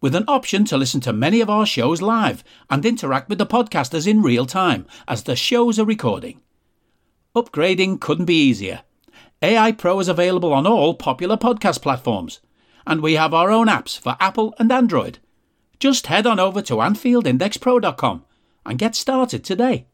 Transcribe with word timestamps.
with 0.00 0.14
an 0.14 0.24
option 0.28 0.64
to 0.64 0.76
listen 0.76 1.00
to 1.00 1.12
many 1.12 1.40
of 1.40 1.50
our 1.50 1.66
shows 1.66 2.00
live 2.00 2.44
and 2.70 2.84
interact 2.86 3.28
with 3.28 3.38
the 3.38 3.46
podcasters 3.46 4.06
in 4.06 4.22
real 4.22 4.46
time 4.46 4.86
as 5.06 5.22
the 5.22 5.36
shows 5.36 5.78
are 5.78 5.84
recording. 5.84 6.40
Upgrading 7.34 8.00
couldn't 8.00 8.26
be 8.26 8.40
easier. 8.40 8.82
AI 9.42 9.72
Pro 9.72 10.00
is 10.00 10.08
available 10.08 10.52
on 10.52 10.66
all 10.66 10.94
popular 10.94 11.36
podcast 11.36 11.82
platforms, 11.82 12.40
and 12.86 13.00
we 13.00 13.14
have 13.14 13.34
our 13.34 13.50
own 13.50 13.66
apps 13.68 13.98
for 13.98 14.16
Apple 14.20 14.54
and 14.58 14.72
Android. 14.72 15.18
Just 15.78 16.08
head 16.08 16.26
on 16.26 16.40
over 16.40 16.62
to 16.62 16.74
AnfieldIndexPro.com 16.74 18.24
and 18.66 18.78
get 18.78 18.94
started 18.96 19.44
today. 19.44 19.86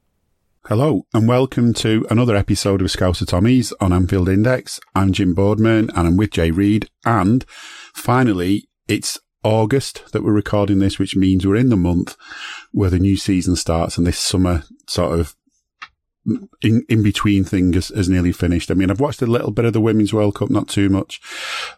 Hello 0.67 1.05
and 1.13 1.29
welcome 1.29 1.75
to 1.75 2.07
another 2.09 2.35
episode 2.35 2.81
of 2.81 2.87
Scouser 2.89 3.27
Tommies 3.27 3.75
on 3.81 3.93
Anfield 3.93 4.31
Index. 4.31 4.81
I'm 4.95 5.13
Jim 5.13 5.35
Boardman 5.35 5.91
and 5.95 6.09
I'm 6.09 6.17
with 6.17 6.31
Jay 6.31 6.51
Reid. 6.51 6.89
And 7.05 7.45
finally, 7.95 8.67
it's 8.89 9.19
August 9.45 10.13
that 10.13 10.25
we're 10.25 10.33
recording 10.33 10.79
this, 10.79 10.99
which 10.99 11.15
means 11.15 11.47
we're 11.47 11.57
in 11.57 11.69
the 11.69 11.77
month 11.77 12.17
where 12.73 12.91
the 12.91 12.99
new 12.99 13.17
season 13.17 13.55
starts 13.57 13.97
and 13.97 14.07
this 14.07 14.19
summer 14.19 14.65
sort 14.87 15.19
of 15.21 15.37
in, 16.63 16.85
in 16.89 17.03
between 17.03 17.45
thing 17.45 17.73
has 17.75 18.09
nearly 18.09 18.33
finished. 18.33 18.71
I 18.71 18.75
mean, 18.75 18.91
I've 18.91 19.01
watched 19.01 19.21
a 19.21 19.27
little 19.27 19.51
bit 19.51 19.67
of 19.67 19.73
the 19.73 19.81
Women's 19.81 20.15
World 20.15 20.35
Cup, 20.37 20.51
not 20.51 20.69
too 20.69 20.89
much. 20.89 21.21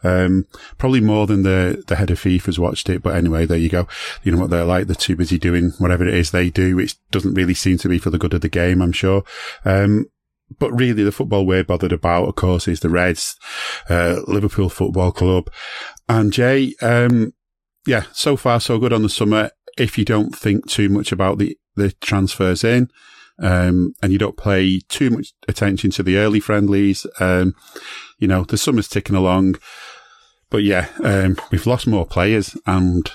Um, 0.04 0.46
probably 0.78 1.00
more 1.00 1.26
than 1.26 1.42
the, 1.42 1.82
the 1.88 1.96
head 1.96 2.10
of 2.10 2.20
FIFA's 2.20 2.58
watched 2.58 2.88
it. 2.88 3.02
But 3.02 3.16
anyway, 3.16 3.46
there 3.46 3.58
you 3.58 3.68
go. 3.68 3.88
You 4.22 4.32
know 4.32 4.38
what 4.38 4.50
they're 4.50 4.64
like. 4.64 4.86
They're 4.86 4.94
too 4.94 5.16
busy 5.16 5.38
doing 5.38 5.72
whatever 5.78 6.06
it 6.06 6.14
is 6.14 6.30
they 6.30 6.50
do, 6.50 6.76
which 6.76 6.96
doesn't 7.10 7.34
really 7.34 7.54
seem 7.54 7.78
to 7.78 7.88
be 7.88 7.98
for 7.98 8.10
the 8.10 8.18
good 8.18 8.34
of 8.34 8.40
the 8.40 8.48
game, 8.48 8.80
I'm 8.80 8.92
sure. 8.92 9.24
Um, 9.64 10.06
but 10.60 10.70
really 10.70 11.02
the 11.02 11.10
football 11.10 11.44
we're 11.44 11.64
bothered 11.64 11.92
about, 11.92 12.28
of 12.28 12.36
course, 12.36 12.68
is 12.68 12.80
the 12.80 12.88
Reds, 12.88 13.36
uh, 13.90 14.20
Liverpool 14.28 14.68
Football 14.68 15.10
Club. 15.10 15.50
And 16.08 16.32
Jay, 16.32 16.74
um, 16.80 17.32
yeah, 17.86 18.04
so 18.12 18.36
far 18.36 18.60
so 18.60 18.78
good 18.78 18.92
on 18.92 19.02
the 19.02 19.08
summer. 19.08 19.50
If 19.78 19.98
you 19.98 20.04
don't 20.04 20.34
think 20.34 20.68
too 20.68 20.88
much 20.88 21.12
about 21.12 21.38
the, 21.38 21.58
the 21.74 21.92
transfers 21.92 22.64
in, 22.64 22.88
um, 23.38 23.94
and 24.02 24.12
you 24.12 24.18
don't 24.18 24.36
pay 24.36 24.80
too 24.88 25.10
much 25.10 25.34
attention 25.46 25.90
to 25.92 26.02
the 26.02 26.16
early 26.16 26.40
friendlies, 26.40 27.06
um, 27.20 27.54
you 28.18 28.26
know, 28.26 28.44
the 28.44 28.56
summer's 28.56 28.88
ticking 28.88 29.16
along. 29.16 29.56
But 30.48 30.62
yeah, 30.62 30.88
um, 31.02 31.36
we've 31.50 31.66
lost 31.66 31.86
more 31.86 32.06
players 32.06 32.56
and 32.66 33.10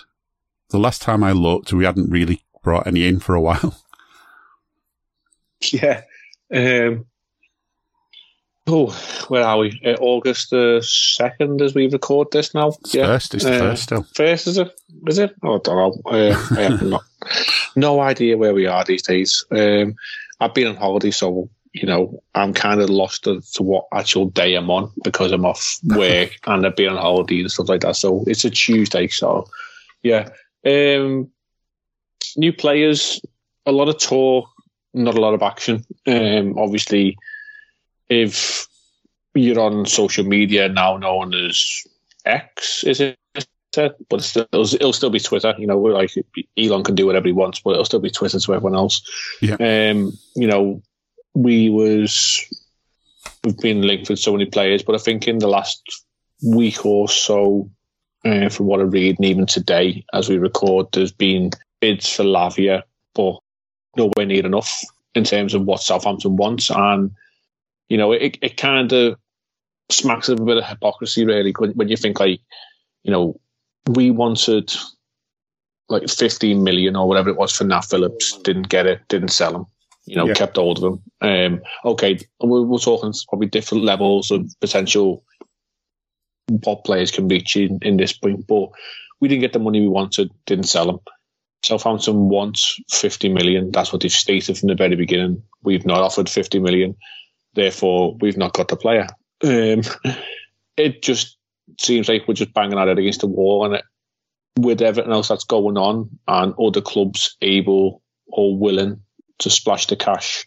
the 0.72 0.80
last 0.80 1.02
time 1.02 1.24
I 1.24 1.32
looked, 1.32 1.74
we 1.74 1.86
hadn't 1.86 2.10
really 2.10 2.44
brought 2.64 2.88
any 2.88 3.06
in 3.06 3.20
for 3.20 3.36
a 3.36 3.42
while. 3.42 3.78
Yeah. 5.72 6.02
Um, 6.52 7.06
Oh, 8.68 8.92
where 9.28 9.44
are 9.44 9.58
we? 9.58 9.82
Uh, 9.84 9.96
August 10.00 10.52
the 10.52 10.86
second, 10.88 11.62
as 11.62 11.74
we 11.74 11.88
record 11.88 12.28
this 12.32 12.54
now. 12.54 12.70
It's 12.82 12.94
yeah. 12.94 13.08
first. 13.08 13.34
It's 13.34 13.44
the 13.44 13.56
uh, 13.56 13.60
first 13.60 13.84
still. 13.84 14.04
First 14.16 14.48
is 14.48 14.58
it? 14.58 14.80
Is 15.08 15.18
it? 15.18 15.36
Oh, 15.42 15.56
I 15.56 15.60
don't 15.64 16.06
know. 16.06 16.12
Uh, 16.12 16.48
I 16.58 16.62
have 16.62 16.82
not, 16.84 17.04
no 17.76 18.02
idea 18.02 18.38
where 18.38 18.54
we 18.54 18.68
are 18.68 18.84
these 18.84 19.02
days. 19.02 19.44
Um, 19.52 19.96
I've 20.40 20.54
been 20.54 20.68
on 20.68 20.76
holiday, 20.76 21.10
so 21.10 21.50
you 21.74 21.88
know 21.88 22.22
I'm 22.36 22.54
kind 22.54 22.82
of 22.82 22.90
lost 22.90 23.24
to, 23.24 23.42
to, 23.54 23.64
what 23.64 23.88
actual 23.94 24.28
day 24.28 24.54
I'm 24.54 24.70
on 24.70 24.92
because 25.04 25.32
I'm 25.32 25.46
off 25.46 25.80
work 25.84 26.38
and 26.46 26.66
I've 26.66 26.76
been 26.76 26.90
on 26.90 26.98
holiday 26.98 27.42
and 27.42 27.52
stuff 27.52 27.70
like 27.70 27.82
that. 27.82 27.96
So 27.96 28.24
it's 28.28 28.46
a 28.46 28.52
Tuesday. 28.52 29.08
So 29.08 29.48
yeah, 30.04 30.30
um, 30.68 31.32
new 32.38 32.54
players, 32.54 33.22
a 33.66 33.72
lot 33.72 33.90
of 33.90 33.98
talk, 33.98 34.48
not 34.94 35.18
a 35.18 35.22
lot 35.22 35.34
of 35.34 35.42
action. 35.42 35.84
Um, 36.06 36.60
obviously 36.60 37.18
if 38.12 38.68
you're 39.34 39.60
on 39.60 39.86
social 39.86 40.26
media 40.26 40.68
now 40.68 40.98
known 40.98 41.34
as 41.34 41.84
X, 42.26 42.84
is 42.84 43.00
it? 43.00 43.18
But 44.10 44.22
still, 44.22 44.46
it'll, 44.52 44.92
still 44.92 45.10
be 45.10 45.20
Twitter. 45.20 45.56
You 45.58 45.66
know, 45.66 45.78
we're 45.78 45.94
like 45.94 46.12
Elon 46.58 46.84
can 46.84 46.94
do 46.94 47.06
whatever 47.06 47.28
he 47.28 47.32
wants, 47.32 47.62
but 47.62 47.72
it'll 47.72 47.86
still 47.86 48.02
be 48.02 48.10
Twitter 48.10 48.38
to 48.38 48.54
everyone 48.54 48.76
else. 48.76 49.02
Yeah. 49.42 49.54
Um, 49.54 50.12
you 50.36 50.46
know, 50.46 50.82
we 51.34 51.70
was 51.70 52.46
we've 53.46 53.58
been 53.58 53.84
linked 53.84 54.10
with 54.10 54.20
so 54.20 54.34
many 54.34 54.46
players, 54.46 54.84
but 54.84 54.96
I 54.96 54.98
think 54.98 55.26
in 55.26 55.38
the 55.38 55.48
last 55.48 55.82
week 56.44 56.86
or 56.86 57.08
so, 57.08 57.70
uh, 58.26 58.50
from 58.50 58.66
what 58.66 58.82
I 58.82 58.84
read, 58.84 59.18
and 59.20 59.26
even 59.26 59.46
today 59.46 60.04
as 60.14 60.28
we 60.28 60.38
record, 60.38 60.88
there's 60.92 61.14
been 61.14 61.52
bids 61.80 62.14
for 62.14 62.24
Lavia, 62.24 62.84
but 63.16 63.40
nowhere 63.96 64.26
near 64.26 64.46
enough 64.46 64.84
in 65.16 65.24
terms 65.24 65.54
of 65.54 65.64
what 65.64 65.82
Southampton 65.82 66.36
wants. 66.36 66.70
And 66.70 67.12
you 67.92 67.98
know, 67.98 68.14
it, 68.14 68.38
it 68.42 68.56
kind 68.56 68.94
of 68.94 69.18
smacks 69.90 70.30
of 70.30 70.40
a 70.40 70.46
bit 70.46 70.56
of 70.56 70.64
hypocrisy, 70.64 71.26
really, 71.26 71.54
when, 71.58 71.72
when 71.72 71.90
you 71.90 71.98
think, 71.98 72.22
like, 72.22 72.40
you 73.04 73.12
know, 73.12 73.38
we 73.86 74.12
wanted 74.12 74.74
like 75.90 76.08
15 76.08 76.64
million 76.64 76.96
or 76.96 77.06
whatever 77.06 77.30
it 77.30 77.36
was 77.36 77.52
for 77.52 77.66
Nat 77.66 77.82
Phillips, 77.82 78.38
didn't 78.44 78.70
get 78.70 78.86
it, 78.86 79.02
didn't 79.10 79.34
sell 79.34 79.54
him, 79.54 79.66
you 80.06 80.16
know, 80.16 80.26
yeah. 80.26 80.34
kept 80.34 80.56
hold 80.56 80.82
of 80.82 80.94
him. 80.94 81.04
Um, 81.20 81.62
okay, 81.84 82.18
we're, 82.40 82.62
we're 82.62 82.78
talking 82.78 83.14
probably 83.28 83.48
different 83.48 83.84
levels 83.84 84.32
of 84.32 84.50
potential 84.62 85.26
what 86.48 86.86
players 86.86 87.12
can 87.12 87.28
reach 87.28 87.58
in, 87.58 87.80
in 87.82 87.98
this 87.98 88.14
point, 88.14 88.48
but 88.48 88.70
we 89.20 89.28
didn't 89.28 89.42
get 89.42 89.52
the 89.52 89.60
money 89.60 89.82
we 89.82 89.90
wanted, 89.90 90.32
didn't 90.46 90.70
sell 90.70 90.90
him. 90.90 91.00
Southampton 91.62 92.30
wants 92.30 92.80
50 92.90 93.28
million. 93.28 93.70
That's 93.70 93.92
what 93.92 94.02
they've 94.02 94.12
stated 94.12 94.58
from 94.58 94.70
the 94.70 94.76
very 94.76 94.96
beginning. 94.96 95.44
We've 95.62 95.86
not 95.86 96.00
offered 96.00 96.30
50 96.30 96.60
million 96.60 96.96
therefore 97.54 98.16
we've 98.22 98.38
not 98.38 98.54
got 98.54 98.68
the 98.68 98.76
player. 98.76 99.08
Um, 99.44 99.82
it 100.78 101.02
just 101.02 101.38
seems 101.80 102.10
like 102.10 102.28
we're 102.28 102.34
just 102.34 102.54
banging 102.54 102.78
our 102.78 102.88
head 102.88 103.00
against 103.00 103.22
the 103.22 103.28
wall, 103.28 103.66
and 103.66 103.76
it, 103.76 103.84
with 104.60 104.82
everything 104.82 105.12
else 105.12 105.30
that's 105.30 105.44
going 105.44 105.78
on, 105.78 106.10
and 106.28 106.54
other 106.60 106.82
clubs 106.82 107.38
able 107.42 108.02
or 108.28 108.58
willing 108.58 109.02
to 109.40 109.50
splash 109.50 109.88
the 109.88 109.96
cash, 109.96 110.46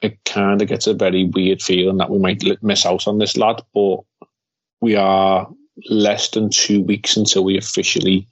it 0.00 0.18
kind 0.24 0.60
of 0.60 0.68
gets 0.68 0.86
a 0.86 0.94
very 0.94 1.24
weird 1.24 1.62
feeling 1.62 1.98
that 1.98 2.10
we 2.10 2.18
might 2.18 2.42
miss 2.62 2.84
out 2.84 3.06
on 3.06 3.18
this 3.18 3.36
lad. 3.36 3.62
But 3.72 3.98
we 4.80 4.96
are 4.96 5.48
less 5.88 6.30
than 6.30 6.50
two 6.50 6.82
weeks 6.82 7.16
until 7.16 7.44
we 7.44 7.56
officially 7.56 8.26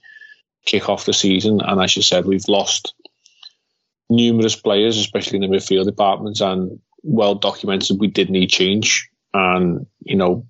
kick 0.65 0.89
off 0.89 1.05
the 1.05 1.13
season, 1.13 1.61
and 1.61 1.81
as 1.81 1.95
you 1.95 2.01
said, 2.01 2.25
we've 2.25 2.47
lost 2.47 2.93
numerous 4.09 4.55
players, 4.55 4.97
especially 4.97 5.37
in 5.37 5.49
the 5.49 5.57
midfield 5.57 5.85
departments, 5.85 6.41
and 6.41 6.79
well 7.03 7.35
documented 7.35 7.99
we 7.99 8.07
did 8.07 8.29
need 8.29 8.47
change. 8.47 9.09
And, 9.33 9.85
you 10.01 10.15
know, 10.15 10.45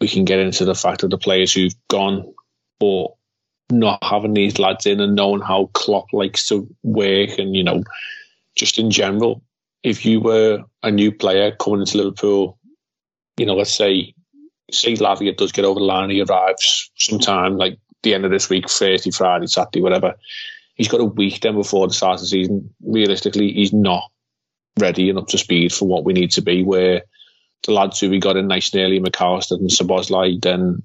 we 0.00 0.08
can 0.08 0.24
get 0.24 0.38
into 0.38 0.64
the 0.64 0.74
fact 0.74 1.02
of 1.02 1.10
the 1.10 1.18
players 1.18 1.52
who've 1.52 1.74
gone, 1.88 2.32
but 2.78 3.08
not 3.70 4.02
having 4.02 4.34
these 4.34 4.58
lads 4.58 4.86
in 4.86 5.00
and 5.00 5.14
knowing 5.14 5.42
how 5.42 5.70
Klopp 5.74 6.12
likes 6.12 6.46
to 6.48 6.68
work 6.82 7.38
and, 7.38 7.54
you 7.54 7.64
know, 7.64 7.82
just 8.56 8.78
in 8.78 8.90
general, 8.90 9.42
if 9.82 10.04
you 10.04 10.20
were 10.20 10.64
a 10.82 10.90
new 10.90 11.12
player 11.12 11.52
coming 11.52 11.80
into 11.80 11.98
Liverpool, 11.98 12.58
you 13.36 13.46
know, 13.46 13.54
let's 13.54 13.74
say, 13.74 14.14
say 14.70 14.94
Lavia 14.94 15.36
does 15.36 15.52
get 15.52 15.64
over 15.64 15.80
the 15.80 15.86
line, 15.86 16.10
he 16.10 16.22
arrives 16.22 16.90
sometime 16.96 17.56
like 17.56 17.78
the 18.02 18.14
end 18.14 18.24
of 18.24 18.30
this 18.30 18.50
week, 18.50 18.68
Thursday, 18.68 19.10
Friday, 19.10 19.46
Saturday, 19.46 19.80
whatever. 19.80 20.14
He's 20.74 20.88
got 20.88 21.00
a 21.00 21.04
week 21.04 21.40
then 21.40 21.54
before 21.54 21.86
the 21.86 21.94
start 21.94 22.14
of 22.14 22.20
the 22.20 22.26
season. 22.26 22.74
Realistically, 22.82 23.52
he's 23.52 23.72
not 23.72 24.10
ready 24.78 25.10
and 25.10 25.18
up 25.18 25.28
to 25.28 25.38
speed 25.38 25.72
for 25.72 25.86
what 25.86 26.04
we 26.04 26.12
need 26.12 26.32
to 26.32 26.42
be. 26.42 26.62
Where 26.62 27.02
the 27.66 27.72
lads 27.72 28.00
who 28.00 28.10
we 28.10 28.18
got 28.18 28.36
in 28.36 28.48
nice 28.48 28.72
and 28.72 28.82
early, 28.82 29.00
Mac 29.00 29.20
Allister 29.20 29.56
and 29.56 29.70
Szoboszlai, 29.70 30.40
then 30.40 30.82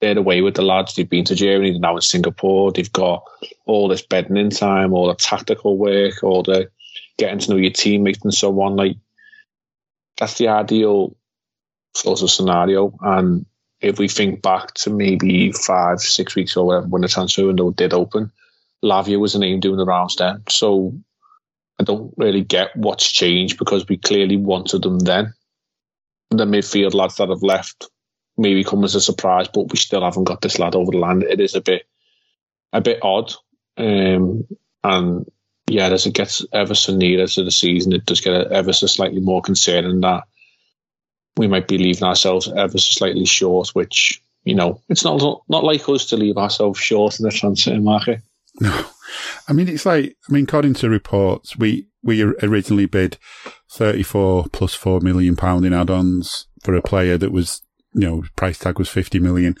they're 0.00 0.18
away 0.18 0.42
with 0.42 0.54
the 0.54 0.62
lads. 0.62 0.94
They've 0.94 1.08
been 1.08 1.24
to 1.24 1.34
Germany, 1.34 1.72
they're 1.72 1.80
now 1.80 1.96
in 1.96 2.02
Singapore. 2.02 2.72
They've 2.72 2.92
got 2.92 3.24
all 3.64 3.88
this 3.88 4.02
bedding 4.02 4.36
in 4.36 4.50
time, 4.50 4.92
all 4.92 5.08
the 5.08 5.14
tactical 5.14 5.76
work, 5.76 6.22
all 6.22 6.42
the 6.42 6.70
getting 7.18 7.38
to 7.38 7.50
know 7.50 7.56
your 7.56 7.72
teammates 7.72 8.22
and 8.22 8.34
so 8.34 8.60
on. 8.60 8.76
Like 8.76 8.96
that's 10.18 10.38
the 10.38 10.48
ideal 10.48 11.16
sort 11.94 12.22
of 12.22 12.30
scenario. 12.30 12.96
And 13.00 13.46
if 13.80 13.98
we 13.98 14.08
think 14.08 14.42
back 14.42 14.74
to 14.74 14.90
maybe 14.90 15.52
five, 15.52 16.00
six 16.00 16.34
weeks 16.34 16.56
or 16.56 16.66
whatever 16.66 16.86
when 16.86 17.02
the 17.02 17.08
transfer 17.08 17.46
window 17.46 17.70
did 17.70 17.92
open, 17.92 18.30
Lavia 18.84 19.18
was 19.18 19.32
the 19.32 19.38
name 19.38 19.60
doing 19.60 19.78
the 19.78 19.86
rounds 19.86 20.16
then. 20.16 20.42
So 20.48 20.94
I 21.78 21.84
don't 21.84 22.14
really 22.16 22.42
get 22.42 22.74
what's 22.76 23.10
changed 23.10 23.58
because 23.58 23.86
we 23.86 23.98
clearly 23.98 24.36
wanted 24.36 24.82
them 24.82 24.98
then. 24.98 25.34
The 26.30 26.44
midfield 26.44 26.94
lads 26.94 27.16
that 27.16 27.28
have 27.28 27.42
left 27.42 27.88
maybe 28.36 28.64
come 28.64 28.84
as 28.84 28.94
a 28.94 29.00
surprise, 29.00 29.48
but 29.48 29.70
we 29.70 29.76
still 29.76 30.02
haven't 30.02 30.24
got 30.24 30.40
this 30.40 30.58
lad 30.58 30.74
over 30.74 30.90
the 30.90 30.98
line. 30.98 31.22
It 31.22 31.40
is 31.40 31.54
a 31.54 31.60
bit 31.60 31.86
a 32.72 32.80
bit 32.80 32.98
odd. 33.02 33.32
Um, 33.76 34.46
and 34.82 35.26
yeah, 35.68 35.88
as 35.88 36.06
it 36.06 36.14
gets 36.14 36.44
ever 36.52 36.74
so 36.74 36.94
nearer 36.94 37.26
to 37.26 37.44
the 37.44 37.50
season, 37.50 37.92
it 37.92 38.06
does 38.06 38.20
get 38.20 38.52
ever 38.52 38.72
so 38.72 38.86
slightly 38.86 39.20
more 39.20 39.42
concerning 39.42 40.00
that 40.00 40.24
we 41.36 41.48
might 41.48 41.68
be 41.68 41.78
leaving 41.78 42.04
ourselves 42.04 42.48
ever 42.48 42.78
so 42.78 42.92
slightly 42.92 43.26
short, 43.26 43.68
which, 43.70 44.22
you 44.44 44.54
know, 44.54 44.80
it's 44.88 45.04
not 45.04 45.20
not 45.48 45.64
like 45.64 45.88
us 45.88 46.06
to 46.06 46.16
leave 46.16 46.36
ourselves 46.36 46.78
short 46.78 47.18
in 47.18 47.24
the 47.24 47.30
transfer 47.30 47.78
market. 47.80 48.22
No. 48.60 48.86
I 49.48 49.52
mean, 49.52 49.68
it's 49.68 49.86
like, 49.86 50.16
I 50.28 50.32
mean, 50.32 50.44
according 50.44 50.74
to 50.74 50.90
reports, 50.90 51.56
we, 51.56 51.88
we 52.02 52.22
originally 52.22 52.86
bid 52.86 53.18
34 53.70 54.46
plus 54.52 54.74
4 54.74 55.00
million 55.00 55.36
pound 55.36 55.64
in 55.64 55.72
add-ons 55.72 56.46
for 56.62 56.74
a 56.74 56.82
player 56.82 57.16
that 57.18 57.32
was 57.32 57.62
you 57.96 58.02
know, 58.02 58.24
price 58.36 58.58
tag 58.58 58.78
was 58.78 58.90
50 58.90 59.18
million. 59.20 59.56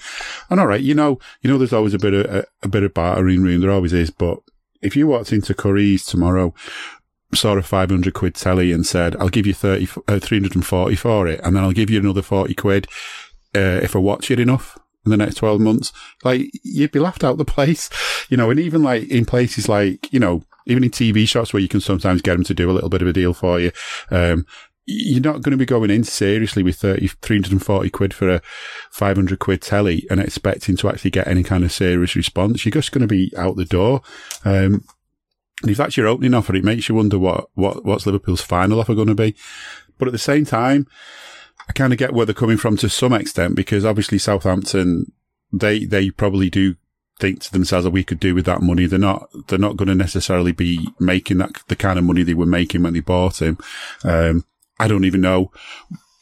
And 0.50 0.60
all 0.60 0.66
right, 0.66 0.80
you 0.80 0.94
know, 0.94 1.18
you 1.40 1.50
know, 1.50 1.56
there's 1.56 1.72
always 1.72 1.94
a 1.94 1.98
bit 1.98 2.12
of, 2.12 2.26
a, 2.26 2.44
a 2.62 2.68
bit 2.68 2.82
of 2.82 2.92
bartering 2.92 3.42
room. 3.42 3.62
There 3.62 3.70
always 3.70 3.94
is. 3.94 4.10
But 4.10 4.38
if 4.82 4.94
you 4.94 5.06
walked 5.06 5.32
into 5.32 5.54
Currys 5.54 6.06
tomorrow, 6.06 6.52
saw 7.34 7.56
a 7.56 7.62
500 7.62 8.12
quid 8.12 8.34
telly 8.34 8.72
and 8.72 8.86
said, 8.86 9.16
I'll 9.16 9.30
give 9.30 9.46
you 9.46 9.54
30, 9.54 9.88
uh, 10.06 10.18
340 10.20 10.96
for 10.96 11.26
it. 11.26 11.40
And 11.42 11.56
then 11.56 11.64
I'll 11.64 11.72
give 11.72 11.88
you 11.88 11.98
another 11.98 12.20
40 12.20 12.54
quid, 12.54 12.86
uh, 13.54 13.80
if 13.82 13.96
I 13.96 14.00
watch 14.00 14.30
it 14.30 14.38
enough 14.38 14.78
in 15.06 15.10
the 15.10 15.16
next 15.16 15.36
12 15.36 15.60
months, 15.60 15.92
like 16.24 16.50
you'd 16.62 16.92
be 16.92 16.98
laughed 16.98 17.24
out 17.24 17.38
the 17.38 17.44
place, 17.44 17.88
you 18.28 18.36
know, 18.36 18.50
and 18.50 18.60
even 18.60 18.82
like 18.82 19.08
in 19.08 19.24
places 19.24 19.68
like, 19.68 20.12
you 20.12 20.20
know, 20.20 20.42
even 20.66 20.84
in 20.84 20.90
TV 20.90 21.26
shops 21.26 21.52
where 21.52 21.62
you 21.62 21.68
can 21.68 21.80
sometimes 21.80 22.20
get 22.20 22.34
them 22.34 22.44
to 22.44 22.54
do 22.54 22.70
a 22.70 22.72
little 22.72 22.90
bit 22.90 23.02
of 23.02 23.08
a 23.08 23.12
deal 23.12 23.32
for 23.32 23.58
you. 23.60 23.70
Um, 24.10 24.44
you're 24.88 25.20
not 25.20 25.42
going 25.42 25.50
to 25.50 25.56
be 25.56 25.66
going 25.66 25.90
in 25.90 26.04
seriously 26.04 26.62
with 26.62 26.76
30, 26.76 27.08
340 27.08 27.90
quid 27.90 28.14
for 28.14 28.28
a 28.28 28.42
500 28.92 29.38
quid 29.38 29.60
telly 29.60 30.06
and 30.10 30.20
expecting 30.20 30.76
to 30.76 30.88
actually 30.88 31.10
get 31.10 31.26
any 31.26 31.42
kind 31.42 31.64
of 31.64 31.72
serious 31.72 32.14
response. 32.14 32.64
You're 32.64 32.70
just 32.70 32.92
going 32.92 33.02
to 33.02 33.08
be 33.08 33.32
out 33.36 33.56
the 33.56 33.64
door. 33.64 34.02
Um, 34.44 34.84
and 35.62 35.70
if 35.70 35.76
that's 35.76 35.96
your 35.96 36.06
opening 36.06 36.34
offer, 36.34 36.54
it 36.54 36.64
makes 36.64 36.88
you 36.88 36.94
wonder 36.94 37.18
what, 37.18 37.48
what, 37.54 37.84
what's 37.84 38.06
Liverpool's 38.06 38.42
final 38.42 38.78
offer 38.78 38.94
going 38.94 39.08
to 39.08 39.14
be. 39.14 39.34
But 39.98 40.06
at 40.06 40.12
the 40.12 40.18
same 40.18 40.44
time, 40.44 40.86
I 41.68 41.72
kind 41.72 41.92
of 41.92 41.98
get 41.98 42.12
where 42.12 42.26
they're 42.26 42.34
coming 42.34 42.56
from 42.56 42.76
to 42.78 42.88
some 42.88 43.12
extent 43.12 43.54
because 43.54 43.84
obviously 43.84 44.18
Southampton, 44.18 45.12
they, 45.52 45.84
they 45.84 46.10
probably 46.10 46.50
do 46.50 46.76
think 47.18 47.40
to 47.40 47.52
themselves 47.52 47.84
that 47.84 47.90
we 47.90 48.04
could 48.04 48.20
do 48.20 48.34
with 48.34 48.44
that 48.44 48.62
money. 48.62 48.86
They're 48.86 48.98
not, 48.98 49.28
they're 49.48 49.58
not 49.58 49.76
going 49.76 49.88
to 49.88 49.94
necessarily 49.94 50.52
be 50.52 50.88
making 51.00 51.38
that, 51.38 51.62
the 51.68 51.76
kind 51.76 51.98
of 51.98 52.04
money 52.04 52.22
they 52.22 52.34
were 52.34 52.46
making 52.46 52.82
when 52.82 52.92
they 52.92 53.00
bought 53.00 53.40
him. 53.40 53.58
Um, 54.04 54.44
I 54.78 54.88
don't 54.88 55.04
even 55.04 55.22
know 55.22 55.50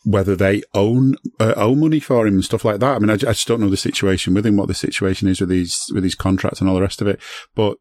whether 0.05 0.37
they 0.37 0.63
own 0.75 1.17
uh, 1.41 1.69
money 1.75 1.99
for 1.99 2.27
him 2.27 2.35
and 2.35 2.45
stuff 2.45 2.65
like 2.65 2.79
that. 2.81 2.97
I 2.97 2.99
mean, 2.99 3.11
I, 3.11 3.15
I, 3.15 3.33
just 3.33 3.49
don't 3.49 3.61
know 3.61 3.71
the 3.71 3.77
situation 3.77 4.35
with 4.35 4.47
him, 4.47 4.57
what 4.57 4.69
the 4.69 4.75
situation 4.75 5.29
is 5.29 5.41
with 5.41 5.49
these 5.49 5.87
with 5.93 6.03
these 6.03 6.15
contracts 6.15 6.61
and 6.61 6.69
all 6.69 6.77
the 6.77 6.83
rest 6.83 7.01
of 7.01 7.09
it. 7.09 7.21
But 7.55 7.79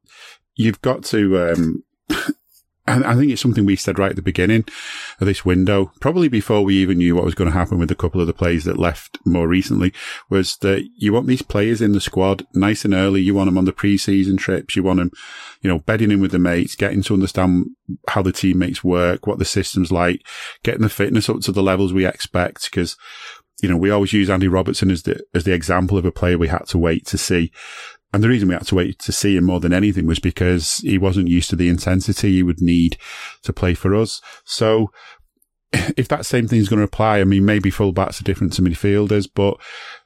you've 0.56 0.82
got 0.82 1.04
to 1.06 1.52
um, 1.52 1.84
And 2.86 3.06
I 3.06 3.16
think 3.16 3.32
it's 3.32 3.42
something 3.42 3.66
we 3.66 3.78
said 3.78 3.98
right 3.98 4.10
at 4.10 4.18
the 4.18 4.22
beginning 4.22 4.66
of 5.22 5.28
this 5.28 5.46
window, 5.46 5.94
probably 6.02 6.28
before 6.28 6.64
we 6.64 6.76
even 6.76 6.98
knew 6.98 7.16
what 7.16 7.24
was 7.24 7.36
going 7.36 7.50
to 7.50 7.58
happen 7.58 7.80
with 7.80 7.90
a 7.92 7.96
couple 7.96 8.20
of 8.20 8.28
the 8.28 8.34
players 8.34 8.66
that 8.66 8.78
left 8.78 9.18
more 9.26 9.48
recently, 9.48 9.94
was 10.30 10.58
that 10.58 10.86
you 10.98 11.14
want 11.14 11.28
these 11.28 11.42
players 11.42 11.82
in 11.82 11.94
the 11.94 12.02
squad 12.02 12.46
nice 12.54 12.84
and 12.84 12.94
early. 12.94 13.22
You 13.22 13.36
want 13.36 13.48
them 13.48 13.58
on 13.58 13.64
the 13.64 13.72
pre-season 13.72 14.36
trips. 14.36 14.76
You 14.76 14.84
want 14.84 15.00
them, 15.00 15.12
you 15.62 15.70
know, 15.70 15.80
bedding 15.80 16.12
in 16.12 16.20
with 16.20 16.32
the 16.32 16.40
mates, 16.40 16.76
getting 16.76 17.02
to 17.04 17.14
understand 17.14 17.68
how 18.10 18.22
the 18.22 18.34
teammates 18.34 18.84
work, 18.84 19.28
what 19.28 19.40
the 19.40 19.46
system's 19.46 19.92
like, 19.92 20.22
getting 20.64 20.82
the 20.82 20.90
fitness 20.90 21.30
up 21.30 21.40
to 21.42 21.54
the 21.54 21.64
levels 21.64 21.94
we 21.94 22.06
expect. 22.06 22.70
Cause, 22.70 22.98
you 23.62 23.70
know, 23.70 23.78
we 23.78 23.92
always 23.92 24.12
use 24.12 24.30
Andy 24.30 24.50
Robertson 24.50 24.92
as 24.92 25.04
the, 25.04 25.24
as 25.34 25.46
the 25.46 25.54
example 25.54 25.98
of 25.98 26.04
a 26.04 26.12
player 26.12 26.38
we 26.38 26.50
had 26.50 26.66
to 26.68 26.78
wait 26.78 27.06
to 27.08 27.18
see. 27.18 27.54
And 28.14 28.24
the 28.24 28.30
reason 28.30 28.48
we 28.48 28.54
had 28.54 28.68
to 28.68 28.76
wait 28.76 29.00
to 29.00 29.12
see 29.12 29.36
him 29.36 29.46
more 29.46 29.60
than 29.60 29.74
anything 29.74 30.06
was 30.06 30.20
because 30.20 30.78
he 30.78 31.00
wasn't 31.00 31.30
used 31.30 31.50
to 31.50 31.56
the 31.56 31.68
intensity 31.68 32.34
he 32.34 32.44
would 32.44 32.62
need 32.62 32.98
to 33.42 33.52
play 33.52 33.74
for 33.74 33.96
us. 33.96 34.22
So 34.46 34.92
if 35.98 36.08
that 36.10 36.26
same 36.26 36.48
thing 36.48 36.60
is 36.60 36.70
going 36.70 36.78
to 36.78 36.86
apply, 36.86 37.20
I 37.20 37.24
mean, 37.24 37.44
maybe 37.44 37.72
fullbacks 37.72 38.22
are 38.22 38.24
different 38.24 38.54
to 38.54 38.62
midfielders, 38.62 39.28
but 39.34 39.58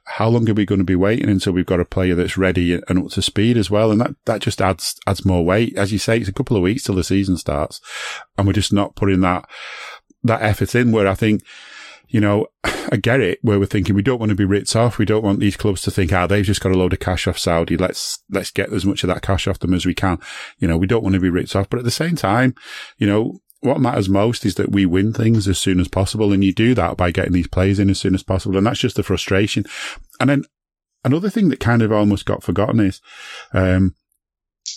how 0.04 0.28
long 0.28 0.48
are 0.48 0.54
we 0.54 0.64
going 0.64 0.78
to 0.78 0.84
be 0.84 0.96
waiting 0.96 1.28
until 1.28 1.52
we've 1.52 1.66
got 1.66 1.80
a 1.80 1.84
player 1.84 2.14
that's 2.14 2.38
ready 2.38 2.72
and 2.72 2.98
up 2.98 3.10
to 3.10 3.20
speed 3.20 3.58
as 3.58 3.70
well? 3.70 3.90
And 3.90 4.00
that, 4.00 4.14
that 4.24 4.40
just 4.40 4.62
adds, 4.62 4.98
adds 5.06 5.26
more 5.26 5.44
weight. 5.44 5.76
As 5.76 5.92
you 5.92 5.98
say, 5.98 6.18
it's 6.18 6.28
a 6.28 6.32
couple 6.32 6.56
of 6.56 6.62
weeks 6.62 6.84
till 6.84 6.94
the 6.94 7.04
season 7.04 7.36
starts 7.36 7.80
and 8.38 8.46
we're 8.46 8.54
just 8.54 8.72
not 8.72 8.96
putting 8.96 9.20
that, 9.20 9.44
that 10.22 10.40
effort 10.40 10.74
in 10.74 10.92
where 10.92 11.06
I 11.06 11.14
think, 11.14 11.42
you 12.08 12.20
know, 12.20 12.46
I 12.64 12.96
get 12.96 13.20
it 13.20 13.38
where 13.42 13.58
we're 13.58 13.66
thinking 13.66 13.94
we 13.94 14.02
don't 14.02 14.18
want 14.18 14.30
to 14.30 14.36
be 14.36 14.44
ripped 14.44 14.74
off. 14.74 14.98
We 14.98 15.04
don't 15.04 15.24
want 15.24 15.40
these 15.40 15.56
clubs 15.56 15.82
to 15.82 15.90
think, 15.90 16.12
ah, 16.12 16.26
they've 16.26 16.44
just 16.44 16.60
got 16.60 16.72
a 16.72 16.78
load 16.78 16.92
of 16.92 17.00
cash 17.00 17.26
off 17.26 17.38
Saudi. 17.38 17.76
Let's, 17.76 18.22
let's 18.30 18.50
get 18.50 18.72
as 18.72 18.84
much 18.84 19.04
of 19.04 19.08
that 19.08 19.22
cash 19.22 19.46
off 19.46 19.58
them 19.58 19.74
as 19.74 19.84
we 19.84 19.94
can. 19.94 20.18
You 20.58 20.68
know, 20.68 20.76
we 20.76 20.86
don't 20.86 21.02
want 21.02 21.14
to 21.14 21.20
be 21.20 21.30
ripped 21.30 21.54
off. 21.54 21.68
But 21.68 21.78
at 21.78 21.84
the 21.84 21.90
same 21.90 22.16
time, 22.16 22.54
you 22.96 23.06
know, 23.06 23.40
what 23.60 23.80
matters 23.80 24.08
most 24.08 24.46
is 24.46 24.54
that 24.54 24.72
we 24.72 24.86
win 24.86 25.12
things 25.12 25.48
as 25.48 25.58
soon 25.58 25.80
as 25.80 25.88
possible. 25.88 26.32
And 26.32 26.42
you 26.42 26.54
do 26.54 26.74
that 26.74 26.96
by 26.96 27.10
getting 27.10 27.32
these 27.32 27.48
players 27.48 27.78
in 27.78 27.90
as 27.90 28.00
soon 28.00 28.14
as 28.14 28.22
possible. 28.22 28.56
And 28.56 28.66
that's 28.66 28.80
just 28.80 28.96
the 28.96 29.02
frustration. 29.02 29.64
And 30.20 30.30
then 30.30 30.44
another 31.04 31.30
thing 31.30 31.48
that 31.50 31.60
kind 31.60 31.82
of 31.82 31.92
almost 31.92 32.24
got 32.24 32.42
forgotten 32.42 32.80
is, 32.80 33.00
um, 33.52 33.94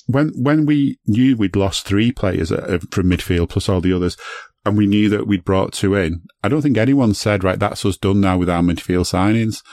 when 0.07 0.31
when 0.41 0.65
we 0.65 0.99
knew 1.05 1.35
we'd 1.35 1.55
lost 1.55 1.85
three 1.85 2.11
players 2.11 2.51
uh, 2.51 2.79
from 2.91 3.09
midfield 3.09 3.49
plus 3.49 3.67
all 3.67 3.81
the 3.81 3.93
others, 3.93 4.17
and 4.65 4.77
we 4.77 4.87
knew 4.87 5.09
that 5.09 5.27
we'd 5.27 5.45
brought 5.45 5.73
two 5.73 5.95
in, 5.95 6.23
I 6.43 6.49
don't 6.49 6.61
think 6.61 6.77
anyone 6.77 7.13
said, 7.13 7.43
right, 7.43 7.59
that's 7.59 7.85
us 7.85 7.97
done 7.97 8.21
now 8.21 8.37
with 8.37 8.49
our 8.49 8.61
midfield 8.61 9.05
signings. 9.05 9.63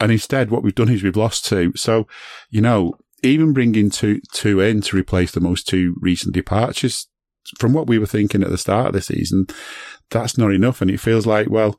And 0.00 0.12
instead, 0.12 0.50
what 0.50 0.62
we've 0.62 0.74
done 0.74 0.88
is 0.88 1.02
we've 1.02 1.16
lost 1.16 1.44
two. 1.44 1.72
So, 1.76 2.06
you 2.50 2.60
know, 2.60 2.94
even 3.22 3.52
bringing 3.52 3.90
two, 3.90 4.20
two 4.32 4.60
in 4.60 4.80
to 4.82 4.96
replace 4.96 5.32
the 5.32 5.40
most 5.40 5.66
two 5.68 5.96
recent 6.00 6.34
departures, 6.34 7.08
from 7.58 7.72
what 7.72 7.86
we 7.86 7.98
were 7.98 8.06
thinking 8.06 8.42
at 8.42 8.50
the 8.50 8.58
start 8.58 8.88
of 8.88 8.92
the 8.92 9.00
season, 9.00 9.46
that's 10.10 10.36
not 10.36 10.52
enough. 10.52 10.80
And 10.80 10.90
it 10.90 11.00
feels 11.00 11.26
like, 11.26 11.48
well, 11.48 11.78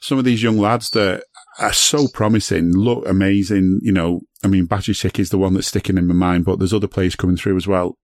some 0.00 0.18
of 0.18 0.24
these 0.24 0.42
young 0.42 0.58
lads 0.58 0.90
that 0.90 1.24
are 1.58 1.72
so 1.72 2.08
promising, 2.08 2.72
look 2.72 3.06
amazing. 3.06 3.80
You 3.82 3.92
know, 3.92 4.20
I 4.42 4.48
mean, 4.48 4.66
Bajcetic 4.66 5.18
is 5.18 5.30
the 5.30 5.38
one 5.38 5.54
that's 5.54 5.68
sticking 5.68 5.98
in 5.98 6.06
my 6.06 6.14
mind, 6.14 6.44
but 6.44 6.58
there's 6.58 6.74
other 6.74 6.88
players 6.88 7.16
coming 7.16 7.36
through 7.36 7.56
as 7.56 7.66
well. 7.66 7.98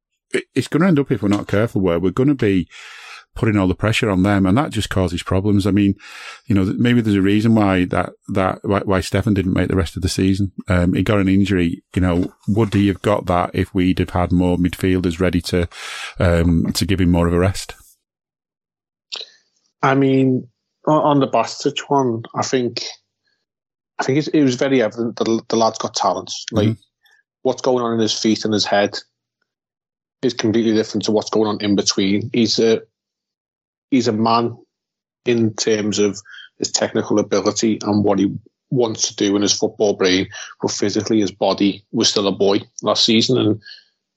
It's 0.54 0.68
going 0.68 0.82
to 0.82 0.88
end 0.88 0.98
up, 0.98 1.10
if 1.10 1.22
we're 1.22 1.28
not 1.28 1.48
careful, 1.48 1.80
where 1.80 1.98
we're 1.98 2.10
going 2.10 2.28
to 2.28 2.34
be 2.34 2.68
putting 3.34 3.56
all 3.56 3.68
the 3.68 3.74
pressure 3.74 4.10
on 4.10 4.22
them, 4.22 4.46
and 4.46 4.56
that 4.58 4.70
just 4.70 4.90
causes 4.90 5.22
problems. 5.22 5.66
I 5.66 5.70
mean, 5.70 5.94
you 6.46 6.54
know, 6.54 6.64
maybe 6.76 7.00
there's 7.00 7.16
a 7.16 7.22
reason 7.22 7.54
why 7.54 7.84
that 7.86 8.10
that 8.28 8.58
why, 8.62 8.80
why 8.80 9.00
Stefan 9.00 9.34
didn't 9.34 9.54
make 9.54 9.68
the 9.68 9.76
rest 9.76 9.96
of 9.96 10.02
the 10.02 10.08
season. 10.08 10.52
Um, 10.68 10.94
he 10.94 11.02
got 11.02 11.20
an 11.20 11.28
injury. 11.28 11.82
You 11.94 12.02
know, 12.02 12.32
would 12.48 12.74
he 12.74 12.88
have 12.88 13.02
got 13.02 13.26
that 13.26 13.50
if 13.54 13.74
we'd 13.74 13.98
have 13.98 14.10
had 14.10 14.32
more 14.32 14.56
midfielders 14.56 15.20
ready 15.20 15.40
to 15.42 15.68
um, 16.18 16.72
to 16.72 16.84
give 16.84 17.00
him 17.00 17.10
more 17.10 17.26
of 17.26 17.32
a 17.32 17.38
rest? 17.38 17.74
I 19.82 19.94
mean, 19.94 20.48
on 20.86 21.20
the 21.20 21.28
Bajcetic 21.28 21.80
one, 21.88 22.22
I 22.34 22.42
think 22.42 22.84
I 23.98 24.02
think 24.02 24.26
it 24.32 24.42
was 24.42 24.56
very 24.56 24.82
evident 24.82 25.16
that 25.16 25.44
the 25.48 25.56
lad's 25.56 25.78
got 25.78 25.94
talent. 25.94 26.32
Like 26.50 26.68
mm-hmm. 26.68 26.80
what's 27.42 27.62
going 27.62 27.84
on 27.84 27.94
in 27.94 28.00
his 28.00 28.18
feet 28.18 28.44
and 28.44 28.54
his 28.54 28.64
head 28.64 28.98
is 30.22 30.34
completely 30.34 30.72
different 30.72 31.04
to 31.04 31.12
what's 31.12 31.30
going 31.30 31.48
on 31.48 31.60
in 31.60 31.76
between. 31.76 32.30
He's 32.32 32.58
a 32.58 32.82
he's 33.90 34.08
a 34.08 34.12
man 34.12 34.56
in 35.24 35.54
terms 35.54 35.98
of 35.98 36.20
his 36.58 36.70
technical 36.70 37.18
ability 37.18 37.78
and 37.82 38.04
what 38.04 38.18
he 38.18 38.32
wants 38.70 39.08
to 39.08 39.16
do 39.16 39.36
in 39.36 39.42
his 39.42 39.56
football 39.56 39.94
brain, 39.94 40.28
but 40.62 40.70
physically 40.70 41.20
his 41.20 41.32
body 41.32 41.84
was 41.92 42.08
still 42.08 42.28
a 42.28 42.32
boy 42.32 42.60
last 42.82 43.04
season, 43.04 43.36
and 43.36 43.60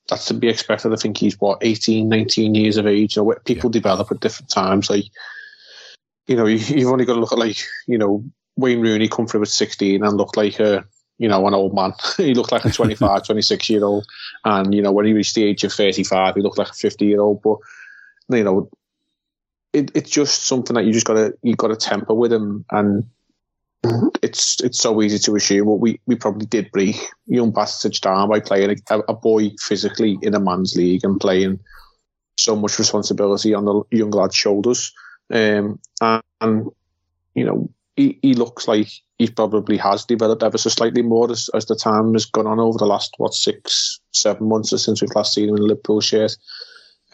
that's 0.10 0.25
to 0.25 0.34
be 0.34 0.50
expected. 0.50 0.94
I 0.94 0.96
think 0.96 1.18
he's 1.18 1.39
what 1.39 1.60
18, 1.62 2.08
19 2.08 2.56
years 2.56 2.77
of 2.77 2.88
age. 2.88 3.15
You 3.15 3.24
know, 3.24 3.36
people 3.46 3.70
yeah. 3.70 3.80
develop 3.80 4.12
at 4.12 4.20
different 4.20 4.51
times. 4.51 4.89
Like, 4.89 5.06
you 6.27 6.36
know, 6.36 6.46
you've 6.46 6.92
only 6.92 7.06
got 7.06 7.15
to 7.15 7.20
look 7.20 7.32
at 7.32 7.39
like 7.39 7.58
you 7.88 7.98
know 7.98 8.24
Wayne 8.56 8.82
Rooney 8.82 9.08
come 9.08 9.27
through 9.27 9.42
at 9.42 9.48
sixteen 9.48 10.03
and 10.03 10.18
looked 10.18 10.38
like 10.38 10.60
a 10.60 10.86
you 11.18 11.27
know 11.27 11.48
an 11.48 11.53
old 11.53 11.74
man. 11.74 11.94
he 12.18 12.34
looked 12.34 12.51
like 12.51 12.65
a 12.65 12.72
25, 12.72 13.24
26 13.25 13.70
year 13.70 13.84
old, 13.84 14.06
and 14.46 14.74
you 14.74 14.82
know 14.82 14.92
when 14.92 15.06
he 15.06 15.13
reached 15.13 15.36
the 15.36 15.44
age 15.44 15.63
of 15.63 15.74
thirty 15.74 16.03
five, 16.03 16.36
he 16.36 16.42
looked 16.42 16.58
like 16.58 16.70
a 16.70 16.74
fifty 16.74 17.06
year 17.06 17.22
old. 17.22 17.42
But 17.42 17.58
you 18.30 18.44
know 18.44 18.70
it, 19.74 19.92
it's 19.96 20.10
just 20.10 20.46
something 20.48 20.75
that 20.75 20.86
you 20.86 20.94
just 20.94 21.06
gotta 21.06 21.34
you 21.42 21.56
gotta 21.56 21.75
temper 21.75 22.13
with 22.13 22.32
him 22.32 22.63
and 22.72 23.06
it's 24.22 24.62
it's 24.62 24.80
so 24.80 25.01
easy 25.01 25.20
to 25.20 25.36
assume. 25.36 25.68
Well, 25.68 25.77
we 25.77 26.00
we 26.06 26.15
probably 26.15 26.46
did 26.46 26.72
break 26.72 26.96
young 27.25 27.51
Bajcetic 27.51 28.00
down 28.00 28.30
by 28.30 28.39
playing 28.39 28.80
a, 28.89 29.00
a, 29.10 29.13
boy 29.13 29.51
physically 29.60 30.18
in 30.22 30.34
a 30.34 30.39
man's 30.39 30.75
league 30.75 31.03
and 31.03 31.20
playing 31.20 31.60
so 32.38 32.56
much 32.56 32.80
responsibility 32.80 33.53
on 33.53 33.65
the 33.65 33.84
young 33.92 34.12
lad's 34.12 34.36
shoulders. 34.36 34.94
Um, 35.30 35.80
and, 36.00 36.24
and 36.39 36.70
you 37.36 37.46
know, 37.46 37.70
he, 37.96 38.18
he 38.22 38.34
looks 38.34 38.68
like 38.68 38.88
he 39.18 39.27
probably 39.27 39.77
has 39.77 40.06
developed 40.06 40.44
ever 40.44 40.58
so 40.58 40.70
slightly 40.70 41.01
more 41.01 41.30
as, 41.30 41.50
as 41.53 41.65
the 41.65 41.75
time 41.75 42.13
has 42.13 42.25
gone 42.25 42.48
on 42.48 42.60
over 42.60 42.77
the 42.77 42.86
last 42.86 43.13
what 43.18 43.34
six 43.34 44.00
seven 44.12 44.48
months 44.48 44.70
since 44.82 45.01
we've 45.01 45.15
last 45.15 45.34
seen 45.34 45.50
him 45.50 45.58
in 45.58 45.68
Liverpool 45.68 46.00
shirt. 46.00 46.36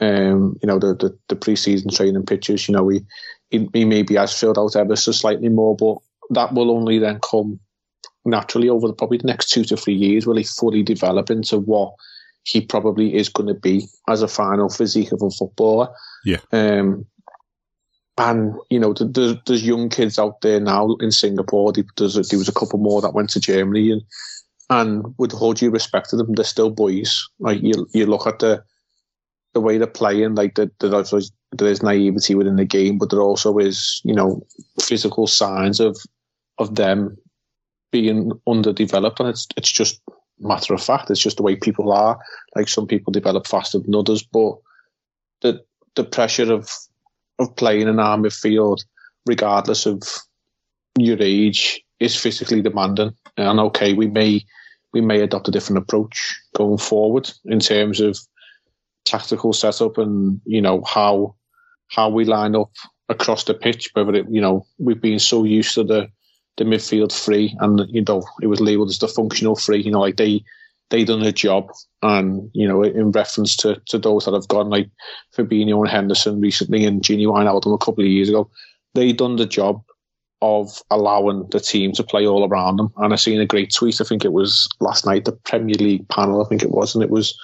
Um, 0.01 0.57
you 0.61 0.67
know 0.67 0.79
the, 0.79 0.95
the 0.95 1.17
the 1.27 1.35
pre-season 1.35 1.91
training 1.91 2.25
pictures. 2.25 2.67
You 2.67 2.75
know 2.75 2.87
he, 2.87 3.01
he 3.49 3.69
he 3.73 3.85
maybe 3.85 4.15
has 4.15 4.37
filled 4.37 4.57
out 4.57 4.75
ever 4.75 4.95
so 4.95 5.11
slightly 5.11 5.49
more, 5.49 5.75
but 5.75 5.97
that 6.29 6.53
will 6.53 6.71
only 6.71 6.99
then 6.99 7.19
come 7.19 7.59
naturally 8.25 8.69
over 8.69 8.87
the, 8.87 8.93
probably 8.93 9.17
the 9.17 9.27
next 9.27 9.49
two 9.49 9.63
to 9.65 9.77
three 9.77 9.95
years. 9.95 10.25
Will 10.25 10.37
he 10.37 10.43
fully 10.43 10.83
develop 10.83 11.29
into 11.29 11.57
what 11.57 11.93
he 12.43 12.61
probably 12.61 13.15
is 13.15 13.29
going 13.29 13.47
to 13.47 13.53
be 13.53 13.87
as 14.07 14.21
a 14.21 14.27
final 14.27 14.69
physique 14.69 15.11
of 15.11 15.21
a 15.21 15.29
footballer? 15.29 15.89
Yeah. 16.23 16.39
Um, 16.51 17.05
and 18.17 18.53
you 18.69 18.79
know, 18.79 18.93
there's, 18.93 19.35
there's 19.45 19.65
young 19.65 19.89
kids 19.89 20.19
out 20.19 20.41
there 20.41 20.59
now 20.59 20.95
in 20.99 21.11
Singapore. 21.11 21.71
There's 21.97 22.17
a, 22.17 22.21
there 22.21 22.39
was 22.39 22.49
a 22.49 22.53
couple 22.53 22.79
more 22.79 23.01
that 23.01 23.13
went 23.13 23.29
to 23.31 23.39
Germany, 23.39 23.91
and 23.91 24.01
and 24.69 25.15
with 25.17 25.33
all 25.33 25.53
due 25.53 25.71
respect 25.71 26.09
to 26.09 26.17
them, 26.17 26.33
they're 26.33 26.45
still 26.45 26.69
boys. 26.69 27.27
Like 27.39 27.61
you, 27.61 27.87
you 27.93 28.05
look 28.05 28.27
at 28.27 28.39
the 28.39 28.63
the 29.59 29.65
way 29.65 29.77
they're 29.77 29.87
playing, 29.87 30.35
like 30.35 30.55
the, 30.55 30.71
the, 30.79 31.29
there's 31.51 31.83
naivety 31.83 32.33
within 32.33 32.55
the 32.55 32.65
game, 32.65 32.97
but 32.97 33.09
there 33.09 33.21
also 33.21 33.57
is, 33.57 34.01
you 34.05 34.13
know, 34.13 34.45
physical 34.81 35.27
signs 35.27 35.79
of 35.79 35.97
of 36.57 36.75
them 36.75 37.17
being 37.91 38.31
underdeveloped, 38.47 39.19
and 39.19 39.29
it's 39.29 39.47
it's 39.57 39.71
just 39.71 40.01
matter 40.39 40.73
of 40.73 40.81
fact. 40.81 41.09
It's 41.09 41.19
just 41.19 41.37
the 41.37 41.43
way 41.43 41.55
people 41.55 41.91
are. 41.91 42.17
Like 42.55 42.69
some 42.69 42.87
people 42.87 43.11
develop 43.11 43.47
faster 43.47 43.79
than 43.79 43.95
others, 43.95 44.23
but 44.23 44.53
the 45.41 45.61
the 45.95 46.05
pressure 46.05 46.53
of 46.53 46.69
of 47.39 47.55
playing 47.55 47.87
in 47.87 47.99
our 47.99 48.17
midfield, 48.17 48.79
regardless 49.25 49.85
of 49.85 50.03
your 50.97 51.17
age, 51.21 51.81
is 51.99 52.15
physically 52.15 52.61
demanding. 52.61 53.13
And 53.35 53.59
okay, 53.59 53.93
we 53.93 54.07
may 54.07 54.45
we 54.93 55.01
may 55.01 55.21
adopt 55.21 55.49
a 55.49 55.51
different 55.51 55.83
approach 55.83 56.39
going 56.55 56.77
forward 56.77 57.31
in 57.45 57.59
terms 57.59 57.99
of 57.99 58.19
tactical 59.09 59.53
setup 59.53 59.97
and 59.97 60.39
you 60.45 60.61
know 60.61 60.83
how 60.83 61.35
how 61.87 62.09
we 62.09 62.25
line 62.25 62.55
up 62.55 62.71
across 63.09 63.43
the 63.43 63.53
pitch. 63.53 63.89
Whether 63.93 64.15
it 64.15 64.25
you 64.29 64.41
know 64.41 64.65
we've 64.77 65.01
been 65.01 65.19
so 65.19 65.43
used 65.43 65.73
to 65.75 65.83
the 65.83 66.09
the 66.57 66.63
midfield 66.65 67.11
free, 67.11 67.55
and 67.59 67.81
you 67.89 68.03
know 68.07 68.23
it 68.41 68.47
was 68.47 68.61
labelled 68.61 68.89
as 68.89 68.99
the 68.99 69.07
functional 69.07 69.55
free. 69.55 69.81
You 69.81 69.91
know, 69.91 70.01
like 70.01 70.17
they 70.17 70.43
they 70.89 71.03
done 71.03 71.23
a 71.23 71.31
job, 71.31 71.71
and 72.01 72.49
you 72.53 72.67
know, 72.67 72.83
in 72.83 73.11
reference 73.11 73.55
to 73.57 73.81
to 73.87 73.97
those 73.97 74.25
that 74.25 74.33
have 74.33 74.47
gone 74.47 74.69
like 74.69 74.89
Fabinho 75.35 75.79
and 75.79 75.89
Henderson 75.89 76.41
recently, 76.41 76.85
and 76.85 77.01
Gini 77.01 77.25
Wijnaldum 77.25 77.73
a 77.73 77.77
couple 77.77 78.03
of 78.03 78.09
years 78.09 78.29
ago, 78.29 78.49
they 78.93 79.11
done 79.13 79.37
the 79.37 79.45
job 79.45 79.81
of 80.41 80.81
allowing 80.89 81.47
the 81.49 81.59
team 81.59 81.91
to 81.91 82.03
play 82.03 82.25
all 82.25 82.47
around 82.47 82.77
them. 82.77 82.93
And 82.97 83.11
I 83.11 83.17
seen 83.17 83.41
a 83.41 83.45
great 83.45 83.73
tweet. 83.73 83.99
I 83.99 84.05
think 84.05 84.23
it 84.23 84.31
was 84.31 84.69
last 84.79 85.05
night, 85.05 85.25
the 85.25 85.33
Premier 85.33 85.75
League 85.75 86.07
panel. 86.07 86.43
I 86.43 86.47
think 86.47 86.63
it 86.63 86.71
was, 86.71 86.95
and 86.95 87.03
it 87.03 87.09
was, 87.09 87.37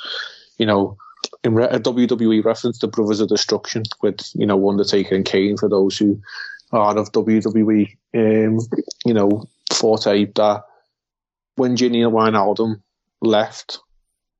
you 0.57 0.65
know, 0.65 0.97
in 1.43 1.57
a 1.59 1.79
WWE 1.79 2.43
reference, 2.43 2.79
the 2.79 2.87
Brothers 2.87 3.19
of 3.19 3.29
Destruction 3.29 3.83
with 4.01 4.19
you 4.33 4.45
know 4.45 4.69
Undertaker 4.69 5.15
and 5.15 5.25
Kane 5.25 5.57
for 5.57 5.69
those 5.69 5.97
who 5.97 6.19
are 6.71 6.97
of 6.97 7.11
WWE. 7.11 7.87
Um, 8.15 8.59
you 9.05 9.13
know, 9.13 9.47
forte 9.73 10.25
that 10.35 10.63
when 11.55 11.75
Gini 11.75 12.03
Wijnaldum 12.03 12.81
left, 13.21 13.79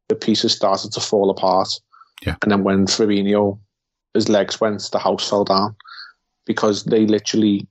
the 0.10 0.15
pieces 0.15 0.54
started 0.54 0.92
to 0.94 1.00
fall 1.00 1.30
apart. 1.30 1.70
Yeah. 2.25 2.36
And 2.42 2.51
then 2.51 2.63
when 2.63 2.88
Fabinho, 2.88 3.60
his 4.13 4.30
legs 4.30 4.60
went, 4.60 4.89
the 4.92 5.00
house 5.00 5.30
fell 5.30 5.44
down 5.44 5.75
because 6.46 6.86
they 6.86 7.06
literally 7.06 7.68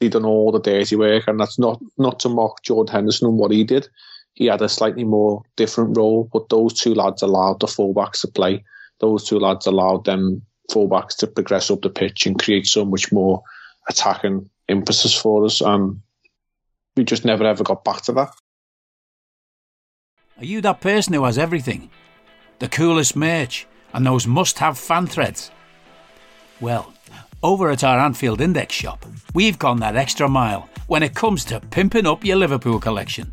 they 0.00 0.08
done 0.08 0.24
all 0.24 0.52
the 0.52 0.60
dirty 0.60 0.96
work. 0.96 1.24
And 1.26 1.38
that's 1.38 1.58
not 1.58 1.80
not 1.98 2.20
to 2.20 2.28
mock 2.28 2.62
Jordan 2.62 2.92
Henderson 2.92 3.28
and 3.28 3.38
what 3.38 3.50
he 3.50 3.64
did. 3.64 3.88
He 4.34 4.46
had 4.46 4.62
a 4.62 4.68
slightly 4.68 5.04
more 5.04 5.42
different 5.56 5.96
role, 5.96 6.28
but 6.32 6.48
those 6.48 6.74
two 6.74 6.94
lads 6.94 7.22
allowed 7.22 7.60
the 7.60 7.66
fullbacks 7.66 8.20
to 8.22 8.28
play. 8.28 8.64
Those 9.00 9.24
two 9.24 9.38
lads 9.38 9.66
allowed 9.66 10.04
them 10.04 10.42
fullbacks 10.70 11.16
to 11.18 11.26
progress 11.26 11.70
up 11.70 11.82
the 11.82 11.90
pitch 11.90 12.26
and 12.26 12.38
create 12.38 12.66
so 12.66 12.84
much 12.84 13.12
more 13.12 13.42
attacking 13.88 14.48
emphasis 14.68 15.14
for 15.14 15.44
us. 15.44 15.60
And 15.60 16.00
we 16.96 17.04
just 17.04 17.24
never 17.24 17.44
ever 17.44 17.62
got 17.62 17.84
back 17.84 18.02
to 18.02 18.12
that. 18.12 18.30
Are 20.38 20.44
you 20.44 20.60
that 20.62 20.80
person 20.80 21.14
who 21.14 21.24
has 21.24 21.38
everything? 21.38 21.90
The 22.58 22.68
coolest 22.68 23.14
merch 23.14 23.66
and 23.92 24.04
those 24.04 24.26
must 24.26 24.58
have 24.58 24.76
fan 24.76 25.06
threads? 25.06 25.50
Well, 26.60 26.92
over 27.42 27.70
at 27.70 27.84
our 27.84 27.98
Anfield 27.98 28.40
Index 28.40 28.74
shop, 28.74 29.06
we've 29.32 29.58
gone 29.58 29.80
that 29.80 29.96
extra 29.96 30.28
mile 30.28 30.68
when 30.88 31.02
it 31.02 31.14
comes 31.14 31.44
to 31.46 31.60
pimping 31.60 32.06
up 32.06 32.24
your 32.24 32.36
Liverpool 32.36 32.80
collection. 32.80 33.32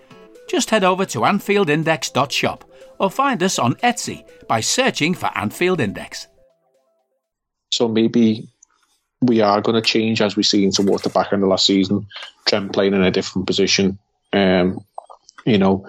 Just 0.51 0.69
head 0.69 0.83
over 0.83 1.05
to 1.05 1.19
AnfieldIndex.shop 1.19 2.69
or 2.99 3.09
find 3.09 3.41
us 3.41 3.57
on 3.57 3.75
Etsy 3.75 4.27
by 4.49 4.59
searching 4.59 5.13
for 5.13 5.29
Anfield 5.33 5.79
Index. 5.79 6.27
So 7.71 7.87
maybe 7.87 8.49
we 9.21 9.39
are 9.39 9.61
going 9.61 9.81
to 9.81 9.89
change 9.89 10.21
as 10.21 10.35
we 10.35 10.43
see 10.43 10.69
towards 10.69 11.03
the 11.03 11.09
back 11.09 11.31
end 11.31 11.43
of 11.43 11.47
last 11.47 11.65
season. 11.65 12.05
Trent 12.47 12.73
playing 12.73 12.93
in 12.93 13.01
a 13.01 13.11
different 13.11 13.47
position. 13.47 13.97
Um, 14.33 14.83
you 15.45 15.57
know, 15.57 15.87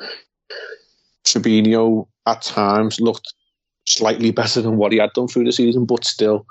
Fabinho 1.24 2.06
at 2.24 2.42
times 2.42 3.00
looked 3.00 3.34
slightly 3.84 4.30
better 4.30 4.62
than 4.62 4.76
what 4.76 4.92
he 4.92 4.98
had 4.98 5.12
done 5.12 5.26
through 5.26 5.46
the 5.46 5.52
season, 5.52 5.86
but 5.86 6.04
still, 6.04 6.46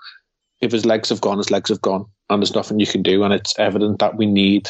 if 0.60 0.74
his 0.74 0.86
legs 0.86 1.08
have 1.08 1.22
gone, 1.22 1.38
his 1.38 1.50
legs 1.50 1.70
have 1.70 1.82
gone, 1.82 2.08
and 2.30 2.41
there's 2.41 2.56
nothing 2.56 2.77
you 2.77 2.88
can 2.88 3.03
do. 3.03 3.24
And 3.24 3.34
it's 3.34 3.58
evident 3.58 4.00
that 4.00 4.18
we 4.18 4.25
need 4.25 4.70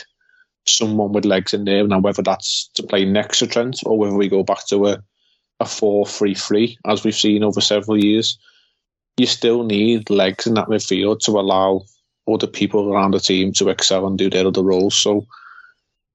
someone 0.65 1.11
with 1.11 1.25
legs 1.25 1.53
in 1.53 1.65
there. 1.65 1.85
Now, 1.87 1.99
whether 1.99 2.21
that's 2.21 2.69
to 2.75 2.83
play 2.83 3.05
next 3.05 3.39
to 3.39 3.47
Trent 3.47 3.81
or 3.85 3.97
whether 3.97 4.15
we 4.15 4.29
go 4.29 4.43
back 4.43 4.65
to 4.67 4.87
a 4.87 5.03
a 5.59 5.65
four 5.65 6.07
three 6.07 6.33
three 6.33 6.77
as 6.87 7.03
we've 7.03 7.15
seen 7.15 7.43
over 7.43 7.61
several 7.61 8.03
years, 8.03 8.37
you 9.17 9.27
still 9.27 9.63
need 9.63 10.09
legs 10.09 10.47
in 10.47 10.55
that 10.55 10.67
midfield 10.67 11.19
to 11.19 11.39
allow 11.39 11.83
other 12.27 12.47
people 12.47 12.91
around 12.91 13.13
the 13.13 13.19
team 13.19 13.53
to 13.53 13.69
excel 13.69 14.07
and 14.07 14.17
do 14.17 14.29
their 14.29 14.47
other 14.47 14.63
roles. 14.63 14.95
So, 14.95 15.25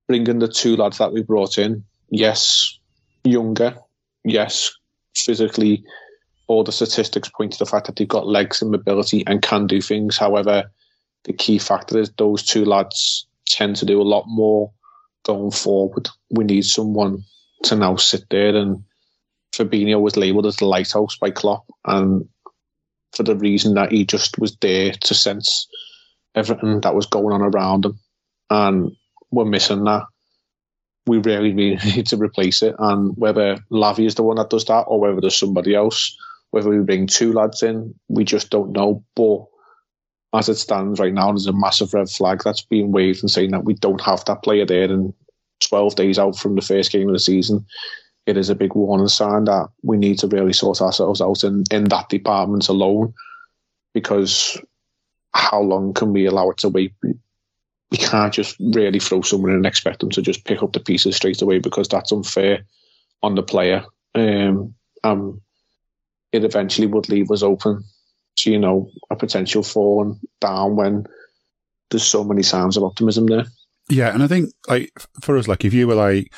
bringing 0.08 0.40
the 0.40 0.48
two 0.48 0.76
lads 0.76 0.98
that 0.98 1.12
we 1.12 1.22
brought 1.22 1.58
in, 1.58 1.84
yes, 2.10 2.78
younger, 3.24 3.76
yes, 4.24 4.72
physically, 5.14 5.84
all 6.48 6.64
the 6.64 6.72
statistics 6.72 7.28
point 7.28 7.52
to 7.52 7.58
the 7.58 7.66
fact 7.66 7.86
that 7.86 7.96
they've 7.96 8.08
got 8.08 8.26
legs 8.26 8.62
and 8.62 8.70
mobility 8.70 9.24
and 9.26 9.42
can 9.42 9.66
do 9.66 9.80
things. 9.80 10.16
However, 10.16 10.70
the 11.24 11.32
key 11.32 11.58
factor 11.58 11.98
is 11.98 12.10
those 12.18 12.42
two 12.42 12.64
lads 12.64 13.26
tend 13.48 13.76
to 13.76 13.86
do 13.86 14.00
a 14.00 14.04
lot 14.04 14.24
more 14.26 14.72
going 15.24 15.50
forward. 15.50 16.08
We 16.30 16.44
need 16.44 16.64
someone 16.64 17.22
to 17.64 17.76
now 17.76 17.96
sit 17.96 18.24
there 18.30 18.54
and 18.54 18.84
Fabinho 19.52 20.00
was 20.00 20.16
labelled 20.16 20.46
as 20.46 20.56
the 20.56 20.66
lighthouse 20.66 21.16
by 21.16 21.30
Klopp 21.30 21.64
and 21.84 22.28
for 23.12 23.22
the 23.22 23.36
reason 23.36 23.74
that 23.74 23.92
he 23.92 24.04
just 24.04 24.38
was 24.38 24.56
there 24.56 24.92
to 24.92 25.14
sense 25.14 25.68
everything 26.34 26.80
that 26.82 26.94
was 26.94 27.06
going 27.06 27.32
on 27.32 27.40
around 27.40 27.86
him. 27.86 27.98
And 28.50 28.92
we're 29.30 29.46
missing 29.46 29.84
that 29.84 30.04
we 31.06 31.18
really, 31.18 31.54
really 31.54 31.76
need 31.84 32.06
to 32.08 32.16
replace 32.16 32.62
it. 32.62 32.74
And 32.78 33.16
whether 33.16 33.58
Lavia 33.70 34.06
is 34.06 34.16
the 34.16 34.22
one 34.22 34.36
that 34.36 34.50
does 34.50 34.66
that 34.66 34.82
or 34.82 35.00
whether 35.00 35.20
there's 35.20 35.38
somebody 35.38 35.74
else, 35.74 36.16
whether 36.50 36.68
we 36.68 36.78
bring 36.80 37.06
two 37.06 37.32
lads 37.32 37.62
in, 37.62 37.94
we 38.08 38.24
just 38.24 38.50
don't 38.50 38.72
know. 38.72 39.04
But 39.14 39.46
as 40.34 40.48
it 40.48 40.56
stands 40.56 40.98
right 40.98 41.12
now, 41.12 41.28
there's 41.28 41.46
a 41.46 41.52
massive 41.52 41.94
red 41.94 42.10
flag 42.10 42.42
that's 42.44 42.62
being 42.62 42.92
waved 42.92 43.22
and 43.22 43.30
saying 43.30 43.52
that 43.52 43.64
we 43.64 43.74
don't 43.74 44.00
have 44.00 44.24
that 44.24 44.42
player 44.42 44.66
there. 44.66 44.84
And 44.84 45.12
12 45.60 45.94
days 45.96 46.18
out 46.18 46.36
from 46.36 46.54
the 46.54 46.62
first 46.62 46.92
game 46.92 47.08
of 47.08 47.14
the 47.14 47.18
season, 47.18 47.64
it 48.26 48.36
is 48.36 48.50
a 48.50 48.54
big 48.54 48.74
warning 48.74 49.08
sign 49.08 49.44
that 49.44 49.68
we 49.82 49.96
need 49.96 50.18
to 50.18 50.26
really 50.26 50.52
sort 50.52 50.82
ourselves 50.82 51.20
out 51.20 51.44
in, 51.44 51.64
in 51.70 51.84
that 51.84 52.08
department 52.08 52.68
alone. 52.68 53.14
Because 53.94 54.60
how 55.32 55.60
long 55.60 55.94
can 55.94 56.12
we 56.12 56.26
allow 56.26 56.50
it 56.50 56.58
to 56.58 56.68
wait 56.68 56.92
We 57.02 57.98
can't 57.98 58.34
just 58.34 58.56
really 58.58 58.98
throw 58.98 59.22
someone 59.22 59.50
in 59.50 59.56
and 59.56 59.66
expect 59.66 60.00
them 60.00 60.10
to 60.10 60.22
just 60.22 60.44
pick 60.44 60.62
up 60.62 60.72
the 60.72 60.80
pieces 60.80 61.16
straight 61.16 61.40
away 61.40 61.60
because 61.60 61.88
that's 61.88 62.12
unfair 62.12 62.64
on 63.22 63.36
the 63.36 63.42
player. 63.42 63.84
Um, 64.14 64.74
um, 65.04 65.40
it 66.32 66.44
eventually 66.44 66.88
would 66.88 67.08
leave 67.08 67.30
us 67.30 67.42
open 67.42 67.84
to, 68.38 68.50
you 68.50 68.58
know, 68.58 68.90
a 69.10 69.16
potential 69.16 69.62
falling 69.62 70.20
down 70.40 70.76
when 70.76 71.06
there's 71.90 72.04
so 72.04 72.24
many 72.24 72.42
signs 72.42 72.76
of 72.76 72.84
optimism 72.84 73.26
there. 73.26 73.46
Yeah, 73.88 74.12
and 74.12 74.22
I 74.22 74.26
think 74.26 74.50
like 74.68 74.90
for 75.22 75.38
us, 75.38 75.46
like 75.46 75.64
if 75.64 75.72
you 75.72 75.86
were 75.86 75.94
like 75.94 76.32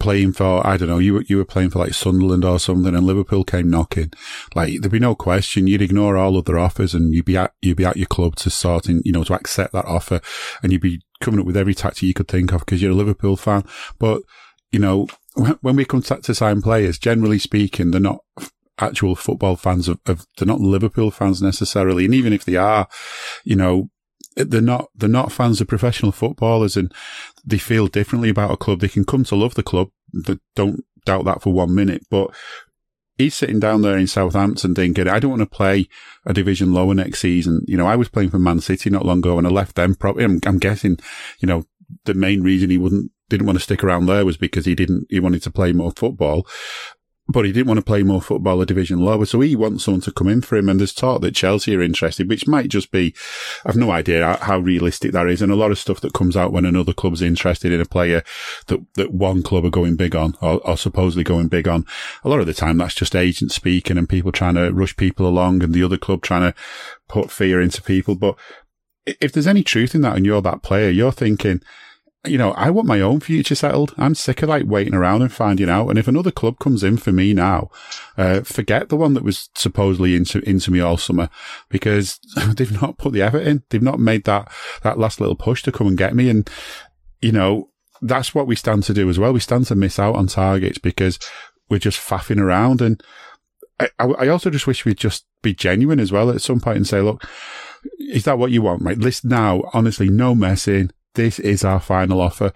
playing 0.00 0.32
for 0.32 0.66
I 0.66 0.76
don't 0.76 0.88
know, 0.88 0.98
you 0.98 1.14
were 1.14 1.24
you 1.28 1.36
were 1.36 1.44
playing 1.44 1.70
for 1.70 1.78
like 1.78 1.94
Sunderland 1.94 2.44
or 2.44 2.58
something, 2.58 2.94
and 2.94 3.06
Liverpool 3.06 3.44
came 3.44 3.70
knocking, 3.70 4.12
like 4.54 4.80
there'd 4.80 4.90
be 4.90 4.98
no 4.98 5.14
question 5.14 5.66
you'd 5.66 5.82
ignore 5.82 6.16
all 6.16 6.36
other 6.36 6.58
offers 6.58 6.94
and 6.94 7.14
you'd 7.14 7.26
be 7.26 7.36
at 7.36 7.52
you'd 7.62 7.76
be 7.76 7.84
at 7.84 7.96
your 7.96 8.08
club 8.08 8.34
to 8.36 8.50
sort 8.50 8.88
and 8.88 9.02
you 9.04 9.12
know, 9.12 9.22
to 9.22 9.34
accept 9.34 9.72
that 9.72 9.84
offer, 9.84 10.20
and 10.62 10.72
you'd 10.72 10.82
be 10.82 11.00
coming 11.20 11.38
up 11.38 11.46
with 11.46 11.56
every 11.56 11.74
tactic 11.74 12.02
you 12.02 12.14
could 12.14 12.28
think 12.28 12.52
of 12.52 12.60
because 12.60 12.82
you're 12.82 12.92
a 12.92 12.96
Liverpool 12.96 13.36
fan. 13.36 13.64
But 13.98 14.22
you 14.72 14.80
know, 14.80 15.06
when 15.60 15.76
we 15.76 15.84
come 15.84 16.02
to 16.02 16.34
sign 16.34 16.62
players, 16.62 16.98
generally 16.98 17.38
speaking, 17.38 17.92
they're 17.92 18.00
not 18.00 18.24
actual 18.80 19.14
football 19.14 19.56
fans 19.56 19.88
of, 19.88 20.00
of, 20.06 20.26
they're 20.36 20.46
not 20.46 20.60
Liverpool 20.60 21.10
fans 21.10 21.42
necessarily. 21.42 22.04
And 22.04 22.14
even 22.14 22.32
if 22.32 22.44
they 22.44 22.56
are, 22.56 22.88
you 23.44 23.56
know, 23.56 23.90
they're 24.36 24.60
not 24.60 24.88
they're 24.94 25.08
not 25.08 25.32
fans 25.32 25.60
of 25.60 25.68
professional 25.68 26.12
footballers 26.12 26.76
and 26.76 26.92
they 27.44 27.58
feel 27.58 27.88
differently 27.88 28.28
about 28.28 28.52
a 28.52 28.56
club. 28.56 28.80
They 28.80 28.88
can 28.88 29.04
come 29.04 29.24
to 29.24 29.36
love 29.36 29.54
the 29.54 29.62
club. 29.62 29.88
They 30.12 30.38
don't 30.54 30.84
doubt 31.04 31.24
that 31.24 31.42
for 31.42 31.52
one 31.52 31.74
minute. 31.74 32.06
But 32.10 32.30
he's 33.18 33.34
sitting 33.34 33.60
down 33.60 33.82
there 33.82 33.98
in 33.98 34.06
Southampton 34.06 34.74
thinking, 34.74 35.08
I 35.08 35.18
don't 35.18 35.30
want 35.30 35.42
to 35.42 35.46
play 35.46 35.88
a 36.24 36.32
division 36.32 36.72
lower 36.72 36.94
next 36.94 37.20
season. 37.20 37.62
You 37.66 37.76
know, 37.76 37.86
I 37.86 37.96
was 37.96 38.08
playing 38.08 38.30
for 38.30 38.38
Man 38.38 38.60
City 38.60 38.88
not 38.88 39.04
long 39.04 39.18
ago 39.18 39.36
and 39.36 39.46
I 39.46 39.50
left 39.50 39.76
them 39.76 39.94
probably 39.94 40.24
I'm, 40.24 40.40
I'm 40.46 40.58
guessing, 40.58 40.98
you 41.40 41.46
know, 41.46 41.64
the 42.04 42.14
main 42.14 42.42
reason 42.42 42.70
he 42.70 42.78
wouldn't 42.78 43.10
didn't 43.28 43.46
want 43.46 43.58
to 43.58 43.62
stick 43.62 43.84
around 43.84 44.06
there 44.06 44.24
was 44.24 44.36
because 44.36 44.64
he 44.64 44.74
didn't 44.74 45.06
he 45.08 45.20
wanted 45.20 45.42
to 45.42 45.50
play 45.50 45.72
more 45.72 45.92
football 45.92 46.46
but 47.30 47.44
he 47.44 47.52
didn't 47.52 47.68
want 47.68 47.78
to 47.78 47.84
play 47.84 48.02
more 48.02 48.20
football 48.20 48.60
a 48.60 48.66
division 48.66 48.98
lower, 48.98 49.24
so 49.24 49.40
he 49.40 49.54
wants 49.54 49.84
someone 49.84 50.00
to 50.02 50.12
come 50.12 50.28
in 50.28 50.42
for 50.42 50.56
him. 50.56 50.68
And 50.68 50.80
there's 50.80 50.92
talk 50.92 51.20
that 51.20 51.34
Chelsea 51.34 51.76
are 51.76 51.82
interested, 51.82 52.28
which 52.28 52.48
might 52.48 52.68
just 52.68 52.90
be, 52.90 53.14
I've 53.64 53.76
no 53.76 53.90
idea 53.90 54.36
how 54.40 54.58
realistic 54.58 55.12
that 55.12 55.28
is. 55.28 55.40
And 55.40 55.52
a 55.52 55.56
lot 55.56 55.70
of 55.70 55.78
stuff 55.78 56.00
that 56.00 56.12
comes 56.12 56.36
out 56.36 56.52
when 56.52 56.64
another 56.64 56.92
club's 56.92 57.22
interested 57.22 57.72
in 57.72 57.80
a 57.80 57.84
player 57.84 58.22
that, 58.66 58.84
that 58.94 59.12
one 59.12 59.42
club 59.42 59.64
are 59.64 59.70
going 59.70 59.96
big 59.96 60.16
on 60.16 60.36
or, 60.42 60.60
or 60.66 60.76
supposedly 60.76 61.24
going 61.24 61.48
big 61.48 61.68
on. 61.68 61.86
A 62.24 62.28
lot 62.28 62.40
of 62.40 62.46
the 62.46 62.54
time 62.54 62.78
that's 62.78 62.94
just 62.94 63.14
agents 63.14 63.54
speaking 63.54 63.96
and 63.96 64.08
people 64.08 64.32
trying 64.32 64.54
to 64.54 64.70
rush 64.72 64.96
people 64.96 65.26
along 65.26 65.62
and 65.62 65.72
the 65.72 65.84
other 65.84 65.98
club 65.98 66.22
trying 66.22 66.52
to 66.52 66.54
put 67.08 67.30
fear 67.30 67.60
into 67.60 67.82
people. 67.82 68.16
But 68.16 68.36
if 69.06 69.32
there's 69.32 69.46
any 69.46 69.62
truth 69.62 69.94
in 69.94 70.00
that 70.02 70.16
and 70.16 70.26
you're 70.26 70.42
that 70.42 70.62
player, 70.62 70.90
you're 70.90 71.12
thinking, 71.12 71.62
you 72.26 72.36
know, 72.36 72.52
I 72.52 72.68
want 72.70 72.86
my 72.86 73.00
own 73.00 73.20
future 73.20 73.54
settled. 73.54 73.94
I'm 73.96 74.14
sick 74.14 74.42
of 74.42 74.50
like 74.50 74.64
waiting 74.66 74.94
around 74.94 75.22
and 75.22 75.32
finding 75.32 75.70
out. 75.70 75.88
And 75.88 75.98
if 75.98 76.06
another 76.06 76.30
club 76.30 76.58
comes 76.58 76.84
in 76.84 76.98
for 76.98 77.12
me 77.12 77.32
now, 77.32 77.70
uh, 78.18 78.42
forget 78.42 78.90
the 78.90 78.96
one 78.96 79.14
that 79.14 79.24
was 79.24 79.48
supposedly 79.54 80.14
into, 80.14 80.40
into 80.48 80.70
me 80.70 80.80
all 80.80 80.98
summer 80.98 81.30
because 81.70 82.20
they've 82.56 82.80
not 82.82 82.98
put 82.98 83.14
the 83.14 83.22
effort 83.22 83.46
in. 83.46 83.62
They've 83.70 83.80
not 83.80 84.00
made 84.00 84.24
that, 84.24 84.52
that 84.82 84.98
last 84.98 85.18
little 85.18 85.34
push 85.34 85.62
to 85.62 85.72
come 85.72 85.86
and 85.86 85.96
get 85.96 86.14
me. 86.14 86.28
And, 86.28 86.48
you 87.22 87.32
know, 87.32 87.70
that's 88.02 88.34
what 88.34 88.46
we 88.46 88.54
stand 88.54 88.82
to 88.84 88.94
do 88.94 89.08
as 89.08 89.18
well. 89.18 89.32
We 89.32 89.40
stand 89.40 89.66
to 89.66 89.74
miss 89.74 89.98
out 89.98 90.16
on 90.16 90.26
targets 90.26 90.78
because 90.78 91.18
we're 91.70 91.78
just 91.78 91.98
faffing 91.98 92.40
around. 92.40 92.82
And 92.82 93.02
I, 93.80 93.88
I 93.98 94.28
also 94.28 94.50
just 94.50 94.66
wish 94.66 94.84
we'd 94.84 94.98
just 94.98 95.24
be 95.40 95.54
genuine 95.54 96.00
as 96.00 96.12
well 96.12 96.28
at 96.30 96.42
some 96.42 96.60
point 96.60 96.76
and 96.76 96.86
say, 96.86 97.00
look, 97.00 97.26
is 97.98 98.24
that 98.24 98.38
what 98.38 98.50
you 98.50 98.60
want? 98.60 98.82
Right. 98.82 98.98
List 98.98 99.24
now, 99.24 99.62
honestly, 99.72 100.10
no 100.10 100.34
messing 100.34 100.90
this 101.14 101.38
is 101.38 101.64
our 101.64 101.80
final 101.80 102.20
offer. 102.20 102.52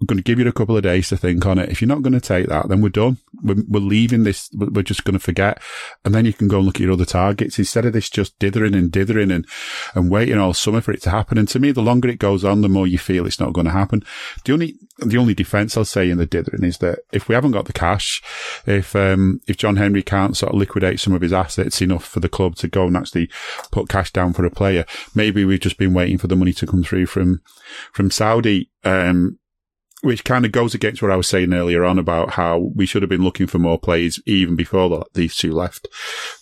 I'm 0.00 0.06
going 0.06 0.16
to 0.16 0.24
give 0.24 0.38
you 0.38 0.48
a 0.48 0.52
couple 0.52 0.76
of 0.76 0.82
days 0.82 1.08
to 1.10 1.16
think 1.16 1.44
on 1.44 1.58
it. 1.58 1.68
If 1.68 1.80
you're 1.80 1.88
not 1.88 2.02
going 2.02 2.14
to 2.14 2.20
take 2.20 2.48
that, 2.48 2.68
then 2.68 2.80
we're 2.80 2.88
done. 2.88 3.18
We're, 3.42 3.62
we're 3.68 3.80
leaving 3.80 4.24
this. 4.24 4.50
We're 4.52 4.82
just 4.82 5.04
going 5.04 5.14
to 5.14 5.24
forget. 5.24 5.60
And 6.04 6.14
then 6.14 6.24
you 6.24 6.32
can 6.32 6.48
go 6.48 6.58
and 6.58 6.66
look 6.66 6.76
at 6.76 6.82
your 6.82 6.92
other 6.92 7.04
targets 7.04 7.58
instead 7.58 7.84
of 7.84 7.92
this 7.92 8.10
just 8.10 8.38
dithering 8.38 8.74
and 8.74 8.92
dithering 8.92 9.30
and, 9.30 9.46
and 9.94 10.10
waiting 10.10 10.38
all 10.38 10.54
summer 10.54 10.80
for 10.80 10.92
it 10.92 11.02
to 11.02 11.10
happen. 11.10 11.38
And 11.38 11.48
to 11.48 11.58
me, 11.58 11.72
the 11.72 11.82
longer 11.82 12.08
it 12.08 12.18
goes 12.18 12.44
on, 12.44 12.60
the 12.60 12.68
more 12.68 12.86
you 12.86 12.98
feel 12.98 13.26
it's 13.26 13.40
not 13.40 13.52
going 13.52 13.64
to 13.66 13.72
happen. 13.72 14.02
The 14.44 14.52
only, 14.52 14.76
the 14.98 15.18
only 15.18 15.34
defense 15.34 15.76
I'll 15.76 15.84
say 15.84 16.10
in 16.10 16.18
the 16.18 16.26
dithering 16.26 16.64
is 16.64 16.78
that 16.78 17.00
if 17.12 17.28
we 17.28 17.34
haven't 17.34 17.52
got 17.52 17.64
the 17.64 17.72
cash, 17.72 18.22
if, 18.66 18.94
um, 18.94 19.40
if 19.48 19.56
John 19.56 19.76
Henry 19.76 20.02
can't 20.02 20.36
sort 20.36 20.52
of 20.52 20.58
liquidate 20.58 21.00
some 21.00 21.14
of 21.14 21.22
his 21.22 21.32
assets 21.32 21.82
enough 21.82 22.04
for 22.04 22.20
the 22.20 22.28
club 22.28 22.56
to 22.56 22.68
go 22.68 22.86
and 22.86 22.96
actually 22.96 23.30
put 23.72 23.88
cash 23.88 24.12
down 24.12 24.32
for 24.32 24.44
a 24.44 24.50
player, 24.50 24.84
maybe 25.14 25.44
we've 25.44 25.60
just 25.60 25.78
been 25.78 25.94
waiting 25.94 26.18
for 26.18 26.28
the 26.28 26.36
money 26.36 26.52
to 26.52 26.66
come 26.66 26.84
through 26.84 27.06
from, 27.06 27.40
from 27.92 28.10
Saudi. 28.10 28.70
Um, 28.84 29.39
which 30.02 30.24
kind 30.24 30.44
of 30.44 30.52
goes 30.52 30.74
against 30.74 31.02
what 31.02 31.10
I 31.10 31.16
was 31.16 31.28
saying 31.28 31.52
earlier 31.52 31.84
on 31.84 31.98
about 31.98 32.30
how 32.30 32.70
we 32.74 32.86
should 32.86 33.02
have 33.02 33.10
been 33.10 33.24
looking 33.24 33.46
for 33.46 33.58
more 33.58 33.78
players 33.78 34.20
even 34.26 34.56
before 34.56 34.88
the, 34.88 35.04
these 35.14 35.36
two 35.36 35.52
left. 35.52 35.88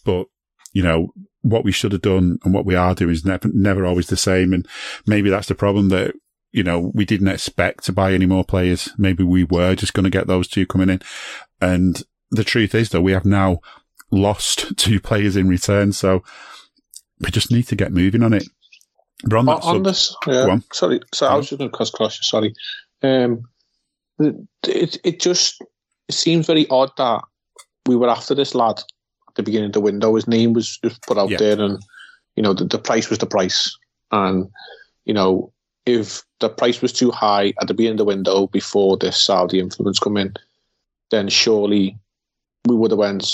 But, 0.05 0.27
you 0.73 0.83
know, 0.83 1.13
what 1.43 1.65
we 1.65 1.73
should 1.73 1.93
have 1.93 2.03
done 2.03 2.39
and 2.45 2.55
what 2.55 2.67
we 2.67 2.75
are 2.75 2.95
doing 2.95 3.13
is 3.13 3.25
never, 3.25 3.49
never 3.53 3.85
always 3.85 4.09
the 4.09 4.17
same. 4.17 4.53
And 4.53 4.67
maybe 5.07 5.31
that's 5.31 5.49
the 5.49 5.55
problem 5.55 5.89
that, 5.89 6.15
you 6.53 6.63
know, 6.63 6.93
we 6.95 7.05
didn't 7.05 7.29
expect 7.29 7.85
to 7.85 7.93
buy 7.93 8.13
any 8.13 8.27
more 8.27 8.45
players. 8.45 8.91
Maybe 8.97 9.25
we 9.25 9.45
were 9.45 9.75
just 9.75 9.95
going 9.95 10.05
to 10.05 10.11
get 10.11 10.27
those 10.27 10.49
two 10.49 10.67
coming 10.67 10.91
in. 10.91 11.01
And 11.61 12.03
the 12.31 12.45
truth 12.45 12.75
is 12.75 12.91
though, 12.91 13.01
we 13.01 13.13
have 13.13 13.25
now 13.25 13.59
lost 14.11 14.77
two 14.77 15.01
players 15.01 15.37
in 15.37 15.49
return. 15.49 15.93
So 15.93 16.23
we 17.21 17.31
just 17.31 17.51
need 17.51 17.65
to 17.65 17.77
get 17.77 17.93
moving 17.93 18.23
on 18.23 18.33
it. 18.33 18.45
But 19.25 19.39
on, 19.39 19.49
on, 19.49 19.61
on 19.63 19.83
this, 19.83 20.15
yeah, 20.29 20.59
sorry, 20.73 21.01
so 21.13 21.27
I 21.27 21.35
was 21.35 21.49
just 21.49 21.59
going 21.59 21.71
to 21.71 21.77
cross 21.77 21.91
cross. 21.91 22.19
Sorry, 22.23 22.55
um, 23.03 23.45
it 24.19 24.99
it 25.05 25.21
just 25.21 25.61
it 26.09 26.15
seems 26.15 26.47
very 26.47 26.67
odd 26.69 26.91
that 26.97 27.23
we 27.87 27.97
were 27.97 28.09
after 28.09 28.35
this 28.35 28.55
lad 28.55 28.79
at 29.29 29.35
the 29.35 29.43
beginning 29.43 29.67
of 29.67 29.73
the 29.73 29.81
window. 29.81 30.15
His 30.15 30.29
name 30.29 30.53
was, 30.53 30.79
was 30.83 30.99
put 31.07 31.19
out 31.19 31.31
yeah. 31.31 31.39
there, 31.39 31.61
and 31.61 31.79
you 32.37 32.43
know 32.43 32.55
the, 32.55 32.65
the 32.65 32.79
price 32.79 33.11
was 33.11 33.19
the 33.19 33.27
price, 33.27 33.77
and 34.11 34.49
you 35.05 35.15
know 35.15 35.53
if 35.87 36.23
the 36.41 36.51
price 36.51 36.83
was 36.83 36.93
too 36.93 37.11
high 37.11 37.53
at 37.61 37.67
the 37.67 37.75
beginning 37.75 37.95
of 37.95 37.99
the 37.99 38.05
window 38.05 38.47
before 38.49 38.97
this 38.99 39.19
Saudi 39.19 39.59
influence 39.59 39.99
come 39.99 40.19
in, 40.19 40.35
then 41.11 41.29
surely 41.29 41.97
we 42.67 42.77
would 42.77 42.91
have 42.91 42.99
went, 42.99 43.27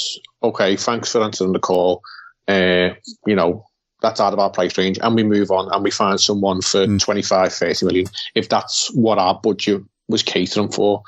okay, 0.42 0.76
thanks 0.76 1.10
for 1.10 1.22
answering 1.22 1.52
the 1.52 1.58
call. 1.58 2.00
Uh, 2.46 2.90
you 3.26 3.34
know, 3.34 3.66
that's 4.04 4.20
out 4.20 4.34
of 4.34 4.38
our 4.38 4.50
price 4.50 4.76
range 4.76 4.98
and 5.02 5.14
we 5.16 5.24
move 5.24 5.50
on 5.50 5.72
and 5.72 5.82
we 5.82 5.90
find 5.90 6.20
someone 6.20 6.60
for 6.60 6.86
mm. 6.86 7.00
25, 7.00 7.52
30 7.52 7.86
million, 7.86 8.06
if 8.34 8.48
that's 8.50 8.94
what 8.94 9.18
our 9.18 9.40
budget 9.42 9.82
was 10.08 10.22
catering 10.22 10.70
for. 10.70 11.02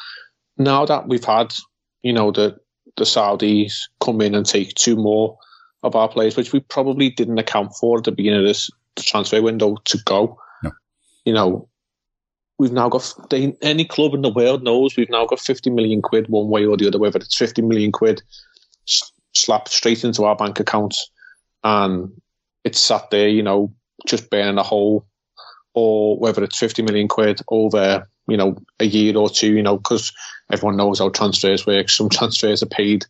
Now 0.56 0.86
that 0.86 1.06
we've 1.06 1.24
had, 1.24 1.54
you 2.02 2.14
know, 2.14 2.30
the, 2.32 2.58
the 2.96 3.04
Saudis 3.04 3.74
come 4.00 4.22
in 4.22 4.34
and 4.34 4.46
take 4.46 4.74
two 4.74 4.96
more 4.96 5.36
of 5.82 5.94
our 5.94 6.08
players, 6.08 6.36
which 6.36 6.54
we 6.54 6.60
probably 6.60 7.10
didn't 7.10 7.38
account 7.38 7.74
for 7.78 7.98
at 7.98 8.04
the 8.04 8.12
beginning 8.12 8.40
of 8.40 8.46
this 8.46 8.70
transfer 8.98 9.42
window 9.42 9.76
to 9.84 9.98
go. 10.06 10.38
No. 10.62 10.72
You 11.26 11.34
know, 11.34 11.68
we've 12.58 12.72
now 12.72 12.88
got 12.88 13.12
they, 13.28 13.54
any 13.60 13.84
club 13.84 14.14
in 14.14 14.22
the 14.22 14.32
world 14.32 14.64
knows 14.64 14.96
we've 14.96 15.10
now 15.10 15.26
got 15.26 15.38
50 15.38 15.68
million 15.68 16.00
quid 16.00 16.28
one 16.28 16.48
way 16.48 16.64
or 16.64 16.78
the 16.78 16.86
other, 16.86 16.98
whether 16.98 17.18
it's 17.18 17.36
50 17.36 17.60
million 17.60 17.92
quid 17.92 18.22
slapped 19.34 19.68
straight 19.68 20.02
into 20.02 20.24
our 20.24 20.34
bank 20.34 20.58
accounts 20.58 21.10
and 21.62 22.10
it's 22.66 22.80
sat 22.80 23.10
there, 23.10 23.28
you 23.28 23.44
know, 23.44 23.72
just 24.08 24.28
burning 24.28 24.58
a 24.58 24.62
hole, 24.62 25.06
or 25.72 26.18
whether 26.18 26.42
it's 26.42 26.58
50 26.58 26.82
million 26.82 27.06
quid 27.06 27.40
over, 27.48 28.08
you 28.26 28.36
know, 28.36 28.56
a 28.80 28.84
year 28.84 29.16
or 29.16 29.30
two, 29.30 29.54
you 29.54 29.62
know, 29.62 29.76
because 29.76 30.12
everyone 30.50 30.76
knows 30.76 30.98
how 30.98 31.08
transfers 31.08 31.64
work. 31.64 31.88
Some 31.88 32.08
transfers 32.10 32.64
are 32.64 32.66
paid 32.66 33.06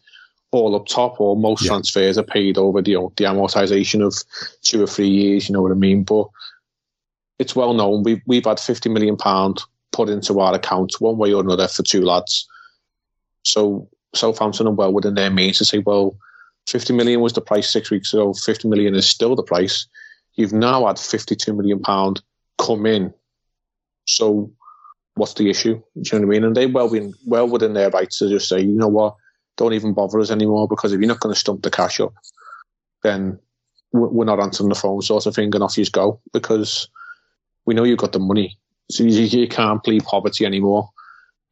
all 0.52 0.76
up 0.76 0.86
top, 0.86 1.18
or 1.22 1.36
most 1.36 1.62
yeah. 1.62 1.70
transfers 1.70 2.18
are 2.18 2.22
paid 2.22 2.58
over 2.58 2.82
the, 2.82 2.90
you 2.90 2.98
know, 2.98 3.12
the 3.16 3.24
amortization 3.24 4.04
of 4.04 4.14
two 4.60 4.82
or 4.82 4.86
three 4.86 5.08
years, 5.08 5.48
you 5.48 5.54
know 5.54 5.62
what 5.62 5.72
I 5.72 5.76
mean? 5.76 6.02
But 6.02 6.28
it's 7.38 7.56
well 7.56 7.72
known. 7.72 8.02
We've, 8.02 8.20
we've 8.26 8.44
had 8.44 8.60
50 8.60 8.90
million 8.90 9.16
pound 9.16 9.62
put 9.90 10.10
into 10.10 10.38
our 10.40 10.54
account 10.54 10.96
one 10.98 11.16
way 11.16 11.32
or 11.32 11.42
another 11.42 11.66
for 11.66 11.82
two 11.82 12.04
lads. 12.04 12.46
So 13.42 13.88
Southampton 14.14 14.66
and 14.66 14.76
well 14.76 14.92
within 14.92 15.14
their 15.14 15.30
means 15.30 15.58
to 15.58 15.64
say, 15.64 15.78
well, 15.78 16.14
50 16.66 16.92
million 16.94 17.20
was 17.20 17.32
the 17.32 17.40
price 17.40 17.70
six 17.70 17.90
weeks 17.90 18.12
ago. 18.12 18.32
50 18.32 18.68
million 18.68 18.94
is 18.94 19.08
still 19.08 19.36
the 19.36 19.42
price. 19.42 19.86
You've 20.34 20.52
now 20.52 20.86
had 20.86 20.98
52 20.98 21.52
million 21.54 21.80
pound 21.80 22.22
come 22.58 22.86
in. 22.86 23.14
So 24.06 24.52
what's 25.14 25.34
the 25.34 25.48
issue? 25.48 25.74
Do 25.74 25.82
you 25.94 26.18
know 26.18 26.26
what 26.26 26.34
I 26.34 26.38
mean? 26.38 26.44
And 26.44 26.56
they 26.56 26.66
well 26.66 26.90
been 26.90 27.14
well 27.26 27.48
within 27.48 27.74
their 27.74 27.90
rights 27.90 28.18
to 28.18 28.28
just 28.28 28.48
say, 28.48 28.60
you 28.60 28.74
know 28.74 28.88
what, 28.88 29.16
don't 29.56 29.72
even 29.72 29.94
bother 29.94 30.20
us 30.20 30.30
anymore 30.30 30.68
because 30.68 30.92
if 30.92 31.00
you're 31.00 31.08
not 31.08 31.20
going 31.20 31.34
to 31.34 31.38
stump 31.38 31.62
the 31.62 31.70
cash 31.70 32.00
up, 32.00 32.12
then 33.02 33.38
we're 33.92 34.24
not 34.24 34.40
answering 34.40 34.68
the 34.68 34.74
phone, 34.74 35.00
sort 35.00 35.26
of 35.26 35.34
thing, 35.34 35.54
and 35.54 35.62
off 35.62 35.78
you 35.78 35.86
go 35.86 36.20
because 36.32 36.88
we 37.64 37.74
know 37.74 37.84
you've 37.84 37.98
got 37.98 38.12
the 38.12 38.18
money, 38.18 38.58
so 38.90 39.04
you, 39.04 39.48
can't 39.48 39.82
plead 39.82 40.04
poverty 40.04 40.44
anymore. 40.44 40.90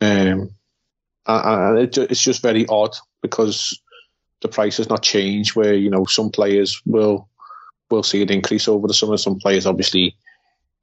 Um, 0.01 0.51
and 1.27 1.79
it, 1.79 1.97
it's 1.97 2.23
just 2.23 2.43
very 2.43 2.67
odd 2.69 2.95
because 3.23 3.81
the 4.45 4.49
price 4.49 4.77
has 4.77 4.91
not 4.91 5.03
changed. 5.03 5.57
Where 5.57 5.75
you 5.75 5.91
know 5.91 6.05
some 6.05 6.31
players 6.31 6.81
will 6.85 7.29
will 7.91 8.05
see 8.05 8.23
an 8.23 8.31
increase 8.31 8.69
over 8.69 8.87
the 8.87 8.95
summer. 8.95 9.17
Some 9.17 9.39
players 9.39 9.67
obviously 9.67 10.17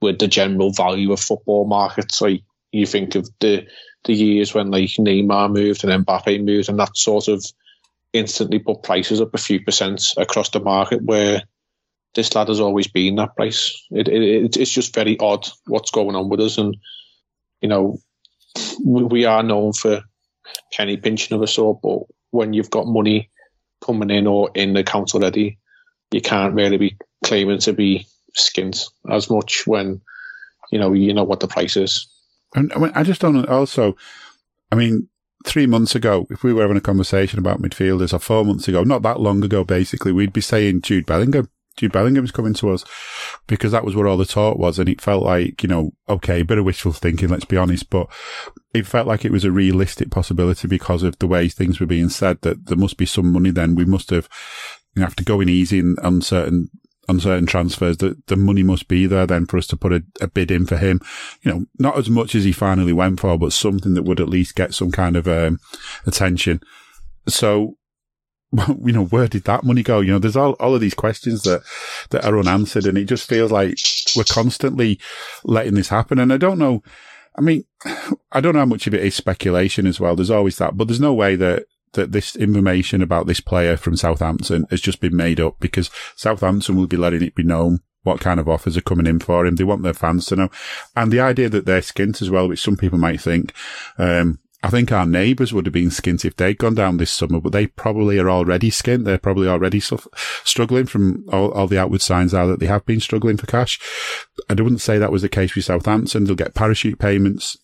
with 0.01 0.17
the 0.17 0.27
general 0.27 0.73
value 0.73 1.13
of 1.13 1.19
football 1.19 1.67
markets. 1.67 2.19
Like 2.19 2.41
you 2.71 2.85
think 2.87 3.15
of 3.15 3.29
the 3.39 3.65
the 4.05 4.13
years 4.13 4.53
when 4.53 4.71
like 4.71 4.89
Neymar 4.99 5.53
moved 5.53 5.83
and 5.85 6.05
Mbappe 6.05 6.43
moved, 6.43 6.69
and 6.69 6.79
that 6.79 6.97
sort 6.97 7.27
of 7.27 7.45
instantly 8.13 8.57
put 8.59 8.83
prices 8.83 9.21
up 9.21 9.33
a 9.35 9.37
few 9.37 9.63
percent 9.63 10.03
across 10.17 10.49
the 10.49 10.59
market. 10.59 11.03
Where 11.03 11.43
this 12.15 12.33
lad 12.33 12.47
has 12.47 12.59
always 12.59 12.87
been 12.87 13.15
that 13.15 13.35
price. 13.35 13.79
It, 13.91 14.07
it 14.07 14.57
it's 14.57 14.71
just 14.71 14.95
very 14.95 15.19
odd 15.19 15.47
what's 15.67 15.91
going 15.91 16.15
on 16.15 16.29
with 16.29 16.39
us, 16.39 16.57
and 16.57 16.75
you 17.61 17.69
know 17.69 17.99
we, 18.83 19.03
we 19.03 19.25
are 19.25 19.43
known 19.43 19.73
for 19.73 20.01
penny 20.73 20.97
pinching 20.97 21.35
of 21.35 21.43
a 21.43 21.47
sort, 21.47 21.79
but 21.83 21.99
when 22.31 22.53
you've 22.53 22.71
got 22.71 22.87
money 22.87 23.29
coming 23.83 24.09
in 24.09 24.27
or 24.27 24.51
in 24.53 24.73
the 24.73 24.81
account 24.81 25.13
already, 25.13 25.57
you 26.11 26.21
can't 26.21 26.53
really 26.53 26.77
be 26.77 26.97
claiming 27.23 27.59
to 27.59 27.73
be 27.73 28.05
skint 28.37 28.89
as 29.09 29.29
much 29.29 29.65
when 29.67 30.01
you 30.71 30.79
know 30.79 30.93
you 30.93 31.13
know 31.13 31.23
what 31.23 31.39
the 31.39 31.47
price 31.47 31.75
is. 31.77 32.07
And 32.55 32.71
I 32.73 33.03
just 33.03 33.21
don't 33.21 33.47
also. 33.47 33.95
I 34.73 34.75
mean, 34.75 35.09
three 35.45 35.67
months 35.67 35.95
ago, 35.95 36.27
if 36.29 36.43
we 36.43 36.53
were 36.53 36.61
having 36.61 36.77
a 36.77 36.81
conversation 36.81 37.39
about 37.39 37.61
midfielders, 37.61 38.13
or 38.13 38.19
four 38.19 38.45
months 38.45 38.67
ago, 38.67 38.83
not 38.83 39.01
that 39.01 39.19
long 39.19 39.43
ago, 39.43 39.63
basically, 39.63 40.11
we'd 40.11 40.33
be 40.33 40.41
saying 40.41 40.81
Jude 40.81 41.05
Bellingham. 41.05 41.49
Jude 41.81 41.91
Bellingham's 41.91 42.29
coming 42.29 42.53
to 42.53 42.69
us 42.69 42.85
because 43.47 43.71
that 43.71 43.83
was 43.83 43.95
what 43.95 44.05
all 44.05 44.17
the 44.17 44.23
talk 44.23 44.59
was. 44.59 44.77
And 44.77 44.87
it 44.87 45.01
felt 45.01 45.23
like, 45.23 45.63
you 45.63 45.67
know, 45.67 45.93
okay, 46.07 46.41
a 46.41 46.45
bit 46.45 46.59
of 46.59 46.65
wishful 46.65 46.91
thinking, 46.91 47.29
let's 47.29 47.43
be 47.43 47.57
honest, 47.57 47.89
but 47.89 48.05
it 48.71 48.85
felt 48.85 49.07
like 49.07 49.25
it 49.25 49.31
was 49.31 49.43
a 49.43 49.51
realistic 49.51 50.11
possibility 50.11 50.67
because 50.67 51.01
of 51.01 51.17
the 51.17 51.25
way 51.25 51.49
things 51.49 51.79
were 51.79 51.87
being 51.87 52.09
said 52.09 52.39
that 52.41 52.67
there 52.67 52.77
must 52.77 52.97
be 52.97 53.07
some 53.07 53.31
money 53.31 53.49
then. 53.49 53.73
We 53.73 53.85
must 53.85 54.11
have, 54.11 54.29
you 54.93 54.99
know, 54.99 55.07
after 55.07 55.23
going 55.23 55.49
easy 55.49 55.79
and 55.79 55.97
uncertain 56.03 56.69
on 57.09 57.19
certain 57.19 57.47
transfers 57.47 57.97
that 57.97 58.27
the 58.27 58.35
money 58.35 58.61
must 58.61 58.87
be 58.87 59.07
there 59.07 59.25
then 59.25 59.47
for 59.47 59.57
us 59.57 59.65
to 59.65 59.75
put 59.75 59.91
a, 59.91 60.03
a, 60.21 60.27
bid 60.27 60.51
in 60.51 60.67
for 60.67 60.77
him. 60.77 61.01
You 61.41 61.51
know, 61.51 61.65
not 61.79 61.97
as 61.97 62.11
much 62.11 62.35
as 62.35 62.43
he 62.43 62.51
finally 62.51 62.93
went 62.93 63.19
for, 63.19 63.39
but 63.39 63.53
something 63.53 63.95
that 63.95 64.03
would 64.03 64.19
at 64.19 64.29
least 64.29 64.53
get 64.53 64.75
some 64.75 64.91
kind 64.91 65.15
of 65.15 65.27
um, 65.27 65.57
attention. 66.05 66.61
So, 67.27 67.77
you 68.83 68.91
know, 68.91 69.05
where 69.05 69.27
did 69.27 69.43
that 69.45 69.63
money 69.63 69.83
go? 69.83 69.99
You 69.99 70.13
know, 70.13 70.19
there's 70.19 70.35
all, 70.35 70.53
all 70.53 70.75
of 70.75 70.81
these 70.81 70.93
questions 70.93 71.43
that, 71.43 71.61
that 72.09 72.25
are 72.25 72.37
unanswered 72.37 72.85
and 72.85 72.97
it 72.97 73.05
just 73.05 73.27
feels 73.27 73.51
like 73.51 73.77
we're 74.15 74.23
constantly 74.23 74.99
letting 75.43 75.75
this 75.75 75.89
happen. 75.89 76.19
And 76.19 76.33
I 76.33 76.37
don't 76.37 76.59
know. 76.59 76.83
I 77.37 77.41
mean, 77.41 77.63
I 78.31 78.41
don't 78.41 78.53
know 78.53 78.59
how 78.59 78.65
much 78.65 78.87
of 78.87 78.93
it 78.93 79.03
is 79.03 79.15
speculation 79.15 79.87
as 79.87 79.99
well. 79.99 80.15
There's 80.15 80.31
always 80.31 80.57
that, 80.57 80.75
but 80.75 80.87
there's 80.87 80.99
no 80.99 81.13
way 81.13 81.35
that 81.35 81.65
that 81.93 82.13
this 82.13 82.37
information 82.37 83.01
about 83.01 83.27
this 83.27 83.41
player 83.41 83.75
from 83.75 83.97
Southampton 83.97 84.65
has 84.69 84.79
just 84.79 85.01
been 85.01 85.13
made 85.15 85.41
up 85.41 85.59
because 85.59 85.89
Southampton 86.15 86.77
will 86.77 86.87
be 86.87 86.95
letting 86.95 87.21
it 87.21 87.35
be 87.35 87.43
known 87.43 87.79
what 88.03 88.19
kind 88.19 88.39
of 88.39 88.49
offers 88.49 88.77
are 88.77 88.81
coming 88.81 89.05
in 89.05 89.19
for 89.19 89.45
him. 89.45 89.55
They 89.55 89.63
want 89.63 89.83
their 89.83 89.93
fans 89.93 90.25
to 90.27 90.35
know. 90.35 90.49
And 90.95 91.11
the 91.11 91.19
idea 91.19 91.49
that 91.49 91.65
they're 91.65 91.81
skint 91.81 92.21
as 92.21 92.29
well, 92.29 92.47
which 92.47 92.61
some 92.61 92.77
people 92.77 92.97
might 92.97 93.21
think, 93.21 93.53
um, 93.97 94.39
I 94.63 94.69
think 94.69 94.91
our 94.91 95.07
neighbours 95.07 95.53
would 95.53 95.65
have 95.65 95.73
been 95.73 95.89
skint 95.89 96.23
if 96.23 96.35
they'd 96.35 96.57
gone 96.57 96.75
down 96.75 96.97
this 96.97 97.09
summer, 97.09 97.41
but 97.41 97.51
they 97.51 97.65
probably 97.65 98.19
are 98.19 98.29
already 98.29 98.69
skint. 98.69 99.05
They're 99.05 99.17
probably 99.17 99.47
already 99.47 99.79
struggling 99.79 100.85
from 100.85 101.25
all, 101.29 101.51
all, 101.51 101.67
the 101.67 101.79
outward 101.79 102.01
signs 102.01 102.33
are 102.33 102.45
that 102.47 102.59
they 102.59 102.67
have 102.67 102.85
been 102.85 102.99
struggling 102.99 103.37
for 103.37 103.47
cash. 103.47 103.79
I 104.49 104.53
wouldn't 104.53 104.81
say 104.81 104.99
that 104.99 105.11
was 105.11 105.23
the 105.23 105.29
case 105.29 105.55
with 105.55 105.65
Southampton. 105.65 106.25
They'll 106.25 106.35
get 106.35 106.53
parachute 106.53 106.99
payments 106.99 107.57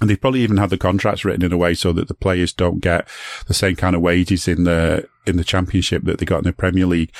and 0.00 0.08
they've 0.08 0.20
probably 0.20 0.40
even 0.40 0.56
had 0.56 0.70
the 0.70 0.78
contracts 0.78 1.24
written 1.24 1.44
in 1.44 1.52
a 1.52 1.58
way 1.58 1.74
so 1.74 1.92
that 1.92 2.08
the 2.08 2.14
players 2.14 2.52
don't 2.52 2.80
get 2.80 3.06
the 3.46 3.54
same 3.54 3.76
kind 3.76 3.94
of 3.94 4.02
wages 4.02 4.48
in 4.48 4.64
the 4.64 5.08
in 5.26 5.36
the 5.36 5.44
championship 5.44 6.04
that 6.04 6.18
they 6.18 6.24
got 6.24 6.38
in 6.38 6.44
the 6.44 6.52
Premier 6.52 6.86
League. 6.86 7.14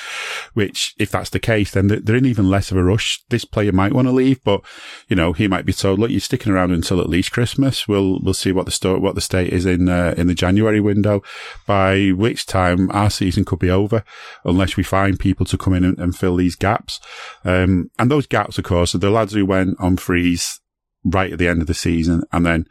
Which, 0.53 0.95
if 0.97 1.11
that's 1.11 1.29
the 1.29 1.39
case, 1.39 1.71
then 1.71 1.87
they're 1.87 2.15
in 2.15 2.25
even 2.25 2.49
less 2.49 2.71
of 2.71 2.77
a 2.77 2.83
rush. 2.83 3.23
This 3.29 3.45
player 3.45 3.71
might 3.71 3.93
want 3.93 4.07
to 4.07 4.11
leave, 4.11 4.43
but 4.43 4.61
you 5.07 5.15
know 5.15 5.33
he 5.33 5.47
might 5.47 5.65
be 5.65 5.73
told, 5.73 5.99
"Look, 5.99 6.11
you're 6.11 6.19
sticking 6.19 6.51
around 6.51 6.71
until 6.71 6.99
at 6.99 7.09
least 7.09 7.31
Christmas. 7.31 7.87
We'll 7.87 8.19
we'll 8.21 8.33
see 8.33 8.51
what 8.51 8.65
the 8.65 8.71
sto- 8.71 8.99
what 8.99 9.15
the 9.15 9.21
state 9.21 9.53
is 9.53 9.65
in 9.65 9.87
uh, 9.87 10.15
in 10.17 10.27
the 10.27 10.35
January 10.35 10.79
window. 10.79 11.21
By 11.67 12.09
which 12.09 12.45
time 12.45 12.89
our 12.91 13.09
season 13.09 13.45
could 13.45 13.59
be 13.59 13.69
over, 13.69 14.03
unless 14.43 14.77
we 14.77 14.83
find 14.83 15.19
people 15.19 15.45
to 15.47 15.57
come 15.57 15.73
in 15.73 15.83
and, 15.83 15.99
and 15.99 16.15
fill 16.15 16.37
these 16.37 16.55
gaps. 16.55 16.99
Um, 17.45 17.91
and 17.99 18.09
those 18.09 18.27
gaps, 18.27 18.57
of 18.57 18.63
course, 18.63 18.95
are 18.95 18.99
the 18.99 19.11
lads 19.11 19.33
who 19.33 19.45
went 19.45 19.79
on 19.79 19.97
frees 19.97 20.60
right 21.03 21.33
at 21.33 21.39
the 21.39 21.47
end 21.47 21.61
of 21.61 21.67
the 21.67 21.73
season. 21.73 22.23
And 22.31 22.45
then 22.45 22.67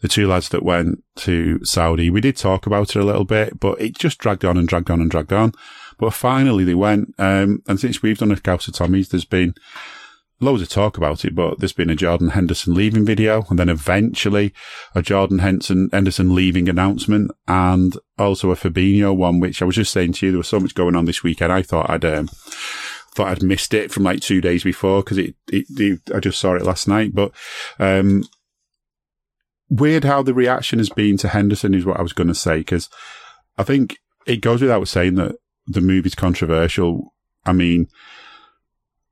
the 0.00 0.08
two 0.08 0.26
lads 0.26 0.48
that 0.50 0.64
went 0.64 1.02
to 1.16 1.64
Saudi, 1.64 2.10
we 2.10 2.20
did 2.20 2.36
talk 2.36 2.66
about 2.66 2.90
it 2.90 3.00
a 3.00 3.04
little 3.04 3.24
bit, 3.24 3.60
but 3.60 3.80
it 3.80 3.96
just 3.96 4.18
dragged 4.18 4.44
on 4.44 4.56
and 4.56 4.66
dragged 4.66 4.90
on 4.90 5.00
and 5.00 5.10
dragged 5.10 5.32
on. 5.32 5.52
But 5.98 6.12
finally 6.14 6.64
they 6.64 6.74
went. 6.74 7.14
Um, 7.18 7.62
and 7.68 7.78
since 7.78 8.02
we've 8.02 8.18
done 8.18 8.32
a 8.32 8.36
Scouser 8.36 8.72
Tommies, 8.72 9.10
there's 9.10 9.24
been 9.24 9.54
loads 10.40 10.60
of 10.60 10.68
talk 10.68 10.96
about 10.96 11.24
it, 11.24 11.34
but 11.34 11.60
there's 11.60 11.72
been 11.72 11.90
a 11.90 11.94
Jordan 11.94 12.30
Henderson 12.30 12.74
leaving 12.74 13.06
video 13.06 13.44
and 13.48 13.58
then 13.58 13.68
eventually 13.68 14.52
a 14.94 15.02
Jordan 15.02 15.38
Henderson, 15.38 15.88
Henderson 15.92 16.34
leaving 16.34 16.68
announcement 16.68 17.30
and 17.46 17.96
also 18.18 18.50
a 18.50 18.56
Fabinho 18.56 19.16
one, 19.16 19.38
which 19.38 19.62
I 19.62 19.64
was 19.64 19.76
just 19.76 19.92
saying 19.92 20.14
to 20.14 20.26
you, 20.26 20.32
there 20.32 20.38
was 20.38 20.48
so 20.48 20.58
much 20.58 20.74
going 20.74 20.96
on 20.96 21.04
this 21.04 21.22
weekend. 21.22 21.52
I 21.52 21.62
thought 21.62 21.88
I'd, 21.88 22.04
um, 22.04 22.28
thought 23.14 23.28
I'd 23.28 23.42
missed 23.42 23.74
it 23.74 23.90
from 23.90 24.04
like 24.04 24.20
two 24.20 24.40
days 24.40 24.64
before 24.64 25.02
because 25.02 25.18
it, 25.18 25.34
it, 25.48 25.66
it, 25.70 26.00
I 26.14 26.20
just 26.20 26.40
saw 26.40 26.54
it 26.54 26.62
last 26.62 26.88
night. 26.88 27.14
But 27.14 27.32
um, 27.78 28.24
weird 29.68 30.04
how 30.04 30.22
the 30.22 30.34
reaction 30.34 30.78
has 30.78 30.88
been 30.88 31.16
to 31.18 31.28
Henderson 31.28 31.74
is 31.74 31.84
what 31.84 31.98
I 31.98 32.02
was 32.02 32.12
going 32.12 32.28
to 32.28 32.34
say 32.34 32.58
because 32.58 32.88
I 33.58 33.64
think 33.64 33.98
it 34.26 34.40
goes 34.40 34.62
without 34.62 34.88
saying 34.88 35.16
that 35.16 35.36
the 35.66 35.80
move 35.80 36.06
is 36.06 36.14
controversial. 36.14 37.14
I 37.44 37.52
mean, 37.52 37.88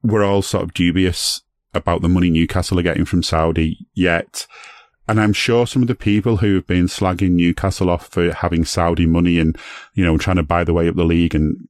we're 0.02 0.24
all 0.24 0.42
sort 0.42 0.64
of 0.64 0.74
dubious 0.74 1.42
about 1.74 2.02
the 2.02 2.08
money 2.08 2.30
Newcastle 2.30 2.78
are 2.78 2.82
getting 2.82 3.04
from 3.04 3.22
Saudi 3.22 3.86
yet. 3.94 4.46
And 5.08 5.20
I'm 5.20 5.32
sure 5.32 5.66
some 5.66 5.82
of 5.82 5.88
the 5.88 5.94
people 5.94 6.36
who 6.38 6.54
have 6.54 6.66
been 6.66 6.86
slagging 6.86 7.30
Newcastle 7.30 7.90
off 7.90 8.06
for 8.06 8.32
having 8.32 8.64
Saudi 8.64 9.06
money 9.06 9.38
and, 9.38 9.58
you 9.94 10.04
know, 10.04 10.16
trying 10.16 10.36
to 10.36 10.42
buy 10.42 10.62
the 10.62 10.72
way 10.72 10.88
up 10.88 10.94
the 10.94 11.04
league 11.04 11.34
and 11.34 11.68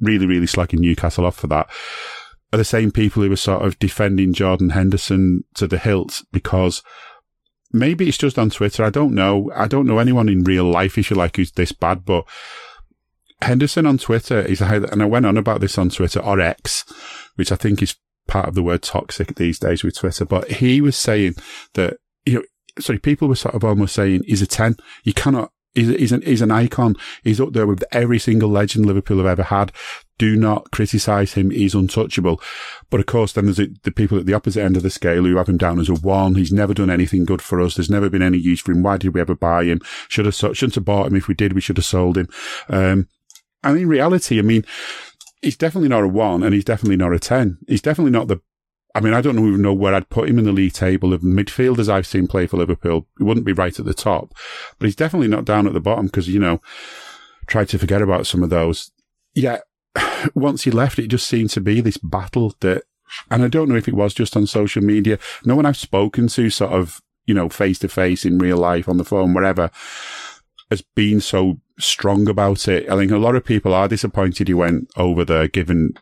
really, 0.00 0.26
really 0.26 0.46
slagging 0.46 0.80
Newcastle 0.80 1.26
off 1.26 1.36
for 1.36 1.46
that 1.48 1.68
are 2.52 2.56
the 2.56 2.64
same 2.64 2.90
people 2.90 3.22
who 3.22 3.30
were 3.30 3.36
sort 3.36 3.64
of 3.64 3.78
defending 3.78 4.32
Jordan 4.32 4.70
Henderson 4.70 5.44
to 5.54 5.66
the 5.66 5.78
hilt 5.78 6.22
because 6.32 6.82
maybe 7.72 8.08
it's 8.08 8.18
just 8.18 8.38
on 8.38 8.50
Twitter. 8.50 8.84
I 8.84 8.90
don't 8.90 9.14
know. 9.14 9.50
I 9.54 9.68
don't 9.68 9.86
know 9.86 9.98
anyone 9.98 10.28
in 10.28 10.44
real 10.44 10.64
life, 10.64 10.96
if 10.96 11.10
you 11.10 11.16
like, 11.16 11.36
who's 11.36 11.52
this 11.52 11.72
bad, 11.72 12.04
but 12.04 12.24
Henderson 13.42 13.86
on 13.86 13.98
Twitter 13.98 14.40
is, 14.40 14.60
and 14.60 15.02
I 15.02 15.06
went 15.06 15.26
on 15.26 15.36
about 15.36 15.60
this 15.60 15.78
on 15.78 15.90
Twitter 15.90 16.20
or 16.20 16.40
X, 16.40 16.84
which 17.36 17.52
I 17.52 17.56
think 17.56 17.82
is 17.82 17.96
part 18.26 18.48
of 18.48 18.54
the 18.54 18.62
word 18.62 18.82
toxic 18.82 19.34
these 19.34 19.58
days 19.58 19.84
with 19.84 19.96
Twitter, 19.96 20.24
but 20.24 20.50
he 20.50 20.80
was 20.80 20.96
saying 20.96 21.34
that, 21.74 21.98
you 22.24 22.34
know, 22.34 22.42
sorry, 22.80 22.98
people 22.98 23.28
were 23.28 23.36
sort 23.36 23.54
of 23.54 23.64
almost 23.64 23.94
saying 23.94 24.22
he's 24.26 24.42
a 24.42 24.46
10. 24.46 24.76
You 25.04 25.12
cannot 25.12 25.52
He's, 25.74 25.88
he's, 25.88 26.12
an, 26.12 26.22
he's 26.22 26.42
an 26.42 26.50
icon. 26.50 26.96
He's 27.22 27.40
up 27.40 27.52
there 27.52 27.66
with 27.66 27.84
every 27.92 28.18
single 28.18 28.48
legend 28.48 28.86
Liverpool 28.86 29.18
have 29.18 29.26
ever 29.26 29.44
had. 29.44 29.72
Do 30.18 30.34
not 30.34 30.70
criticise 30.72 31.34
him. 31.34 31.50
He's 31.50 31.74
untouchable. 31.74 32.40
But 32.90 33.00
of 33.00 33.06
course, 33.06 33.32
then 33.32 33.44
there's 33.44 33.60
the 33.82 33.92
people 33.92 34.18
at 34.18 34.26
the 34.26 34.34
opposite 34.34 34.62
end 34.62 34.76
of 34.76 34.82
the 34.82 34.90
scale 34.90 35.24
who 35.24 35.36
have 35.36 35.48
him 35.48 35.58
down 35.58 35.78
as 35.78 35.88
a 35.88 35.94
one. 35.94 36.34
He's 36.34 36.52
never 36.52 36.74
done 36.74 36.90
anything 36.90 37.24
good 37.24 37.42
for 37.42 37.60
us. 37.60 37.76
There's 37.76 37.90
never 37.90 38.10
been 38.10 38.22
any 38.22 38.38
use 38.38 38.60
for 38.60 38.72
him. 38.72 38.82
Why 38.82 38.96
did 38.96 39.14
we 39.14 39.20
ever 39.20 39.34
buy 39.34 39.64
him? 39.64 39.80
Should 40.08 40.26
have, 40.26 40.34
shouldn't 40.34 40.74
have 40.74 40.84
bought 40.84 41.06
him. 41.06 41.16
If 41.16 41.28
we 41.28 41.34
did, 41.34 41.52
we 41.52 41.60
should 41.60 41.76
have 41.76 41.84
sold 41.84 42.18
him. 42.18 42.28
Um, 42.68 43.08
and 43.62 43.78
in 43.78 43.88
reality, 43.88 44.38
I 44.38 44.42
mean, 44.42 44.64
he's 45.42 45.56
definitely 45.56 45.88
not 45.88 46.04
a 46.04 46.08
one 46.08 46.42
and 46.42 46.54
he's 46.54 46.64
definitely 46.64 46.96
not 46.96 47.12
a 47.12 47.18
10. 47.18 47.58
He's 47.66 47.82
definitely 47.82 48.12
not 48.12 48.28
the 48.28 48.40
I 48.94 49.00
mean, 49.00 49.14
I 49.14 49.20
don't 49.20 49.38
even 49.38 49.62
know 49.62 49.74
where 49.74 49.94
I'd 49.94 50.08
put 50.08 50.28
him 50.28 50.38
in 50.38 50.44
the 50.44 50.52
league 50.52 50.72
table 50.72 51.12
of 51.12 51.20
midfielders 51.20 51.88
I've 51.88 52.06
seen 52.06 52.26
play 52.26 52.46
for 52.46 52.56
Liverpool. 52.56 53.06
He 53.18 53.24
wouldn't 53.24 53.46
be 53.46 53.52
right 53.52 53.78
at 53.78 53.84
the 53.84 53.94
top, 53.94 54.34
but 54.78 54.86
he's 54.86 54.96
definitely 54.96 55.28
not 55.28 55.44
down 55.44 55.66
at 55.66 55.72
the 55.72 55.80
bottom 55.80 56.06
because, 56.06 56.28
you 56.28 56.40
know, 56.40 56.60
tried 57.46 57.68
to 57.70 57.78
forget 57.78 58.02
about 58.02 58.26
some 58.26 58.42
of 58.42 58.50
those. 58.50 58.90
Yeah. 59.34 59.58
Once 60.34 60.64
he 60.64 60.70
left, 60.70 60.98
it 60.98 61.08
just 61.08 61.28
seemed 61.28 61.50
to 61.50 61.60
be 61.60 61.80
this 61.80 61.98
battle 61.98 62.54
that, 62.60 62.84
and 63.30 63.42
I 63.42 63.48
don't 63.48 63.68
know 63.68 63.76
if 63.76 63.88
it 63.88 63.94
was 63.94 64.14
just 64.14 64.36
on 64.36 64.46
social 64.46 64.82
media. 64.82 65.18
No 65.44 65.54
one 65.54 65.66
I've 65.66 65.76
spoken 65.76 66.28
to 66.28 66.50
sort 66.50 66.72
of, 66.72 67.00
you 67.26 67.34
know, 67.34 67.48
face 67.48 67.78
to 67.80 67.88
face 67.88 68.24
in 68.24 68.38
real 68.38 68.56
life 68.56 68.88
on 68.88 68.96
the 68.96 69.04
phone, 69.04 69.34
wherever 69.34 69.70
has 70.70 70.82
been 70.94 71.20
so 71.20 71.58
strong 71.78 72.28
about 72.28 72.68
it. 72.68 72.88
I 72.90 72.96
think 72.96 73.10
a 73.10 73.18
lot 73.18 73.36
of 73.36 73.44
people 73.44 73.72
are 73.72 73.88
disappointed 73.88 74.48
he 74.48 74.54
went 74.54 74.90
over 74.96 75.24
there 75.24 75.48
given 75.48 75.94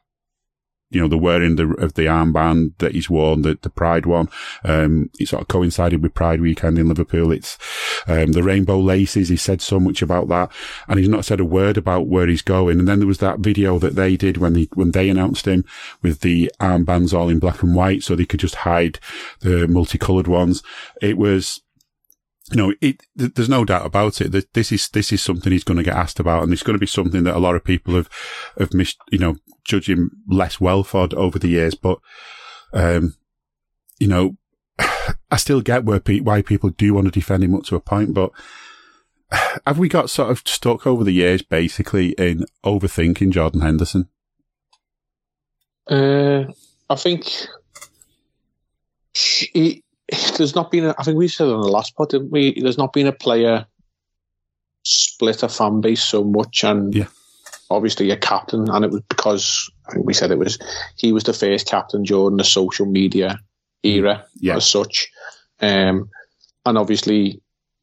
you 0.90 1.00
know, 1.00 1.08
the 1.08 1.18
wearing 1.18 1.56
the, 1.56 1.68
of 1.74 1.94
the 1.94 2.02
armband 2.02 2.72
that 2.78 2.92
he's 2.92 3.10
worn, 3.10 3.42
the, 3.42 3.58
the 3.60 3.70
Pride 3.70 4.06
one. 4.06 4.28
Um, 4.64 5.10
it 5.18 5.28
sort 5.28 5.42
of 5.42 5.48
coincided 5.48 6.02
with 6.02 6.14
Pride 6.14 6.40
weekend 6.40 6.78
in 6.78 6.88
Liverpool. 6.88 7.32
It's, 7.32 7.58
um, 8.06 8.32
the 8.32 8.42
rainbow 8.42 8.78
laces. 8.78 9.28
He 9.28 9.36
said 9.36 9.60
so 9.60 9.80
much 9.80 10.00
about 10.00 10.28
that 10.28 10.52
and 10.86 10.98
he's 10.98 11.08
not 11.08 11.24
said 11.24 11.40
a 11.40 11.44
word 11.44 11.76
about 11.76 12.06
where 12.06 12.28
he's 12.28 12.42
going. 12.42 12.78
And 12.78 12.86
then 12.86 13.00
there 13.00 13.08
was 13.08 13.18
that 13.18 13.40
video 13.40 13.78
that 13.80 13.96
they 13.96 14.16
did 14.16 14.36
when 14.36 14.52
they, 14.52 14.68
when 14.74 14.92
they 14.92 15.08
announced 15.08 15.46
him 15.46 15.64
with 16.02 16.20
the 16.20 16.52
armbands 16.60 17.12
all 17.12 17.28
in 17.28 17.40
black 17.40 17.62
and 17.62 17.74
white 17.74 18.02
so 18.02 18.14
they 18.14 18.24
could 18.24 18.40
just 18.40 18.56
hide 18.56 19.00
the 19.40 19.66
multicolored 19.66 20.28
ones. 20.28 20.62
It 21.02 21.18
was, 21.18 21.62
you 22.52 22.56
know, 22.56 22.74
it, 22.80 23.02
there's 23.14 23.48
no 23.48 23.64
doubt 23.64 23.86
about 23.86 24.20
it 24.20 24.32
that 24.32 24.54
this 24.54 24.70
is, 24.70 24.88
this 24.88 25.12
is 25.12 25.20
something 25.20 25.52
he's 25.52 25.64
going 25.64 25.78
to 25.78 25.82
get 25.82 25.96
asked 25.96 26.20
about. 26.20 26.42
And 26.42 26.52
it's 26.52 26.62
going 26.62 26.76
to 26.76 26.80
be 26.80 26.86
something 26.86 27.24
that 27.24 27.36
a 27.36 27.40
lot 27.40 27.56
of 27.56 27.64
people 27.64 27.94
have, 27.94 28.08
have 28.58 28.72
missed, 28.72 28.98
you 29.10 29.18
know, 29.18 29.36
judging 29.64 30.10
less 30.28 30.60
well 30.60 30.84
for 30.84 31.08
over 31.16 31.38
the 31.38 31.48
years. 31.48 31.74
But, 31.74 31.98
um, 32.72 33.14
you 33.98 34.06
know, 34.06 34.36
I 34.78 35.36
still 35.36 35.60
get 35.60 35.84
where 35.84 36.00
pe- 36.00 36.20
why 36.20 36.42
people 36.42 36.70
do 36.70 36.94
want 36.94 37.06
to 37.06 37.10
defend 37.10 37.42
him 37.42 37.54
up 37.54 37.64
to 37.64 37.76
a 37.76 37.80
point, 37.80 38.14
but 38.14 38.30
have 39.66 39.78
we 39.78 39.88
got 39.88 40.10
sort 40.10 40.30
of 40.30 40.42
stuck 40.46 40.86
over 40.86 41.04
the 41.04 41.12
years 41.12 41.42
basically 41.42 42.10
in 42.12 42.44
overthinking 42.64 43.30
Jordan 43.30 43.60
Henderson? 43.60 44.08
Uh, 45.88 46.44
I 46.90 46.94
think 46.96 47.28
he, 49.14 49.82
there's 50.36 50.54
not 50.54 50.70
been. 50.70 50.86
A, 50.86 50.94
I 50.98 51.02
think 51.02 51.18
we 51.18 51.28
said 51.28 51.48
on 51.48 51.60
the 51.60 51.68
last 51.68 51.96
pod, 51.96 52.10
didn't 52.10 52.30
we? 52.30 52.60
There's 52.60 52.78
not 52.78 52.92
been 52.92 53.06
a 53.06 53.12
player 53.12 53.66
split 54.84 55.42
a 55.42 55.48
fan 55.48 55.80
base 55.80 56.02
so 56.02 56.22
much, 56.22 56.62
and 56.62 56.94
yeah. 56.94 57.06
obviously 57.70 58.10
a 58.10 58.16
captain, 58.16 58.70
and 58.70 58.84
it 58.84 58.90
was 58.90 59.02
because 59.08 59.70
I 59.88 59.92
think 59.92 60.06
we 60.06 60.14
said 60.14 60.30
it 60.30 60.38
was 60.38 60.58
he 60.96 61.12
was 61.12 61.24
the 61.24 61.32
first 61.32 61.66
captain 61.66 62.04
during 62.04 62.36
the 62.36 62.44
social 62.44 62.86
media 62.86 63.38
era 63.82 64.24
yeah. 64.40 64.56
as 64.56 64.68
such, 64.68 65.08
um, 65.60 66.08
and 66.64 66.78
obviously, 66.78 67.40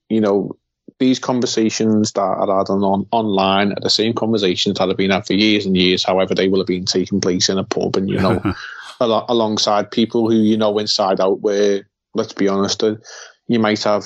you 0.10 0.22
know, 0.22 0.56
these 1.00 1.20
conversations 1.20 2.14
that 2.14 2.22
are 2.22 2.58
had 2.58 2.70
on, 2.70 3.06
online 3.12 3.74
are 3.74 3.82
the 3.82 3.90
same 3.90 4.14
conversations 4.14 4.78
that 4.78 4.88
have 4.88 4.98
been 4.98 5.12
had 5.12 5.28
for 5.28 5.34
years 5.34 5.66
and 5.66 5.76
years. 5.76 6.04
However, 6.04 6.34
they 6.34 6.48
will 6.48 6.60
have 6.60 6.68
been 6.68 6.86
taking 6.86 7.20
place 7.20 7.50
in 7.50 7.58
a 7.58 7.66
pub, 7.66 7.98
and 7.98 8.10
you 8.10 8.18
know, 8.18 8.42
al- 9.02 9.26
alongside 9.28 9.92
people 9.92 10.30
who 10.30 10.38
you 10.38 10.56
know 10.56 10.78
inside 10.78 11.20
out. 11.20 11.42
Where 11.42 11.86
let's 12.14 12.34
be 12.34 12.48
honest, 12.48 12.84
uh, 12.84 12.96
you 13.48 13.60
might 13.60 13.84
have 13.84 14.06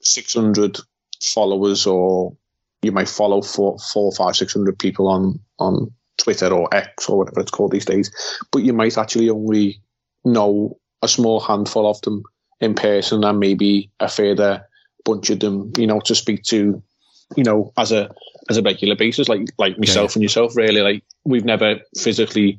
six 0.00 0.34
hundred 0.34 0.78
followers, 1.22 1.86
or 1.86 2.36
you 2.82 2.92
might 2.92 3.08
follow 3.08 3.42
four, 3.42 3.78
four, 3.78 4.12
five, 4.12 4.36
six 4.36 4.52
hundred 4.52 4.78
people 4.78 5.08
on 5.08 5.40
on 5.58 5.92
Twitter 6.16 6.52
or 6.52 6.72
X 6.74 7.08
or 7.08 7.18
whatever 7.18 7.40
it's 7.40 7.50
called 7.50 7.72
these 7.72 7.84
days, 7.84 8.10
but 8.52 8.62
you 8.62 8.72
might 8.72 8.96
actually 8.98 9.30
only 9.30 9.80
know 10.24 10.78
a 11.02 11.08
small 11.08 11.40
handful 11.40 11.88
of 11.88 12.00
them 12.02 12.22
in 12.60 12.74
person, 12.74 13.24
and 13.24 13.38
maybe 13.38 13.90
a 14.00 14.08
further 14.08 14.66
bunch 15.04 15.30
of 15.30 15.40
them, 15.40 15.72
you 15.76 15.86
know, 15.86 16.00
to 16.00 16.14
speak 16.14 16.42
to, 16.44 16.82
you 17.36 17.44
know, 17.44 17.72
as 17.76 17.92
a 17.92 18.10
as 18.48 18.56
a 18.56 18.62
regular 18.62 18.96
basis, 18.96 19.28
like 19.28 19.48
like 19.58 19.78
myself 19.78 20.12
yeah. 20.12 20.14
and 20.16 20.22
yourself. 20.22 20.56
Really, 20.56 20.80
like 20.80 21.02
we've 21.24 21.44
never 21.44 21.80
physically 21.98 22.58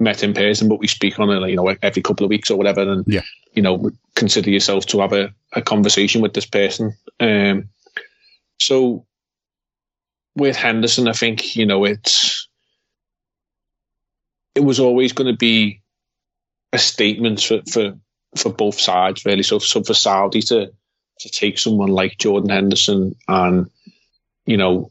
met 0.00 0.22
in 0.22 0.34
person, 0.34 0.68
but 0.68 0.80
we 0.80 0.86
speak 0.86 1.18
on 1.18 1.30
it, 1.30 1.48
you 1.50 1.56
know, 1.56 1.74
every 1.82 2.02
couple 2.02 2.24
of 2.24 2.30
weeks 2.30 2.50
or 2.50 2.56
whatever, 2.56 2.80
and 2.80 3.04
yeah. 3.06 3.22
you 3.52 3.62
know, 3.62 3.90
consider 4.14 4.50
yourself 4.50 4.86
to 4.86 5.00
have 5.00 5.12
a, 5.12 5.32
a 5.52 5.62
conversation 5.62 6.22
with 6.22 6.32
this 6.32 6.46
person. 6.46 6.96
Um, 7.20 7.68
so 8.58 9.06
with 10.34 10.56
Henderson, 10.56 11.06
I 11.06 11.12
think 11.12 11.54
you 11.56 11.66
know 11.66 11.84
it's 11.84 12.48
it 14.54 14.60
was 14.60 14.80
always 14.80 15.12
going 15.12 15.30
to 15.30 15.36
be 15.36 15.82
a 16.72 16.78
statement 16.78 17.40
for, 17.42 17.62
for 17.70 17.98
for 18.36 18.52
both 18.52 18.78
sides, 18.78 19.24
really. 19.24 19.42
So, 19.42 19.58
so 19.58 19.82
for 19.82 19.94
Saudi 19.94 20.42
to 20.42 20.72
to 21.20 21.28
take 21.28 21.58
someone 21.58 21.90
like 21.90 22.18
Jordan 22.18 22.50
Henderson 22.50 23.14
and, 23.28 23.70
you 24.46 24.56
know, 24.56 24.90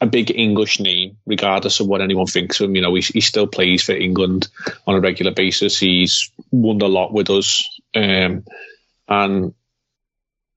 a 0.00 0.06
big 0.06 0.30
English 0.30 0.78
name, 0.78 1.16
regardless 1.26 1.80
of 1.80 1.86
what 1.86 2.02
anyone 2.02 2.26
thinks 2.26 2.60
of 2.60 2.68
him. 2.68 2.76
You 2.76 2.82
know, 2.82 2.94
he, 2.94 3.00
he 3.00 3.20
still 3.20 3.46
plays 3.46 3.82
for 3.82 3.92
England 3.92 4.48
on 4.86 4.94
a 4.94 5.00
regular 5.00 5.32
basis. 5.32 5.78
He's 5.78 6.30
won 6.50 6.80
a 6.82 6.86
lot 6.86 7.12
with 7.12 7.30
us. 7.30 7.68
Um, 7.94 8.44
and 9.08 9.54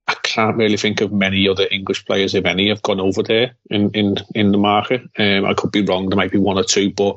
I 0.07 0.15
can't 0.23 0.57
really 0.57 0.77
think 0.77 1.01
of 1.01 1.13
many 1.13 1.47
other 1.47 1.67
English 1.71 2.05
players, 2.05 2.35
if 2.35 2.45
any, 2.45 2.69
have 2.69 2.81
gone 2.81 2.99
over 2.99 3.23
there 3.23 3.55
in, 3.69 3.91
in, 3.91 4.17
in 4.35 4.51
the 4.51 4.57
market. 4.57 5.01
Um, 5.17 5.45
I 5.45 5.53
could 5.53 5.71
be 5.71 5.83
wrong. 5.83 6.09
There 6.09 6.17
might 6.17 6.31
be 6.31 6.37
one 6.37 6.57
or 6.57 6.63
two, 6.63 6.91
but 6.91 7.15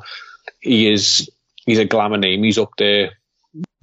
he 0.61 0.93
is, 0.93 1.29
he's 1.67 1.79
a 1.79 1.85
glamour 1.85 2.19
name. 2.19 2.45
He's 2.45 2.59
up 2.59 2.71
there 2.79 3.13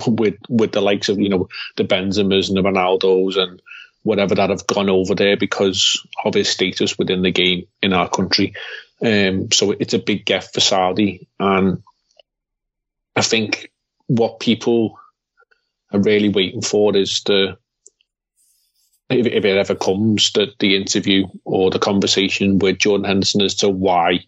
with 0.07 0.35
with 0.47 0.71
the 0.71 0.81
likes 0.81 1.09
of 1.09 1.19
you 1.19 1.29
know 1.29 1.47
the 1.75 1.83
Benzemas 1.83 2.47
and 2.47 2.57
the 2.57 2.61
Ronaldos 2.61 3.37
and 3.37 3.61
whatever 4.09 4.33
that 4.35 4.49
have 4.49 4.65
gone 4.65 4.89
over 4.89 5.13
there 5.13 5.37
because 5.37 6.05
of 6.25 6.33
his 6.33 6.49
status 6.49 6.97
within 6.97 7.21
the 7.21 7.31
game 7.31 7.67
in 7.83 7.93
our 7.93 8.09
country. 8.09 8.55
Um, 9.01 9.51
so 9.51 9.71
it's 9.71 9.93
a 9.93 9.99
big 9.99 10.25
gift 10.25 10.53
for 10.53 10.59
Saudi, 10.59 11.27
and 11.39 11.83
I 13.15 13.21
think 13.21 13.71
what 14.07 14.39
people 14.39 14.99
are 15.93 15.99
really 15.99 16.29
waiting 16.29 16.61
for 16.61 16.97
is 16.97 17.21
the 17.23 17.57
if, 19.09 19.25
if 19.25 19.45
it 19.45 19.57
ever 19.57 19.75
comes 19.75 20.31
that 20.33 20.57
the 20.59 20.75
interview 20.75 21.27
or 21.45 21.69
the 21.69 21.79
conversation 21.79 22.59
with 22.59 22.79
Jordan 22.79 23.05
Henderson 23.05 23.41
as 23.41 23.55
to 23.55 23.69
why 23.69 24.25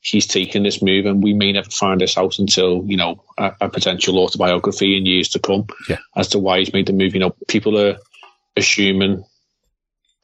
he's 0.00 0.26
taken 0.26 0.62
this 0.62 0.82
move, 0.82 1.06
and 1.06 1.22
we 1.22 1.32
may 1.32 1.52
never 1.52 1.70
find 1.70 2.00
this 2.00 2.16
out 2.16 2.38
until 2.38 2.84
you 2.86 2.96
know 2.96 3.24
a, 3.38 3.52
a, 3.62 3.68
potential 3.68 4.18
autobiography 4.18 4.96
in 4.96 5.06
years 5.06 5.30
to 5.30 5.38
come 5.38 5.66
yeah. 5.88 5.98
as 6.14 6.28
to 6.28 6.38
why 6.38 6.58
he's 6.58 6.72
made 6.72 6.86
the 6.86 6.92
move. 6.92 7.14
You 7.14 7.20
know, 7.20 7.34
people 7.48 7.78
are 7.78 7.96
assuming 8.56 9.24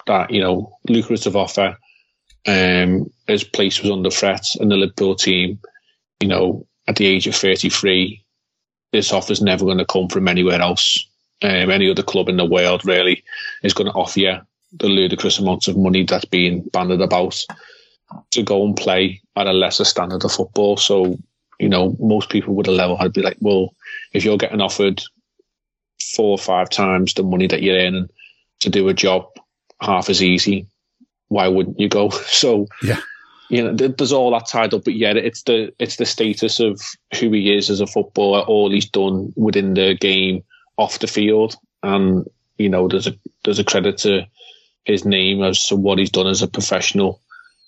that 0.07 0.31
you 0.31 0.41
know 0.41 0.77
lucrative 0.89 1.37
offer, 1.37 1.77
um, 2.47 3.11
his 3.27 3.45
place 3.45 3.81
was 3.83 3.91
under 3.91 4.11
threat 4.11 4.45
in 4.61 4.69
the 4.69 4.77
Liverpool 4.77 5.15
team. 5.15 5.59
You 6.21 6.29
know, 6.29 6.67
at 6.87 6.97
the 6.97 7.07
age 7.07 7.27
of 7.27 7.35
thirty 7.35 7.71
three, 7.71 8.25
this 8.93 9.13
offer's 9.13 9.43
never 9.43 9.65
going 9.65 9.79
to 9.79 9.85
come 9.85 10.09
from 10.09 10.29
anywhere 10.29 10.61
else. 10.61 11.07
Um, 11.43 11.71
any 11.71 11.91
other 11.91 12.03
club 12.03 12.29
in 12.29 12.37
the 12.37 12.45
world 12.45 12.85
really 12.85 13.25
is 13.63 13.73
going 13.73 13.87
to 13.87 13.97
offer 13.97 14.21
you 14.21 14.37
the 14.73 14.89
ludicrous 14.89 15.39
amounts 15.39 15.69
of 15.69 15.77
money 15.77 16.05
that's 16.05 16.27
being 16.27 16.63
banded 16.73 17.01
about 17.01 17.37
to 18.33 18.43
go 18.43 18.65
and 18.65 18.77
play 18.77 19.21
at 19.37 19.47
a 19.47 19.53
lesser 19.53 19.85
standard 19.85 20.25
of 20.25 20.33
football. 20.33 20.77
So, 20.77 21.19
you 21.59 21.69
know, 21.69 21.97
most 21.99 22.31
people 22.31 22.55
with 22.55 22.69
a 22.69 22.73
level 22.73 22.97
head 22.97 23.13
be 23.13 23.23
like, 23.23 23.39
well, 23.41 23.75
if 24.13 24.25
you're 24.25 24.37
getting 24.37 24.61
offered 24.61 25.03
four 26.15 26.31
or 26.31 26.39
five 26.39 26.71
times 26.71 27.15
the 27.15 27.23
money 27.23 27.47
that 27.47 27.63
you're 27.63 27.77
earning 27.77 28.09
to 28.61 28.71
do 28.71 28.89
a 28.89 28.95
job 28.95 29.27
half 29.81 30.09
as 30.09 30.23
easy, 30.23 30.67
why 31.29 31.49
wouldn't 31.49 31.81
you 31.81 31.89
go? 31.89 32.11
So, 32.27 32.67
yeah. 32.83 33.01
You 33.49 33.65
know, 33.65 33.89
there's 33.89 34.13
all 34.13 34.31
that 34.31 34.47
tied 34.47 34.75
up, 34.75 34.85
but 34.85 34.95
yeah, 34.95 35.11
it's 35.11 35.43
the 35.43 35.75
it's 35.81 35.97
the 35.97 36.07
status 36.07 36.61
of 36.61 36.81
who 37.19 37.33
he 37.33 37.53
is 37.53 37.69
as 37.69 37.81
a 37.81 37.87
footballer, 37.87 38.43
all 38.43 38.71
he's 38.71 38.89
done 38.89 39.33
within 39.35 39.75
the 39.75 39.95
game, 39.95 40.45
off 40.77 41.01
the 41.01 41.09
field, 41.09 41.57
and 41.83 42.29
you 42.59 42.69
know, 42.69 42.87
there's 42.87 43.09
a 43.09 43.15
there's 43.45 43.59
a 43.59 43.65
credit 43.65 43.99
to 43.99 44.25
his 44.85 45.05
name 45.05 45.43
as 45.43 45.67
to 45.67 45.75
what 45.75 45.99
he's 45.99 46.11
done 46.11 46.29
as 46.29 46.43
a 46.43 46.49
professional 46.49 47.21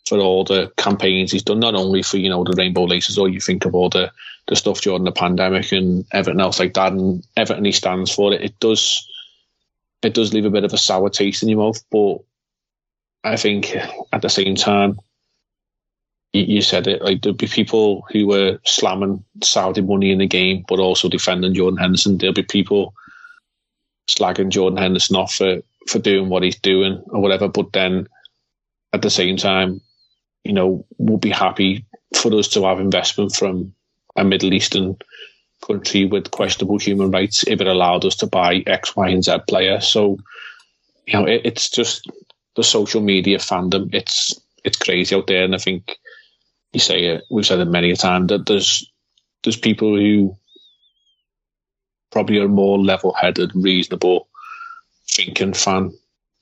for 0.07 0.19
all 0.19 0.45
the 0.45 0.73
campaigns 0.77 1.33
he's 1.33 1.43
done, 1.43 1.61
not 1.61 1.75
only 1.75 2.03
for, 2.03 2.17
you 2.17 2.29
know, 2.29 2.45
the 2.45 2.55
Rainbow 2.57 2.85
Laces, 2.85 3.19
or 3.19 3.29
you 3.29 3.41
think 3.41 3.65
of 3.65 3.75
all 3.75 3.89
the, 3.89 4.11
the 4.49 4.57
stuff 4.57 4.81
during 4.81 5.05
the 5.05 5.13
pandemic 5.13 5.71
and 5.73 6.05
everything 6.13 6.41
else 6.41 6.59
like 6.59 6.75
that, 6.75 6.93
and 6.93 7.25
everything 7.37 7.65
he 7.65 7.73
stands 7.73 8.13
for, 8.13 8.33
it, 8.33 8.43
it 8.43 8.61
does 8.61 9.07
it 10.03 10.15
does 10.15 10.33
leave 10.35 10.45
a 10.45 10.51
bit 10.51 10.65
of 10.65 10.73
a 10.73 10.79
sour 10.79 11.09
taste 11.09 11.43
in 11.43 11.49
your 11.49 11.59
mouth. 11.59 11.83
But 11.91 12.19
I 13.25 13.37
think 13.37 13.77
at 14.13 14.23
the 14.23 14.29
same 14.29 14.55
time, 14.55 14.99
you, 16.33 16.63
said 16.63 16.87
it, 16.87 17.03
like 17.03 17.21
there'll 17.21 17.37
be 17.37 17.47
people 17.47 18.07
who 18.11 18.27
were 18.27 18.59
slamming 18.65 19.23
Saudi 19.43 19.83
money 19.83 20.11
in 20.11 20.19
the 20.19 20.27
game, 20.27 20.65
but 20.67 20.79
also 20.79 21.09
defending 21.09 21.53
Jordan 21.53 21.79
Henderson. 21.79 22.17
There'll 22.17 22.33
be 22.33 22.43
people 22.43 22.95
slagging 24.09 24.49
Jordan 24.49 24.79
Henderson 24.79 25.17
off 25.17 25.35
for, 25.35 25.59
for 25.89 25.99
doing 25.99 26.31
what 26.31 26.43
he's 26.43 26.59
doing 26.59 27.03
or 27.11 27.21
whatever, 27.21 27.49
but 27.49 27.73
then 27.73 28.09
at 28.95 29.03
the 29.03 29.11
same 29.11 29.37
time, 29.37 29.81
you 30.45 30.53
know, 30.53 30.87
we'll 30.99 31.19
be 31.19 31.31
happy 31.31 31.85
for 32.17 32.35
us 32.35 32.49
to 32.49 32.65
have 32.65 32.81
investment 32.81 33.35
from 33.35 33.75
a 34.17 34.25
Middle 34.25 34.53
Eastern 34.55 34.97
country 35.63 36.05
with 36.05 36.31
questionable 36.31 36.79
human 36.79 37.11
rights 37.11 37.45
if 37.47 37.61
it 37.61 37.67
allowed 37.67 38.05
us 38.05 38.17
to 38.17 38.27
buy 38.27 38.63
X, 38.67 38.95
Y, 38.97 39.09
and 39.09 39.25
Z 39.25 39.39
player. 39.49 39.81
So, 39.81 40.19
you 41.07 41.15
know, 41.15 41.27
it, 41.27 41.43
it's 41.45 41.71
just 41.71 42.11
the 42.57 42.63
social 42.63 43.01
media 43.01 43.39
fandom. 43.39 43.95
It's 43.95 44.39
it's 44.65 44.77
crazy 44.77 45.17
out 45.17 45.27
there, 45.27 45.45
and 45.45 45.55
I 45.55 45.59
think 45.59 45.97
you 46.73 46.81
say 46.81 47.05
it. 47.05 47.25
We've 47.31 47.47
said 47.47 47.61
it 47.61 47.67
many 47.67 47.91
a 47.91 47.97
time 47.97 48.27
that 48.29 48.47
there's 48.47 48.91
there's 49.43 49.57
people 49.57 49.97
who 49.97 50.37
probably 52.11 52.39
are 52.39 52.49
more 52.49 52.79
level-headed, 52.79 53.53
reasonable, 53.55 54.29
thinking 55.09 55.55
fan 55.55 55.93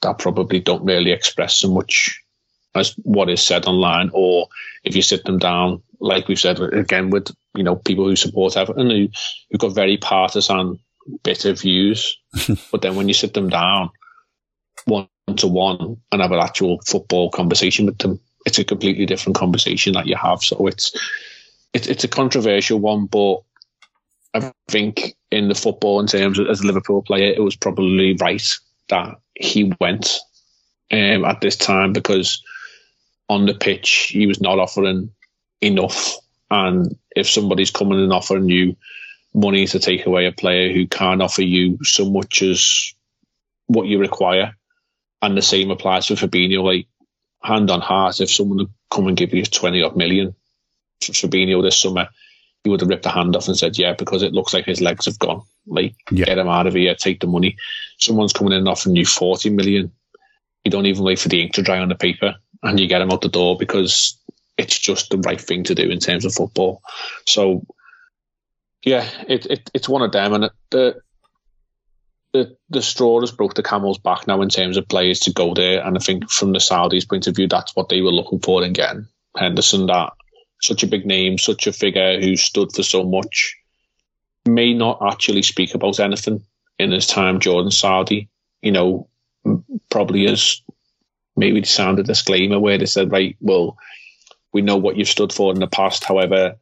that 0.03 0.19
probably 0.19 0.61
don't 0.61 0.85
really 0.85 1.13
express 1.13 1.57
so 1.57 1.71
much 1.71 2.21
as 2.75 2.95
what 3.03 3.31
is 3.31 3.43
said 3.43 3.67
online, 3.67 4.11
or 4.13 4.49
if 4.85 4.97
you 4.97 5.03
sit 5.03 5.25
them 5.25 5.39
down, 5.39 5.83
like 6.01 6.29
we've 6.29 6.41
said 6.41 6.61
again 6.61 7.11
with 7.11 7.29
you 7.55 7.63
know 7.63 7.77
people 7.77 8.05
who 8.07 8.17
support 8.17 8.57
Everton 8.57 8.91
who 8.91 9.09
who've 9.51 9.61
got 9.61 9.75
very 9.75 9.97
partisan, 9.97 10.79
bitter 11.23 11.53
views, 11.53 12.17
but 12.73 12.83
then 12.83 12.97
when 12.97 13.09
you 13.09 13.15
sit 13.15 13.35
them 13.35 13.49
down 13.49 13.91
one 14.87 15.09
to 15.37 15.47
one 15.47 15.99
and 16.11 16.23
have 16.23 16.33
an 16.33 16.41
actual 16.41 16.81
football 16.87 17.31
conversation 17.31 17.87
with 17.87 17.99
them, 17.99 18.19
it's 18.47 18.59
a 18.59 18.65
completely 18.65 19.07
different 19.07 19.37
conversation 19.37 19.93
that 19.93 20.07
you 20.07 20.17
have. 20.17 20.43
So 20.43 20.67
it's 20.67 20.93
it's 21.73 21.87
it's 21.87 22.05
a 22.05 22.09
controversial 22.09 22.79
one, 22.79 23.07
but 23.07 23.43
I 24.35 24.53
think 24.69 25.17
in 25.31 25.49
the 25.49 25.55
football 25.55 26.01
in 26.01 26.07
terms 26.07 26.39
of, 26.39 26.47
as 26.47 26.61
a 26.61 26.67
Liverpool 26.67 27.03
player, 27.03 27.33
it 27.33 27.43
was 27.43 27.57
probably 27.57 28.17
right 28.21 28.47
that 28.89 29.17
he 29.35 29.73
went 29.81 30.19
um, 30.93 31.25
at 31.25 31.41
this 31.41 31.57
time 31.57 31.93
because 31.93 32.43
on 33.29 33.47
the 33.47 33.55
pitch, 33.55 34.11
he 34.13 34.27
was 34.27 34.41
not 34.41 34.59
offering 34.59 35.13
enough. 35.61 36.17
And 36.51 36.97
if 37.15 37.29
somebody's 37.29 37.71
coming 37.71 38.01
and 38.01 38.13
offering 38.13 38.49
you 38.49 38.77
money 39.35 39.67
to 39.67 39.79
take 39.79 40.07
away 40.07 40.27
a 40.27 40.33
player 40.33 40.73
who 40.73 40.87
can't 40.87 41.23
offer 41.23 41.43
you 41.43 41.79
so 41.85 42.11
much 42.11 42.43
as 42.43 42.95
what 43.67 43.87
you 43.87 43.99
require. 43.99 44.57
And 45.23 45.37
the 45.37 45.43
same 45.43 45.71
applies 45.71 46.07
for 46.07 46.15
Fabinho. 46.15 46.65
Like 46.65 46.87
hand 47.43 47.71
on 47.71 47.81
heart, 47.81 48.21
if 48.21 48.31
someone 48.31 48.59
would 48.59 48.71
come 48.91 49.07
and 49.07 49.17
give 49.17 49.33
you 49.35 49.45
twenty 49.45 49.83
odd 49.83 49.97
million 49.97 50.35
for 51.01 51.13
Fabinho 51.13 51.63
this 51.63 51.79
summer, 51.79 52.09
you 52.65 52.71
would 52.71 52.81
have 52.81 52.89
ripped 52.89 53.07
a 53.07 53.11
hand 53.11 53.37
off 53.37 53.47
and 53.47 53.57
said, 53.57 53.79
"Yeah," 53.79 53.95
because 53.95 54.23
it 54.23 54.33
looks 54.33 54.55
like 54.55 54.65
his 54.65 54.81
legs 54.81 55.07
have 55.07 55.19
gone. 55.19 55.43
Like, 55.67 55.95
yeah. 56.11 56.25
get 56.25 56.39
him 56.39 56.49
out 56.49 56.67
of 56.67 56.75
here, 56.75 56.95
take 56.95 57.21
the 57.21 57.27
money. 57.27 57.57
Someone's 57.99 58.33
coming 58.33 58.53
in 58.53 58.61
and 58.61 58.69
offering 58.69 58.97
you 58.97 59.05
forty 59.05 59.51
million. 59.51 59.93
You 60.65 60.71
don't 60.71 60.87
even 60.87 61.05
wait 61.05 61.19
for 61.19 61.29
the 61.29 61.43
ink 61.43 61.53
to 61.55 61.63
dry 61.63 61.79
on 61.79 61.89
the 61.89 61.95
paper, 61.95 62.37
and 62.63 62.81
you 62.81 62.89
get 62.89 63.03
him 63.03 63.11
out 63.11 63.21
the 63.21 63.29
door 63.29 63.57
because 63.59 64.17
it's 64.61 64.79
just 64.79 65.11
the 65.11 65.19
right 65.19 65.41
thing 65.41 65.65
to 65.65 65.75
do 65.75 65.89
in 65.89 65.99
terms 65.99 66.25
of 66.25 66.35
football. 66.35 66.83
So, 67.27 67.65
yeah, 68.85 69.09
it, 69.27 69.47
it 69.47 69.71
it's 69.75 69.89
one 69.89 70.03
of 70.03 70.13
them, 70.13 70.35
and 70.35 70.51
the 70.71 71.01
the 72.33 72.57
the 72.69 72.83
straw 72.83 73.21
has 73.21 73.33
broke 73.33 73.55
the 73.55 73.63
camel's 73.63 73.99
back 73.99 74.27
now 74.27 74.43
in 74.43 74.49
terms 74.49 74.77
of 74.77 74.89
players 74.89 75.21
to 75.21 75.33
go 75.33 75.55
there, 75.55 75.85
and 75.85 75.97
I 75.97 76.01
think 76.01 76.31
from 76.31 76.53
the 76.53 76.59
Saudis' 76.59 77.09
point 77.09 77.27
of 77.27 77.35
view, 77.35 77.49
that's 77.49 77.75
what 77.75 77.89
they 77.89 78.03
were 78.03 78.13
looking 78.13 78.41
for 78.41 78.63
in 78.63 78.73
getting 78.73 79.07
Henderson. 79.37 79.87
That 79.87 80.13
such 80.61 80.83
a 80.83 80.87
big 80.87 81.07
name, 81.07 81.39
such 81.39 81.67
a 81.67 81.73
figure 81.73 82.21
who 82.21 82.37
stood 82.37 82.73
for 82.73 82.83
so 82.83 83.03
much, 83.03 83.57
may 84.47 84.75
not 84.75 84.99
actually 85.03 85.43
speak 85.43 85.75
about 85.75 85.99
anything 85.99 86.45
in 86.79 86.93
his 86.93 87.07
time. 87.07 87.41
Jordan 87.41 87.71
Saudi, 87.71 88.29
you 88.61 88.73
know, 88.73 89.09
probably 89.91 90.27
has 90.27 90.61
maybe 91.37 91.65
sound 91.65 91.99
a 91.99 92.03
disclaimer 92.03 92.61
where 92.61 92.79
they 92.79 92.87
said, 92.87 93.11
right, 93.11 93.37
well, 93.41 93.77
we 94.53 94.63
know 94.63 94.77
what 94.77 94.97
you've 94.97 95.09
stood 95.09 95.33
for 95.33 95.53
in 95.53 95.61
the 95.61 95.67
past. 95.67 96.05
However, 96.05 96.55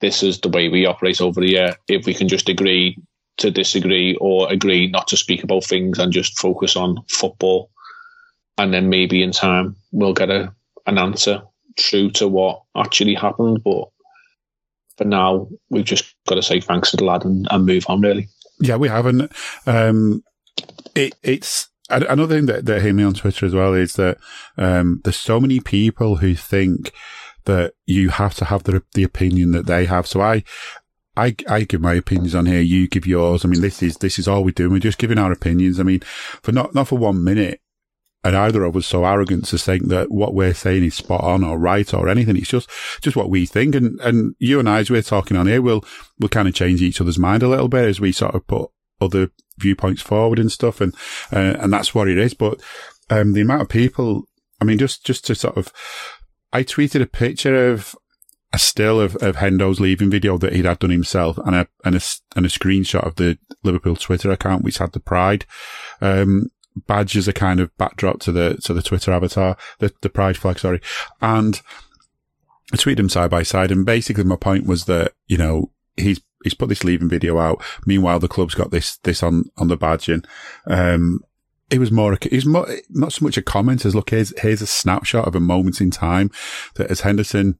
this 0.00 0.22
is 0.22 0.40
the 0.40 0.48
way 0.48 0.68
we 0.68 0.86
operate 0.86 1.20
over 1.20 1.42
here. 1.42 1.76
If 1.88 2.06
we 2.06 2.14
can 2.14 2.28
just 2.28 2.48
agree 2.48 2.96
to 3.38 3.50
disagree 3.50 4.16
or 4.16 4.50
agree 4.50 4.88
not 4.88 5.08
to 5.08 5.16
speak 5.16 5.42
about 5.42 5.64
things 5.64 5.98
and 5.98 6.12
just 6.12 6.38
focus 6.38 6.76
on 6.76 7.02
football, 7.08 7.70
and 8.58 8.72
then 8.72 8.90
maybe 8.90 9.22
in 9.22 9.32
time 9.32 9.76
we'll 9.92 10.14
get 10.14 10.30
a 10.30 10.52
an 10.86 10.98
answer 10.98 11.42
true 11.78 12.10
to 12.10 12.28
what 12.28 12.62
actually 12.76 13.14
happened. 13.14 13.62
But 13.64 13.88
for 14.96 15.04
now, 15.04 15.48
we've 15.70 15.84
just 15.84 16.14
got 16.28 16.34
to 16.34 16.42
say 16.42 16.60
thanks 16.60 16.90
to 16.90 16.96
the 16.96 17.04
lad 17.04 17.24
and, 17.24 17.48
and 17.50 17.64
move 17.64 17.86
on, 17.88 18.02
really. 18.02 18.28
Yeah, 18.60 18.76
we 18.76 18.88
haven't. 18.88 19.32
Um, 19.66 20.22
it, 20.94 21.14
it's 21.22 21.69
another 21.90 22.36
thing 22.36 22.46
that, 22.46 22.66
that 22.66 22.82
hit 22.82 22.94
me 22.94 23.02
on 23.02 23.14
Twitter 23.14 23.46
as 23.46 23.54
well 23.54 23.74
is 23.74 23.94
that 23.94 24.18
um, 24.56 25.00
there's 25.04 25.16
so 25.16 25.40
many 25.40 25.60
people 25.60 26.16
who 26.16 26.34
think 26.34 26.92
that 27.44 27.74
you 27.86 28.10
have 28.10 28.34
to 28.36 28.44
have 28.46 28.64
the 28.64 28.82
the 28.94 29.02
opinion 29.02 29.52
that 29.52 29.66
they 29.66 29.86
have. 29.86 30.06
So 30.06 30.20
I. 30.20 30.44
I, 31.16 31.34
I 31.48 31.64
give 31.64 31.80
my 31.80 31.94
opinions 31.94 32.36
on 32.36 32.46
here. 32.46 32.60
You 32.60 32.86
give 32.86 33.04
yours. 33.04 33.44
I 33.44 33.48
mean, 33.48 33.60
this 33.60 33.82
is 33.82 33.96
this 33.96 34.18
is 34.18 34.28
all 34.28 34.44
we're 34.44 34.52
doing. 34.52 34.70
We're 34.70 34.78
just 34.78 34.96
giving 34.96 35.18
our 35.18 35.32
opinions. 35.32 35.80
I 35.80 35.82
mean, 35.82 36.00
for 36.00 36.52
not 36.52 36.72
not 36.72 36.86
for 36.86 36.96
one 36.96 37.24
minute 37.24 37.60
and 38.22 38.36
either 38.36 38.64
of 38.64 38.76
us 38.76 38.86
so 38.86 39.04
arrogant 39.04 39.46
to 39.46 39.58
think 39.58 39.88
that 39.88 40.10
what 40.10 40.34
we're 40.34 40.54
saying 40.54 40.84
is 40.84 40.94
spot 40.94 41.22
on 41.22 41.42
or 41.42 41.58
right 41.58 41.92
or 41.94 42.08
anything. 42.08 42.36
It's 42.36 42.48
just, 42.48 42.68
just 43.00 43.16
what 43.16 43.30
we 43.30 43.46
think. 43.46 43.74
And, 43.74 43.98
and 44.00 44.34
you 44.38 44.58
and 44.58 44.68
I, 44.68 44.80
as 44.80 44.90
we're 44.90 45.02
talking 45.02 45.36
on 45.36 45.46
here, 45.46 45.62
we'll, 45.62 45.84
we'll 46.18 46.28
kind 46.28 46.46
of 46.46 46.54
change 46.54 46.82
each 46.82 47.00
other's 47.00 47.18
mind 47.18 47.42
a 47.42 47.48
little 47.48 47.68
bit 47.68 47.88
as 47.88 48.00
we 48.00 48.12
sort 48.12 48.34
of 48.34 48.46
put 48.46 48.70
other 49.00 49.30
viewpoints 49.60 50.02
forward 50.02 50.38
and 50.38 50.50
stuff. 50.50 50.80
And, 50.80 50.94
uh, 51.32 51.56
and 51.60 51.72
that's 51.72 51.94
what 51.94 52.08
it 52.08 52.18
is. 52.18 52.34
But, 52.34 52.60
um, 53.10 53.32
the 53.32 53.42
amount 53.42 53.62
of 53.62 53.68
people, 53.68 54.24
I 54.60 54.64
mean, 54.64 54.78
just, 54.78 55.04
just 55.04 55.24
to 55.26 55.34
sort 55.34 55.56
of, 55.56 55.72
I 56.52 56.64
tweeted 56.64 57.02
a 57.02 57.06
picture 57.06 57.70
of, 57.70 57.94
a 58.52 58.58
still 58.58 59.00
of, 59.00 59.14
of 59.16 59.36
Hendo's 59.36 59.78
leaving 59.78 60.10
video 60.10 60.36
that 60.38 60.52
he'd 60.52 60.64
had 60.64 60.80
done 60.80 60.90
himself 60.90 61.38
and 61.38 61.54
a, 61.54 61.68
and 61.84 61.94
a, 61.94 62.00
and 62.34 62.44
a 62.44 62.48
screenshot 62.48 63.06
of 63.06 63.14
the 63.14 63.38
Liverpool 63.62 63.94
Twitter 63.94 64.32
account, 64.32 64.64
which 64.64 64.78
had 64.78 64.90
the 64.90 64.98
pride, 64.98 65.46
um, 66.00 66.50
badge 66.86 67.16
as 67.16 67.28
a 67.28 67.32
kind 67.32 67.60
of 67.60 67.76
backdrop 67.76 68.20
to 68.20 68.32
the 68.32 68.54
to 68.64 68.72
the 68.72 68.82
Twitter 68.82 69.12
avatar, 69.12 69.56
the 69.78 69.92
the 70.00 70.08
pride 70.08 70.36
flag, 70.36 70.58
sorry, 70.58 70.80
and 71.20 71.60
I 72.72 72.76
tweeted 72.76 72.98
them 72.98 73.08
side 73.08 73.30
by 73.30 73.42
side, 73.42 73.70
and 73.70 73.84
basically 73.84 74.24
my 74.24 74.36
point 74.36 74.66
was 74.66 74.84
that 74.84 75.12
you 75.26 75.36
know 75.36 75.72
he's 75.96 76.20
he's 76.42 76.54
put 76.54 76.68
this 76.68 76.84
leaving 76.84 77.08
video 77.08 77.38
out. 77.38 77.62
Meanwhile, 77.86 78.20
the 78.20 78.28
club's 78.28 78.54
got 78.54 78.70
this 78.70 78.96
this 78.98 79.22
on 79.22 79.44
on 79.56 79.68
the 79.68 79.76
badge, 79.76 80.08
and 80.08 80.26
um, 80.66 81.20
it 81.70 81.78
was 81.78 81.92
more, 81.92 82.12
it 82.12 82.32
was 82.32 82.46
more, 82.46 82.66
not 82.90 83.12
so 83.12 83.24
much 83.24 83.36
a 83.36 83.42
comment 83.42 83.84
as 83.84 83.94
look, 83.94 84.10
here's, 84.10 84.38
here's 84.40 84.60
a 84.60 84.66
snapshot 84.66 85.26
of 85.26 85.36
a 85.36 85.40
moment 85.40 85.80
in 85.80 85.90
time 85.90 86.30
that 86.74 86.90
as 86.90 87.02
Henderson 87.02 87.58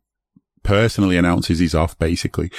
personally 0.62 1.16
announces 1.16 1.60
he's 1.60 1.76
off, 1.76 1.98
basically, 1.98 2.50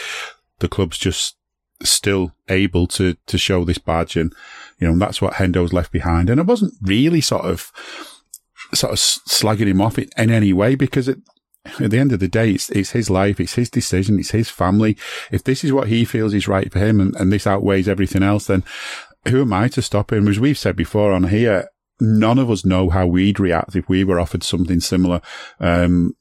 the 0.60 0.70
club's 0.70 0.98
just 0.98 1.36
still 1.84 2.34
able 2.48 2.88
to, 2.88 3.16
to 3.26 3.38
show 3.38 3.66
this 3.66 3.78
badge. 3.78 4.16
And, 4.16 4.34
you 4.80 4.90
know, 4.90 4.98
that's 4.98 5.22
what 5.22 5.34
Hendo's 5.34 5.74
left 5.74 5.92
behind. 5.92 6.30
And 6.30 6.40
I 6.40 6.44
wasn't 6.44 6.74
really 6.82 7.22
sort 7.22 7.44
of, 7.46 7.72
sort 8.74 8.94
of 8.94 9.00
slagging 9.00 9.68
him 9.68 9.82
off 9.82 10.00
in, 10.00 10.08
in 10.18 10.32
any 10.32 10.54
way 10.54 10.76
because 10.76 11.10
it, 11.10 11.20
at 11.66 11.92
the 11.92 12.00
end 12.00 12.12
of 12.12 12.20
the 12.20 12.28
day, 12.28 12.52
it's, 12.52 12.70
it's 12.70 12.92
his 12.92 13.10
life, 13.10 13.40
it's 13.40 13.54
his 13.54 13.70
decision, 13.70 14.20
it's 14.20 14.32
his 14.32 14.50
family. 14.50 14.98
If 15.32 15.44
this 15.44 15.64
is 15.64 15.72
what 15.72 15.88
he 15.88 16.06
feels 16.06 16.34
is 16.34 16.48
right 16.48 16.72
for 16.72 16.80
him 16.80 17.00
and, 17.00 17.16
and 17.16 17.32
this 17.32 17.48
outweighs 17.48 17.88
everything 17.88 18.24
else, 18.24 18.48
then 18.48 18.64
who 19.28 19.42
am 19.42 19.54
I 19.54 19.68
to 19.70 19.82
stop 19.82 20.12
him? 20.12 20.28
As 20.28 20.40
we've 20.40 20.58
said 20.58 20.76
before 20.76 21.12
on 21.14 21.26
here, 21.26 21.70
none 22.00 22.40
of 22.40 22.50
us 22.50 22.66
know 22.66 22.90
how 22.90 23.06
we'd 23.06 23.40
react 23.40 23.76
if 23.76 23.88
we 23.88 24.04
were 24.04 24.20
offered 24.20 24.44
something 24.44 24.80
similar. 24.80 25.22
Um, 25.60 26.16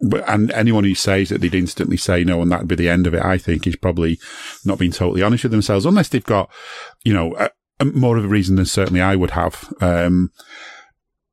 but, 0.00 0.28
and 0.28 0.50
anyone 0.52 0.84
who 0.84 0.94
says 0.94 1.28
that 1.28 1.40
they'd 1.40 1.54
instantly 1.54 1.96
say 1.96 2.24
no 2.24 2.42
and 2.42 2.50
that'd 2.50 2.66
be 2.66 2.74
the 2.74 2.88
end 2.88 3.06
of 3.06 3.14
it, 3.14 3.22
I 3.22 3.38
think 3.38 3.66
is 3.66 3.76
probably 3.76 4.18
not 4.64 4.78
being 4.78 4.92
totally 4.92 5.22
honest 5.22 5.44
with 5.44 5.52
themselves, 5.52 5.86
unless 5.86 6.08
they've 6.08 6.24
got, 6.24 6.50
you 7.04 7.12
know, 7.12 7.36
a, 7.38 7.50
a 7.78 7.84
more 7.84 8.16
of 8.16 8.24
a 8.24 8.28
reason 8.28 8.56
than 8.56 8.66
certainly 8.66 9.00
I 9.00 9.14
would 9.14 9.32
have. 9.32 9.72
Um, 9.80 10.32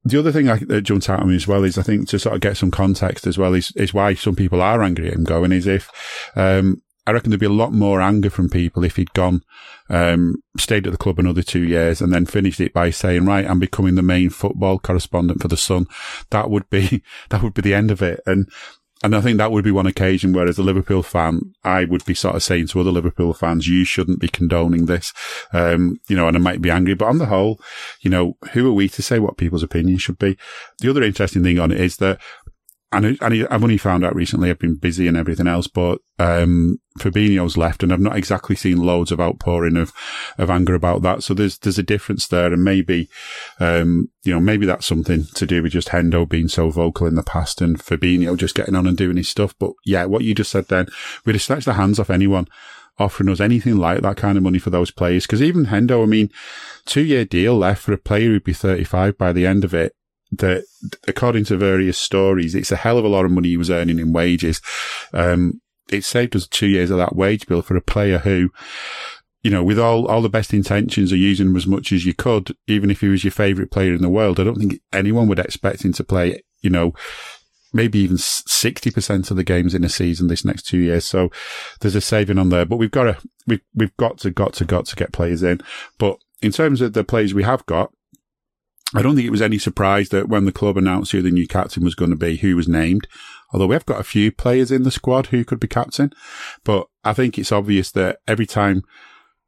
the 0.10 0.20
other 0.20 0.32
thing 0.32 0.50
I, 0.50 0.58
that 0.58 0.82
jumps 0.82 1.10
out 1.10 1.20
at 1.20 1.28
me 1.28 1.36
as 1.36 1.48
well 1.48 1.64
is 1.64 1.78
I 1.78 1.84
think 1.84 2.08
to 2.10 2.20
sort 2.20 2.36
of 2.36 2.42
get 2.42 2.58
some 2.58 2.72
context 2.72 3.28
as 3.28 3.38
well 3.38 3.54
is, 3.54 3.72
is 3.76 3.94
why 3.94 4.14
some 4.14 4.36
people 4.36 4.62
are 4.62 4.84
angry 4.84 5.08
at 5.08 5.16
him 5.16 5.24
going 5.24 5.52
is 5.52 5.68
if, 5.68 5.90
um, 6.36 6.82
I 7.06 7.12
reckon 7.12 7.30
there'd 7.30 7.40
be 7.40 7.46
a 7.46 7.50
lot 7.50 7.72
more 7.72 8.02
anger 8.02 8.30
from 8.30 8.50
people 8.50 8.84
if 8.84 8.98
he'd 8.98 9.14
gone, 9.14 9.42
um, 9.90 10.44
stayed 10.58 10.86
at 10.86 10.92
the 10.92 10.98
club 10.98 11.20
another 11.20 11.42
two 11.42 11.64
years 11.64 12.02
and 12.02 12.12
then 12.12 12.26
finished 12.26 12.60
it 12.60 12.74
by 12.74 12.90
saying, 12.90 13.26
right, 13.26 13.50
I'm 13.50 13.60
becoming 13.60 13.96
the 13.96 14.02
main 14.02 14.30
football 14.30 14.78
correspondent 14.78 15.42
for 15.42 15.48
the 15.48 15.56
Sun. 15.56 15.88
That 16.32 16.50
would 16.50 16.70
be, 16.70 17.04
that 17.30 17.42
would 17.42 17.54
be 17.54 17.62
the 17.62 17.74
end 17.74 17.92
of 17.92 18.02
it. 18.02 18.20
And, 18.26 18.50
and 19.04 19.16
I 19.16 19.22
think 19.22 19.38
that 19.38 19.52
would 19.52 19.64
be 19.64 19.72
one 19.72 19.86
occasion 19.86 20.34
where 20.34 20.48
as 20.48 20.58
a 20.58 20.64
Liverpool 20.64 21.04
fan, 21.04 21.54
I 21.64 21.86
would 21.86 22.04
be 22.06 22.16
sort 22.16 22.36
of 22.36 22.44
saying 22.44 22.68
to 22.68 22.80
other 22.80 22.92
Liverpool 22.92 23.34
fans, 23.34 23.68
you 23.68 23.84
shouldn't 23.84 24.20
be 24.20 24.28
condoning 24.28 24.88
this. 24.88 25.14
Um, 25.54 26.00
you 26.08 26.16
know, 26.16 26.28
and 26.28 26.36
I 26.36 26.40
might 26.40 26.62
be 26.62 26.72
angry, 26.72 26.96
but 26.96 27.08
on 27.08 27.20
the 27.20 27.28
whole, 27.28 27.60
you 28.02 28.10
know, 28.10 28.38
who 28.54 28.68
are 28.68 28.74
we 28.74 28.90
to 28.90 29.04
say 29.04 29.20
what 29.20 29.38
people's 29.38 29.64
opinion 29.64 30.00
should 30.00 30.18
be? 30.18 30.38
The 30.80 30.90
other 30.90 31.04
interesting 31.04 31.44
thing 31.44 31.60
on 31.60 31.72
it 31.72 31.80
is 31.80 31.98
that 31.98 32.20
and, 32.92 33.18
and 33.22 33.48
I've 33.52 33.64
only 33.64 33.78
found 33.78 34.06
out 34.06 34.16
recently. 34.16 34.50
I've 34.50 34.60
been 34.60 34.78
busy 34.78 35.08
and 35.08 35.18
everything 35.18 35.48
else, 35.48 35.68
but 35.68 36.00
um, 36.20 36.80
Fabinho's 36.98 37.58
left, 37.58 37.84
and 37.84 37.92
I've 37.92 38.00
not 38.00 38.16
exactly 38.16 38.56
seen 38.56 38.78
loads 38.78 39.12
of 39.12 39.20
outpouring 39.20 39.76
of 39.76 39.92
of 40.38 40.50
anger 40.50 40.74
about 40.74 41.02
that. 41.02 41.22
So 41.22 41.34
there's 41.34 41.58
there's 41.58 41.78
a 41.78 41.84
difference 41.84 42.28
there, 42.28 42.54
and 42.54 42.64
maybe 42.64 43.10
um, 43.60 44.10
you 44.24 44.34
know 44.34 44.40
maybe 44.40 44.66
that's 44.66 44.86
something 44.86 45.26
to 45.36 45.46
do 45.46 45.62
with 45.62 45.74
just 45.74 45.90
Hendo 45.90 46.28
being 46.28 46.48
so 46.48 46.70
vocal 46.70 47.08
in 47.08 47.16
the 47.16 47.24
past 47.24 47.62
and 47.62 47.78
Fabinho 47.78 48.38
just 48.38 48.56
getting 48.56 48.76
on 48.76 48.88
and 48.88 48.96
doing 48.96 49.18
his 49.18 49.28
stuff. 49.28 49.54
But 49.60 49.74
yeah, 49.86 50.06
what 50.06 50.24
you 50.24 50.34
just 50.34 50.52
said 50.52 50.70
then, 50.70 50.88
we'd 51.26 51.36
have 51.36 51.42
snatched 51.42 51.66
the 51.66 51.74
hands 51.74 52.00
off 52.00 52.10
anyone 52.10 52.48
offering 53.00 53.30
us 53.30 53.40
anything 53.40 53.78
like 53.78 54.02
that 54.02 54.18
kind 54.18 54.40
of 54.40 54.44
money 54.44 54.58
for 54.58 54.72
those 54.72 54.90
players. 54.90 55.28
Because 55.28 55.42
even 55.42 55.68
Hendo, 55.68 56.02
I 56.02 56.08
mean, 56.08 56.32
two 56.86 57.04
year 57.04 57.26
deal 57.26 57.56
left 57.56 57.84
for 57.84 57.94
a 57.94 57.98
player 57.98 58.30
who'd 58.30 58.44
be 58.44 58.54
35 58.54 59.18
by 59.18 59.34
the 59.34 59.46
end 59.46 59.64
of 59.64 59.74
it 59.74 59.94
that 60.32 60.66
according 61.08 61.46
to 61.46 61.58
various 61.58 61.98
stories, 61.98 62.56
it's 62.56 62.72
a 62.72 62.76
hell 62.76 62.98
of 62.98 63.06
a 63.06 63.10
lot 63.10 63.26
of 63.26 63.32
money 63.32 63.50
he 63.50 63.58
was 63.58 63.70
earning 63.70 64.00
in 64.00 64.14
wages. 64.14 64.62
Um, 65.14 65.62
it 65.90 66.04
saved 66.04 66.36
us 66.36 66.48
two 66.48 66.68
years 66.68 66.90
of 66.90 66.98
that 66.98 67.16
wage 67.16 67.48
bill 67.48 67.62
for 67.62 67.78
a 67.78 67.82
player 67.82 68.20
who, 68.20 68.50
you 69.42 69.52
know, 69.52 69.64
with 69.64 69.80
all, 69.80 70.06
all 70.08 70.22
the 70.22 70.30
best 70.30 70.54
intentions 70.54 71.12
of 71.12 71.18
using 71.18 71.48
him 71.48 71.56
as 71.56 71.68
much 71.68 71.92
as 71.92 72.06
you 72.06 72.14
could, 72.14 72.56
even 72.68 72.90
if 72.90 73.02
he 73.02 73.08
was 73.08 73.24
your 73.24 73.32
favourite 73.32 73.72
player 73.72 73.94
in 73.94 74.02
the 74.02 74.10
world, 74.10 74.40
I 74.40 74.44
don't 74.44 74.58
think 74.58 74.82
anyone 74.92 75.28
would 75.28 75.40
expect 75.40 75.86
him 75.86 75.94
to 75.94 76.04
play, 76.04 76.42
you 76.62 76.70
know, 76.70 76.94
maybe 77.74 78.00
even 78.00 78.18
60% 78.18 79.32
of 79.32 79.38
the 79.38 79.44
games 79.44 79.74
in 79.74 79.84
a 79.84 79.90
season 79.90 80.28
this 80.28 80.46
next 80.46 80.64
two 80.64 80.80
years. 80.80 81.06
So 81.06 81.30
there's 81.80 81.96
a 81.96 82.02
saving 82.02 82.38
on 82.38 82.50
there, 82.50 82.66
but 82.66 82.78
we've 82.78 82.92
got 82.92 83.04
to, 83.04 83.18
we've, 83.46 83.62
we've 83.74 83.96
got 83.98 84.18
to, 84.20 84.32
got 84.32 84.54
to, 84.54 84.66
got 84.66 84.86
to 84.88 84.96
get 84.96 85.14
players 85.14 85.44
in. 85.44 85.62
But 85.98 86.18
in 86.42 86.52
terms 86.52 86.82
of 86.82 86.94
the 86.94 87.04
players 87.04 87.34
we 87.34 87.44
have 87.44 87.66
got, 87.66 87.92
I 88.94 89.02
don't 89.02 89.16
think 89.16 89.28
it 89.28 89.32
was 89.32 89.42
any 89.42 89.58
surprise 89.58 90.10
that 90.10 90.30
when 90.30 90.46
the 90.46 90.52
club 90.52 90.78
announced 90.78 91.12
who 91.12 91.22
the 91.22 91.32
new 91.32 91.48
captain 91.48 91.84
was 91.84 91.96
going 91.96 92.12
to 92.12 92.18
be, 92.18 92.38
who 92.38 92.56
was 92.56 92.68
named. 92.68 93.08
Although 93.52 93.68
we 93.68 93.76
have 93.76 93.86
got 93.86 94.00
a 94.00 94.06
few 94.06 94.32
players 94.32 94.72
in 94.72 94.84
the 94.84 94.92
squad 94.92 95.28
who 95.28 95.44
could 95.44 95.60
be 95.60 95.68
captain, 95.68 96.12
but 96.64 96.88
I 97.04 97.14
think 97.14 97.38
it's 97.38 97.52
obvious 97.52 97.92
that 97.92 98.20
every 98.28 98.46
time 98.46 98.84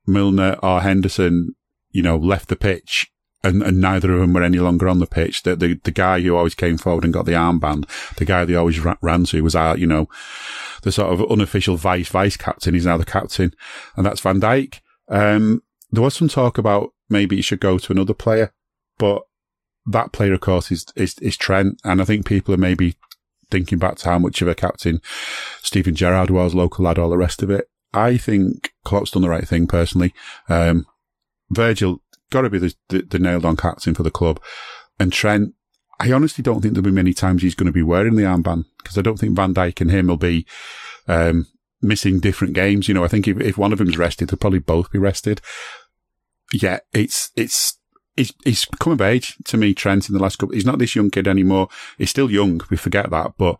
Milner 0.05 0.57
or 0.63 0.81
Henderson, 0.81 1.55
you 1.91 2.01
know, 2.01 2.17
left 2.17 2.49
the 2.49 2.55
pitch, 2.55 3.11
and, 3.43 3.63
and 3.63 3.79
neither 3.79 4.11
of 4.13 4.19
them 4.19 4.33
were 4.33 4.43
any 4.43 4.59
longer 4.59 4.89
on 4.89 4.99
the 4.99 5.07
pitch. 5.07 5.43
The, 5.43 5.55
the, 5.55 5.79
the 5.83 5.91
guy 5.91 6.19
who 6.19 6.35
always 6.35 6.55
came 6.55 6.77
forward 6.77 7.05
and 7.05 7.13
got 7.13 7.25
the 7.25 7.33
armband, 7.33 7.87
the 8.17 8.25
guy 8.25 8.43
they 8.43 8.55
always 8.55 8.79
ran 9.01 9.23
to 9.25 9.41
was 9.41 9.55
our, 9.55 9.77
you 9.77 9.87
know, 9.87 10.09
the 10.81 10.91
sort 10.91 11.13
of 11.13 11.31
unofficial 11.31 11.77
vice 11.77 12.09
vice 12.09 12.35
captain. 12.35 12.73
He's 12.73 12.85
now 12.85 12.97
the 12.97 13.05
captain, 13.05 13.53
and 13.95 14.05
that's 14.05 14.19
Van 14.19 14.41
Dijk. 14.41 14.79
Um, 15.07 15.63
there 15.91 16.03
was 16.03 16.15
some 16.15 16.27
talk 16.27 16.57
about 16.57 16.93
maybe 17.09 17.37
he 17.37 17.41
should 17.41 17.61
go 17.61 17.77
to 17.77 17.93
another 17.93 18.13
player, 18.13 18.53
but 18.97 19.23
that 19.91 20.11
player, 20.11 20.33
of 20.33 20.41
course, 20.41 20.71
is, 20.71 20.85
is, 20.95 21.15
is 21.19 21.37
Trent. 21.37 21.79
And 21.83 22.01
I 22.01 22.05
think 22.05 22.25
people 22.25 22.53
are 22.53 22.57
maybe 22.57 22.95
thinking 23.49 23.79
back 23.79 23.95
to 23.97 24.09
how 24.09 24.19
much 24.19 24.41
of 24.41 24.47
a 24.47 24.55
captain 24.55 25.01
Steven 25.61 25.95
Gerrard 25.95 26.29
was, 26.29 26.53
local 26.53 26.85
lad, 26.85 26.99
all 26.99 27.09
the 27.09 27.17
rest 27.17 27.41
of 27.41 27.49
it. 27.49 27.69
I 27.93 28.17
think 28.17 28.71
Klopp's 28.85 29.11
done 29.11 29.23
the 29.23 29.29
right 29.29 29.47
thing 29.47 29.65
personally. 29.65 30.13
Um, 30.47 30.85
Virgil 31.49 32.01
got 32.29 32.41
to 32.41 32.49
be 32.49 32.59
the, 32.59 32.75
the, 32.89 33.01
the 33.01 33.19
nailed 33.19 33.45
on 33.45 33.57
captain 33.57 33.95
for 33.95 34.03
the 34.03 34.11
club. 34.11 34.39
And 34.99 35.11
Trent, 35.11 35.55
I 35.99 36.11
honestly 36.11 36.43
don't 36.43 36.61
think 36.61 36.73
there'll 36.73 36.85
be 36.85 36.91
many 36.91 37.13
times 37.13 37.41
he's 37.41 37.55
going 37.55 37.65
to 37.67 37.73
be 37.73 37.83
wearing 37.83 38.15
the 38.15 38.23
armband 38.23 38.65
because 38.77 38.97
I 38.97 39.01
don't 39.01 39.17
think 39.17 39.35
Van 39.35 39.53
Dijk 39.53 39.81
and 39.81 39.89
him 39.89 40.07
will 40.07 40.17
be, 40.17 40.45
um, 41.07 41.47
missing 41.81 42.19
different 42.19 42.53
games. 42.53 42.87
You 42.87 42.93
know, 42.93 43.03
I 43.03 43.07
think 43.07 43.27
if, 43.27 43.39
if 43.39 43.57
one 43.57 43.71
of 43.71 43.79
them's 43.79 43.97
rested, 43.97 44.29
they'll 44.29 44.37
probably 44.37 44.59
both 44.59 44.91
be 44.91 44.99
rested. 44.99 45.41
Yeah, 46.53 46.79
it's, 46.93 47.31
it's, 47.35 47.78
he's, 48.19 48.33
he's 48.43 48.65
come 48.79 48.93
of 48.93 49.01
age 49.01 49.35
to 49.45 49.57
me, 49.57 49.73
Trent, 49.73 50.09
in 50.09 50.13
the 50.13 50.21
last 50.21 50.37
couple. 50.37 50.53
He's 50.53 50.65
not 50.65 50.77
this 50.77 50.95
young 50.95 51.09
kid 51.09 51.27
anymore. 51.27 51.69
He's 51.97 52.09
still 52.09 52.29
young. 52.29 52.61
We 52.69 52.77
forget 52.77 53.09
that, 53.09 53.33
but 53.37 53.59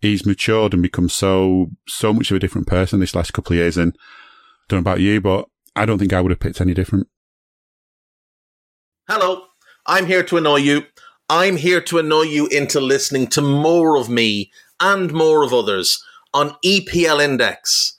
he's 0.00 0.26
matured 0.26 0.72
and 0.72 0.82
become 0.82 1.08
so, 1.08 1.70
so 1.86 2.12
much 2.12 2.30
of 2.30 2.36
a 2.36 2.40
different 2.40 2.66
person 2.66 3.00
this 3.00 3.14
last 3.14 3.32
couple 3.32 3.52
of 3.52 3.58
years. 3.58 3.76
And 3.76 3.94
I 3.94 4.64
don't 4.68 4.78
know 4.78 4.90
about 4.90 5.00
you, 5.00 5.20
but 5.20 5.46
I 5.76 5.84
don't 5.84 5.98
think 5.98 6.12
I 6.12 6.20
would 6.20 6.32
have 6.32 6.40
picked 6.40 6.60
any 6.60 6.74
different. 6.74 7.06
Hello, 9.08 9.44
I'm 9.86 10.06
here 10.06 10.22
to 10.24 10.38
annoy 10.38 10.56
you. 10.56 10.84
I'm 11.28 11.56
here 11.56 11.80
to 11.82 11.98
annoy 11.98 12.22
you 12.22 12.46
into 12.48 12.80
listening 12.80 13.26
to 13.28 13.42
more 13.42 13.96
of 13.96 14.08
me 14.08 14.50
and 14.80 15.12
more 15.12 15.44
of 15.44 15.52
others 15.52 16.02
on 16.34 16.56
EPL 16.64 17.22
Index. 17.22 17.98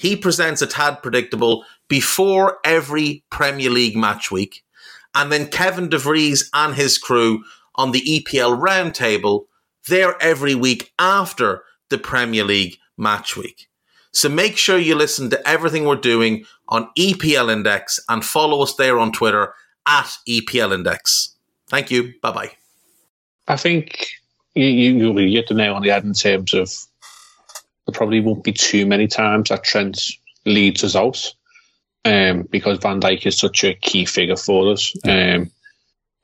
He 0.00 0.16
presents 0.16 0.62
a 0.62 0.66
tad 0.66 1.02
predictable 1.02 1.62
before 1.86 2.58
every 2.64 3.22
Premier 3.28 3.68
League 3.68 3.94
match 3.94 4.30
week. 4.30 4.64
And 5.14 5.30
then 5.30 5.48
Kevin 5.48 5.90
DeVries 5.90 6.48
and 6.54 6.74
his 6.74 6.96
crew 6.96 7.44
on 7.74 7.92
the 7.92 8.00
EPL 8.00 8.58
roundtable, 8.58 9.44
they're 9.88 10.16
every 10.22 10.54
week 10.54 10.90
after 10.98 11.64
the 11.90 11.98
Premier 11.98 12.44
League 12.44 12.78
match 12.96 13.36
week. 13.36 13.68
So 14.10 14.30
make 14.30 14.56
sure 14.56 14.78
you 14.78 14.94
listen 14.94 15.28
to 15.30 15.48
everything 15.48 15.84
we're 15.84 15.96
doing 15.96 16.46
on 16.70 16.88
EPL 16.98 17.52
Index 17.52 18.00
and 18.08 18.24
follow 18.24 18.62
us 18.62 18.76
there 18.76 18.98
on 18.98 19.12
Twitter 19.12 19.52
at 19.86 20.16
EPL 20.26 20.72
Index. 20.72 21.36
Thank 21.68 21.90
you. 21.90 22.14
Bye 22.22 22.32
bye. 22.32 22.52
I 23.48 23.56
think 23.56 24.06
you, 24.54 24.64
you, 24.64 25.18
you 25.18 25.36
hit 25.36 25.48
the 25.48 25.54
nail 25.54 25.74
on 25.74 25.82
the 25.82 25.90
head 25.90 26.04
in 26.04 26.14
terms 26.14 26.54
of 26.54 26.72
there 27.90 27.98
probably 27.98 28.20
won't 28.20 28.44
be 28.44 28.52
too 28.52 28.86
many 28.86 29.06
times 29.08 29.48
that 29.48 29.64
Trent 29.64 30.00
leads 30.46 30.84
us 30.84 30.94
out 30.94 31.34
um, 32.04 32.42
because 32.42 32.78
Van 32.78 33.00
Dijk 33.00 33.26
is 33.26 33.38
such 33.38 33.64
a 33.64 33.74
key 33.74 34.04
figure 34.04 34.36
for 34.36 34.72
us. 34.72 34.94
Um, 35.04 35.50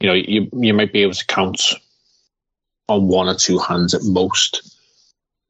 you 0.01 0.09
know, 0.09 0.15
you 0.15 0.49
you 0.53 0.75
might 0.75 0.93
be 0.93 1.03
able 1.03 1.15
to 1.15 1.27
count 1.27 1.61
on 2.89 3.09
one 3.09 3.29
or 3.29 3.35
two 3.35 3.59
hands 3.59 3.95
at 3.95 4.05
most 4.05 4.73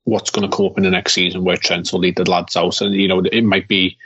what's 0.05 0.31
going 0.31 0.49
to 0.49 0.57
come 0.57 0.67
up 0.67 0.79
in 0.79 0.85
the 0.85 0.91
next 0.91 1.15
season 1.15 1.43
where 1.43 1.57
Trent 1.57 1.93
will 1.93 1.99
lead 1.99 2.17
the 2.17 2.31
lads 2.31 2.57
out, 2.57 2.81
and 2.81 2.95
you 2.95 3.09
know 3.09 3.21
it 3.21 3.45
might 3.45 3.69
be 3.69 3.97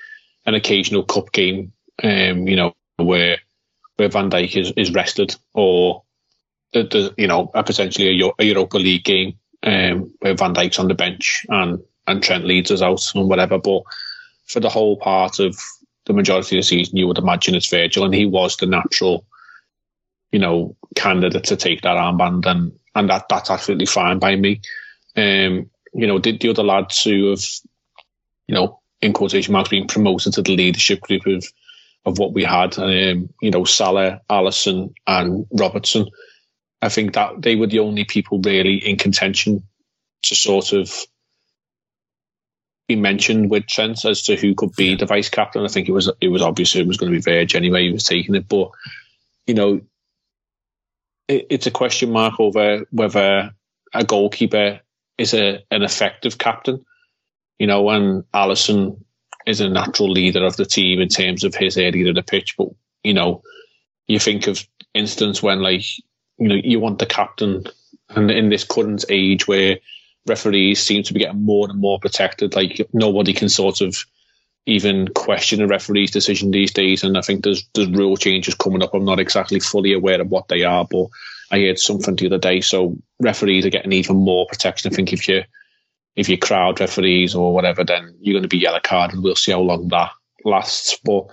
an 0.47 0.55
occasional 0.55 1.05
cup 1.05 1.31
game, 1.33 1.73
um, 2.03 2.49
you 2.49 2.57
know, 2.57 2.75
where 2.97 3.39
where 3.97 4.09
Van 4.09 4.31
Dijk 4.31 4.57
is, 4.57 4.73
is 4.77 4.93
rested, 4.93 5.37
or 5.55 6.03
the, 6.73 6.83
the 6.85 7.15
you 7.17 7.29
know 7.29 7.51
a 7.55 7.63
potentially 7.63 8.21
a, 8.21 8.31
a 8.39 8.45
Europa 8.45 8.79
League 8.79 9.05
game 9.05 9.39
um, 9.63 10.13
where 10.21 10.35
Van 10.35 10.55
Dijk's 10.55 10.79
on 10.79 10.89
the 10.89 10.95
bench 10.95 11.45
and 11.49 11.81
and 12.07 12.23
Trent 12.23 12.45
leads 12.45 12.71
us 12.71 12.83
out 12.83 13.03
and 13.15 13.29
whatever. 13.29 13.59
But 13.59 13.83
for 14.47 14.61
the 14.61 14.69
whole 14.69 14.97
part 14.97 15.39
of 15.39 15.57
the 16.07 16.13
majority 16.13 16.57
of 16.57 16.61
the 16.61 16.67
season, 16.67 16.97
you 16.97 17.07
would 17.07 17.19
imagine 17.19 17.55
it's 17.55 17.71
Virgil, 17.71 18.05
and 18.05 18.15
he 18.15 18.27
was 18.27 18.57
the 18.57 18.67
natural, 18.67 19.25
you 20.33 20.39
know, 20.39 20.77
candidate 20.95 21.45
to 21.45 21.57
take 21.57 21.83
that 21.83 21.97
armband, 21.97 22.47
and 22.47 22.73
and 22.95 23.09
that 23.11 23.29
that's 23.29 23.51
absolutely 23.51 23.87
fine 23.87 24.19
by 24.19 24.37
me. 24.37 24.61
Um, 25.17 25.71
you 25.93 26.07
know, 26.07 26.19
did 26.19 26.41
the 26.41 26.51
other 26.51 26.63
lads 26.63 27.03
who 27.03 27.31
have, 27.31 27.45
you 28.47 28.55
know, 28.55 28.81
in 29.01 29.13
quotation 29.13 29.53
marks, 29.53 29.69
being 29.69 29.89
promoted 29.89 30.33
to 30.35 30.43
the 30.43 30.57
leadership 30.57 31.01
group 31.01 31.27
of 31.27 31.45
of 32.07 32.19
what 32.19 32.33
we 32.33 32.45
had, 32.45 32.79
um, 32.79 33.29
you 33.43 33.51
know, 33.51 33.65
Salah, 33.65 34.21
Alisson, 34.31 34.95
and 35.07 35.47
Robertson. 35.53 36.07
I 36.81 36.89
think 36.89 37.13
that 37.15 37.43
they 37.43 37.57
were 37.57 37.67
the 37.67 37.81
only 37.81 38.05
people 38.05 38.41
really 38.41 38.77
in 38.77 38.97
contention 38.97 39.65
to 40.23 40.35
sort 40.35 40.73
of 40.73 40.91
be 42.91 42.97
mentioned 42.97 43.51
with 43.51 43.69
Trent 43.69 44.05
as 44.05 44.21
to 44.23 44.35
who 44.35 44.53
could 44.53 44.75
be 44.75 44.97
the 44.97 45.07
vice 45.07 45.29
captain. 45.29 45.65
I 45.65 45.69
think 45.69 45.89
it 45.89 45.93
was 45.93 46.11
it 46.21 46.29
was 46.29 46.43
obvious 46.43 46.75
it 46.75 46.89
was 46.89 46.97
going 46.97 47.13
to 47.13 47.17
be 47.17 47.23
Verge 47.23 47.55
anyway. 47.55 47.85
He 47.85 47.93
was 47.93 48.03
taking 48.03 48.35
it, 48.35 48.49
but 48.49 48.73
you 49.47 49.55
know, 49.55 49.81
it, 51.29 51.47
it's 51.51 51.67
a 51.69 51.71
question 51.71 52.11
mark 52.11 52.41
over 52.41 52.85
whether 52.91 53.53
a 53.95 54.05
goalkeeper 54.05 54.81
is 55.19 55.35
a 55.35 55.63
an 55.71 55.83
effective 55.85 56.39
captain. 56.39 56.85
You 57.61 57.69
know, 57.69 57.83
when 57.83 58.25
Alisson 58.35 59.01
is 59.47 59.61
a 59.61 59.69
natural 59.69 60.11
leader 60.11 60.45
of 60.45 60.57
the 60.57 60.67
team 60.67 61.01
in 61.01 61.09
terms 61.09 61.45
of 61.45 61.55
his 61.55 61.77
area 61.77 62.09
of 62.09 62.17
the 62.17 62.25
pitch, 62.25 62.57
but 62.59 62.71
you 63.05 63.15
know, 63.15 63.43
you 64.09 64.19
think 64.19 64.49
of 64.49 64.67
instance 64.95 65.41
when 65.41 65.63
like 65.63 65.85
you 66.39 66.49
know 66.49 66.57
you 66.57 66.81
want 66.81 66.99
the 66.99 67.07
captain, 67.07 67.67
and 68.09 68.33
in 68.33 68.49
this 68.49 68.65
current 68.65 69.05
age 69.09 69.47
where 69.47 69.79
referees 70.27 70.81
seem 70.81 71.03
to 71.05 71.13
be 71.13 71.21
getting 71.21 71.45
more 71.45 71.69
and 71.69 71.79
more 71.79 71.99
protected. 71.99 72.55
Like 72.55 72.89
nobody 72.93 73.33
can 73.33 73.49
sort 73.49 73.81
of 73.81 73.97
even 74.67 75.09
question 75.09 75.63
a 75.63 75.67
referee's 75.67 76.11
decision 76.11 76.51
these 76.51 76.73
days. 76.73 77.03
And 77.03 77.17
I 77.17 77.23
think 77.23 77.45
there's 77.45 77.67
there's 77.75 77.91
rule 77.91 78.17
changes 78.17 78.55
coming 78.55 78.83
up. 78.83 78.95
I'm 78.95 79.05
not 79.05 79.21
exactly 79.21 79.61
fully 79.61 79.93
aware 79.93 80.21
of 80.21 80.29
what 80.29 80.49
they 80.49 80.65
are, 80.65 80.87
but 80.89 81.07
I 81.51 81.61
heard 81.61 81.79
something 81.79 82.17
the 82.17 82.27
other 82.27 82.39
day. 82.39 82.61
So 82.61 82.97
referees 83.21 83.67
are 83.67 83.71
getting 83.71 83.93
even 83.93 84.17
more 84.17 84.47
protection. 84.47 84.93
I 84.93 84.95
think 84.95 85.13
if 85.13 85.29
you 85.29 85.43
if 86.17 86.29
you 86.29 86.39
crowd 86.39 86.81
referees 86.81 87.35
or 87.35 87.55
whatever, 87.55 87.85
then 87.85 88.15
you're 88.21 88.35
going 88.35 88.43
to 88.43 88.49
be 88.49 88.59
yellow 88.59 88.81
carded. 88.83 89.23
We'll 89.23 89.37
see 89.37 89.53
how 89.53 89.61
long 89.61 89.89
that 89.89 90.11
lasts. 90.45 90.99
But 91.05 91.25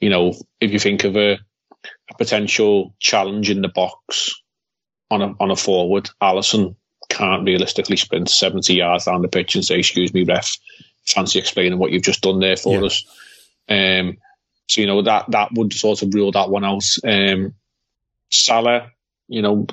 you 0.00 0.10
know, 0.10 0.34
if 0.60 0.72
you 0.72 0.78
think 0.78 1.04
of 1.04 1.16
a, 1.16 1.32
a 1.34 2.14
potential 2.18 2.94
challenge 2.98 3.50
in 3.50 3.62
the 3.62 3.68
box 3.68 4.32
on 5.10 5.22
a 5.22 5.34
on 5.40 5.50
a 5.50 5.56
forward, 5.56 6.10
Alisson 6.22 6.76
can't 7.14 7.44
realistically 7.44 7.96
sprint 7.96 8.28
70 8.28 8.74
yards 8.74 9.04
down 9.06 9.22
the 9.22 9.28
pitch 9.28 9.54
and 9.54 9.64
say, 9.64 9.78
excuse 9.78 10.12
me, 10.12 10.24
ref, 10.24 10.58
fancy 11.06 11.38
explaining 11.38 11.78
what 11.78 11.90
you've 11.90 12.02
just 12.02 12.22
done 12.22 12.40
there 12.40 12.56
for 12.56 12.80
yeah. 12.80 12.86
us. 12.86 13.04
Um, 13.68 14.18
so, 14.68 14.80
you 14.80 14.86
know, 14.86 15.02
that, 15.02 15.30
that 15.30 15.52
would 15.52 15.72
sort 15.72 16.02
of 16.02 16.12
rule 16.14 16.32
that 16.32 16.50
one 16.50 16.64
out. 16.64 16.84
Um, 17.04 17.54
Salah, 18.30 18.90
you 19.28 19.42
know, 19.42 19.66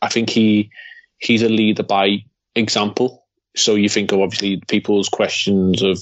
I 0.00 0.08
think 0.08 0.30
he 0.30 0.70
he's 1.18 1.42
a 1.42 1.48
leader 1.48 1.82
by 1.82 2.24
example. 2.54 3.26
So 3.56 3.74
you 3.74 3.88
think 3.88 4.12
of 4.12 4.20
obviously 4.20 4.62
people's 4.68 5.08
questions 5.08 5.82
of 5.82 5.98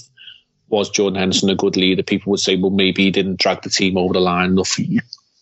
was 0.68 0.90
Jordan 0.90 1.18
Henderson 1.18 1.50
a 1.50 1.54
good 1.54 1.76
leader? 1.76 2.02
People 2.02 2.30
would 2.30 2.40
say, 2.40 2.56
well, 2.56 2.70
maybe 2.70 3.04
he 3.04 3.10
didn't 3.10 3.38
drag 3.38 3.62
the 3.62 3.70
team 3.70 3.96
over 3.96 4.12
the 4.12 4.20
line 4.20 4.50
enough. 4.50 4.78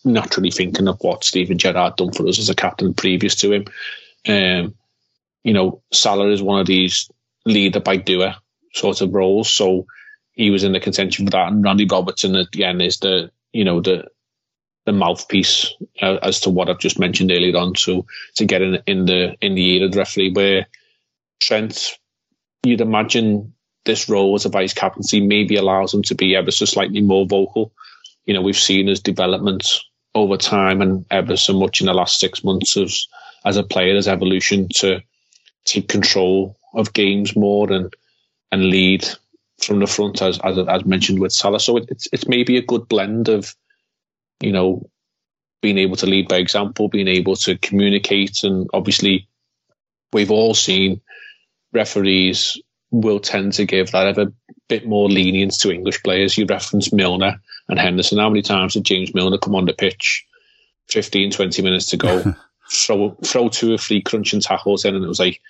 Naturally 0.05 0.51
thinking 0.51 0.87
of 0.87 0.99
what 1.01 1.25
Steven 1.25 1.57
Gerrard 1.57 1.97
done 1.97 2.13
for 2.13 2.29
us 2.29 2.39
as 2.39 2.51
a 2.51 2.55
captain 2.55 2.93
previous 2.93 3.35
to 3.37 3.53
him. 3.53 3.65
Um, 4.29 4.75
you 5.45 5.53
know, 5.53 5.83
Salah 5.93 6.31
is 6.31 6.43
one 6.43 6.59
of 6.59 6.67
these 6.67 7.09
leader 7.47 7.79
by 7.79 7.97
doer 7.97 8.35
sort 8.73 9.03
of 9.03 9.15
roles. 9.15 9.51
So 9.51 9.87
he 10.33 10.51
was 10.51 10.65
in 10.65 10.73
the 10.73 10.81
contention 10.81 11.27
for 11.27 11.31
that. 11.31 11.53
And 11.53 11.67
Andy 11.67 11.87
Robertson 11.87 12.35
again 12.35 12.81
is 12.81 12.99
the, 12.99 13.31
you 13.53 13.65
know, 13.65 13.81
the, 13.81 14.09
the 14.87 14.93
mouthpiece 14.93 15.73
uh, 16.03 16.17
as 16.23 16.41
to 16.41 16.51
what 16.51 16.69
I've 16.69 16.81
just 16.81 16.99
mentioned 16.99 17.31
earlier 17.31 17.57
on. 17.57 17.77
So 17.77 18.07
to 18.37 18.45
get 18.45 18.63
in, 18.63 18.79
in 18.87 19.05
the, 19.05 19.37
in 19.41 19.55
the 19.55 19.77
ear 19.77 19.85
of 19.85 19.93
the 19.93 19.99
referee 19.99 20.33
where 20.33 20.67
Trent, 21.41 21.99
you'd 22.65 22.81
imagine 22.81 23.55
this 23.85 24.09
role 24.09 24.35
as 24.35 24.47
a 24.47 24.49
vice 24.49 24.73
captaincy 24.73 25.21
maybe 25.21 25.57
allows 25.57 25.93
him 25.93 26.03
to 26.03 26.15
be 26.15 26.35
ever 26.35 26.51
so 26.51 26.65
slightly 26.65 27.03
more 27.03 27.27
vocal. 27.27 27.71
You 28.25 28.33
know, 28.33 28.41
we've 28.41 28.57
seen 28.57 28.87
his 28.87 29.01
development 29.01 29.69
over 30.15 30.39
time 30.39 30.81
and 30.81 31.05
ever 31.11 31.37
so 31.37 31.53
much 31.53 31.81
in 31.81 31.87
the 31.87 31.93
last 31.93 32.19
six 32.19 32.43
months 32.43 32.77
of 32.77 32.91
as 33.45 33.59
a 33.59 33.63
player, 33.63 33.95
as 33.95 34.09
evolution 34.09 34.69
to 34.77 35.03
take 35.65 35.89
control 35.89 36.57
of 36.75 36.93
games 36.93 37.37
more 37.37 37.73
and 37.73 37.95
and 38.53 38.65
lead 38.65 39.07
from 39.63 39.81
the 39.81 39.87
front, 39.87 40.23
as 40.23 40.39
as, 40.45 40.59
as 40.59 40.85
mentioned 40.85 41.21
with 41.21 41.33
Salah. 41.33 41.61
So 41.61 41.77
it, 41.79 41.87
it's 41.89 42.09
it's 42.13 42.29
maybe 42.29 42.57
a 42.57 42.63
good 42.63 42.89
blend 42.89 43.29
of, 43.29 43.55
you 44.41 44.53
know, 44.53 44.89
being 45.63 45.79
able 45.79 45.97
to 45.97 46.07
lead 46.07 46.29
by 46.29 46.37
example, 46.37 46.89
being 46.89 47.09
able 47.09 47.37
to 47.37 47.57
communicate, 47.59 48.43
and 48.43 48.69
obviously, 48.75 49.29
we've 50.13 50.31
all 50.31 50.55
seen 50.55 51.01
referees 51.73 52.61
will 52.91 53.19
tend 53.19 53.53
to 53.53 53.65
give 53.65 53.91
that 53.91 54.07
ever 54.07 54.33
bit 54.69 54.87
more 54.87 55.09
lenience 55.09 55.59
to 55.59 55.73
English 55.73 56.03
players. 56.03 56.39
You 56.39 56.47
referenced 56.47 56.93
Milner 56.93 57.41
and 57.69 57.79
Henderson. 57.79 58.19
How 58.19 58.29
many 58.29 58.43
times 58.43 58.75
did 58.75 58.85
James 58.85 59.15
Milner 59.15 59.39
come 59.39 59.55
on 59.55 59.65
the 59.65 59.73
pitch 59.73 60.25
15, 60.89 61.33
20 61.33 61.63
minutes 61.63 61.87
to 61.87 61.97
go, 61.97 62.35
throw 62.71 63.17
throw 63.25 63.49
two 63.49 63.73
or 63.73 63.79
three 63.79 64.01
crunching 64.01 64.41
tackles 64.41 64.85
in, 64.85 64.95
and 64.95 65.05
it 65.05 65.09
was 65.09 65.21
like, 65.21 65.41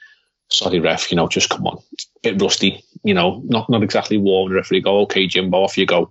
sorry, 0.48 0.80
ref, 0.80 1.10
you 1.10 1.16
know, 1.16 1.28
just 1.28 1.50
come 1.50 1.66
on. 1.66 1.82
Bit 2.22 2.40
rusty, 2.40 2.84
you 3.02 3.14
know, 3.14 3.42
not 3.44 3.68
not 3.68 3.82
exactly 3.82 4.18
warm. 4.18 4.50
The 4.50 4.56
referee 4.56 4.80
go, 4.80 5.00
okay, 5.00 5.26
Jimbo, 5.26 5.64
off 5.64 5.78
you 5.78 5.86
go. 5.86 6.10